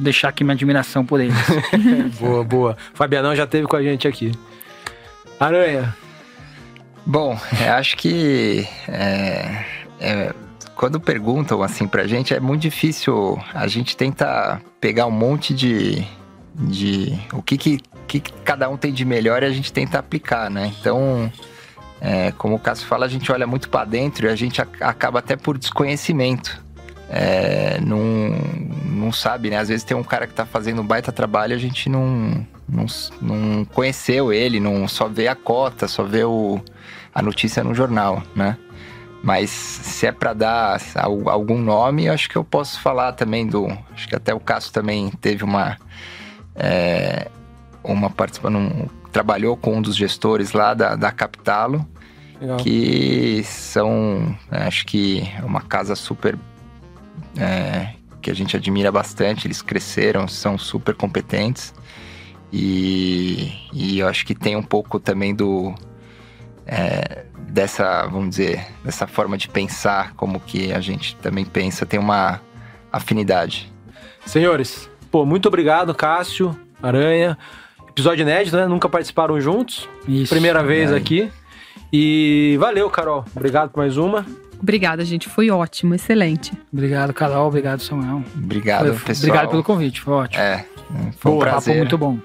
deixar 0.03 0.29
aqui 0.29 0.45
minha 0.45 0.53
admiração 0.53 1.03
por 1.03 1.19
eles. 1.19 1.35
boa, 2.21 2.45
boa. 2.45 2.77
Fabianão 2.93 3.35
já 3.35 3.47
teve 3.47 3.67
com 3.67 3.77
a 3.77 3.83
gente 3.83 4.07
aqui. 4.07 4.33
Aranha. 5.41 5.97
Bom, 7.07 7.41
eu 7.59 7.73
acho 7.73 7.97
que 7.97 8.69
é, 8.87 9.65
é, 9.99 10.35
quando 10.83 10.99
perguntam 10.99 11.63
assim 11.63 11.87
pra 11.87 12.09
gente, 12.09 12.35
é 12.35 12.41
muito 12.41 12.63
difícil. 12.63 13.41
A 13.55 13.69
gente 13.69 13.97
tenta 13.97 14.61
pegar 14.81 15.07
um 15.07 15.13
monte 15.13 15.55
de. 15.55 16.05
de 16.57 17.17
o 17.33 17.41
que, 17.41 17.57
que, 17.57 17.79
que 18.09 18.21
cada 18.45 18.69
um 18.69 18.77
tem 18.77 18.93
de 18.93 19.05
melhor 19.05 19.45
e 19.45 19.47
a 19.47 19.51
gente 19.53 19.73
tenta 19.73 20.01
aplicar, 20.01 20.51
né? 20.51 20.73
Então. 20.81 21.31
É, 22.01 22.33
como 22.33 22.57
o 22.57 22.59
Cássio 22.59 22.89
fala, 22.89 23.07
a 23.07 23.09
gente 23.09 23.31
olha 23.31 23.47
muito 23.47 23.69
para 23.69 23.85
dentro 23.85 24.27
e 24.27 24.29
a 24.29 24.35
gente 24.35 24.61
acaba 24.61 25.21
até 25.21 25.37
por 25.37 25.57
desconhecimento. 25.57 26.61
É, 27.09 27.79
não, 27.81 28.03
não 28.85 29.13
sabe, 29.13 29.51
né? 29.51 29.59
Às 29.59 29.69
vezes 29.69 29.85
tem 29.85 29.97
um 29.97 30.03
cara 30.03 30.27
que 30.27 30.35
tá 30.35 30.45
fazendo 30.45 30.83
um 30.83 30.85
baita 30.85 31.13
trabalho 31.13 31.53
e 31.53 31.55
a 31.55 31.61
gente 31.61 31.89
não, 31.89 32.45
não, 32.69 32.87
não 33.21 33.65
conheceu 33.67 34.33
ele, 34.33 34.59
não 34.59 34.89
só 34.89 35.07
vê 35.07 35.29
a 35.29 35.37
cota, 35.37 35.87
só 35.87 36.03
vê 36.03 36.25
o, 36.25 36.61
a 37.15 37.23
notícia 37.23 37.63
no 37.63 37.73
jornal, 37.73 38.21
né? 38.35 38.59
Mas 39.23 39.51
se 39.51 40.07
é 40.07 40.13
para 40.13 40.33
dar 40.33 40.81
algum 40.97 41.59
nome, 41.59 42.09
acho 42.09 42.29
que 42.29 42.37
eu 42.37 42.43
posso 42.43 42.81
falar 42.81 43.13
também 43.13 43.47
do. 43.47 43.67
Acho 43.93 44.09
que 44.09 44.17
até 44.17 44.35
o 44.35 44.41
Cássio 44.41 44.73
também 44.73 45.11
teve 45.11 45.45
uma. 45.45 45.77
É, 46.57 47.31
uma 47.85 48.11
participação. 48.11 48.91
trabalhou 49.13 49.57
com 49.57 49.77
um 49.77 49.83
dos 49.83 49.95
gestores 49.95 50.53
lá 50.53 50.75
da, 50.75 50.97
da 50.97 51.13
Capitalo. 51.13 51.87
Legal. 52.41 52.57
Que 52.57 53.45
são. 53.45 54.37
Acho 54.51 54.85
que 54.87 55.23
é 55.39 55.45
uma 55.45 55.61
casa 55.61 55.95
super. 55.95 56.37
É, 57.39 57.95
que 58.21 58.29
a 58.29 58.35
gente 58.35 58.57
admira 58.57 58.91
bastante. 58.91 59.47
Eles 59.47 59.63
cresceram, 59.63 60.27
são 60.27 60.59
super 60.59 60.97
competentes. 60.97 61.73
E, 62.53 63.53
e 63.73 64.01
eu 64.01 64.09
acho 64.09 64.27
que 64.27 64.35
tem 64.35 64.57
um 64.57 64.63
pouco 64.65 64.99
também 64.99 65.33
do. 65.33 65.73
É, 66.67 67.25
dessa, 67.49 68.07
vamos 68.07 68.31
dizer, 68.31 68.67
dessa 68.85 69.07
forma 69.07 69.37
de 69.37 69.49
pensar, 69.49 70.15
como 70.15 70.41
que 70.41 70.73
a 70.73 70.81
gente 70.81 71.17
também 71.17 71.45
pensa, 71.45 71.85
tem 71.85 72.01
uma 72.01 72.41
afinidade. 72.93 73.73
Senhores, 74.25 74.91
pô, 75.11 75.27
muito 75.27 75.47
obrigado, 75.49 75.95
Cássio, 75.95 76.57
Aranha. 76.83 77.37
Episódio 77.89 78.23
inédito, 78.23 78.57
né? 78.57 78.67
Nunca 78.67 78.89
participaram 78.89 79.39
juntos. 79.39 79.87
Isso. 80.09 80.31
Primeira 80.31 80.63
vez 80.63 80.91
é. 80.91 80.97
aqui. 80.97 81.31
E 81.93 82.57
valeu, 82.59 82.89
Carol. 82.89 83.23
Obrigado 83.37 83.71
por 83.71 83.81
mais 83.81 83.99
uma. 83.99 84.25
Obrigada, 84.59 85.05
gente. 85.05 85.29
Foi 85.29 85.51
ótimo, 85.51 85.95
excelente. 85.95 86.53
Obrigado, 86.73 87.13
Carol. 87.13 87.49
Obrigado, 87.49 87.81
Samuel. 87.81 88.23
Obrigado, 88.35 88.95
foi, 88.95 89.07
pessoal. 89.07 89.29
Obrigado 89.29 89.51
pelo 89.51 89.63
convite. 89.63 90.01
Foi 90.01 90.15
ótimo. 90.15 90.43
É, 90.43 90.65
foi 91.19 91.33
um 91.33 91.35
Boa, 91.35 91.47
prazer. 91.47 91.75
Papo 91.75 91.79
muito 91.79 91.99
bom. 91.99 92.19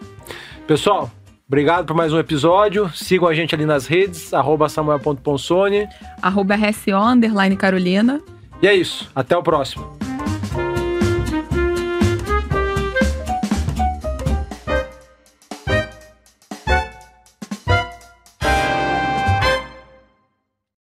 Pessoal, 0.66 1.12
Obrigado 1.48 1.86
por 1.86 1.96
mais 1.96 2.12
um 2.12 2.20
episódio. 2.20 2.92
Sigam 2.94 3.28
a 3.28 3.34
gente 3.34 3.56
ali 3.56 3.66
nas 3.66 3.88
redes, 3.88 4.34
arroba 4.34 4.68
samuel.ponsone. 4.68 5.88
Arroba 6.22 6.56
RSO, 6.56 7.16
Carolina. 7.58 8.22
E 8.62 8.68
é 8.68 8.76
isso. 8.76 9.10
Até 9.16 9.38
o 9.38 9.42
próximo. 9.42 10.07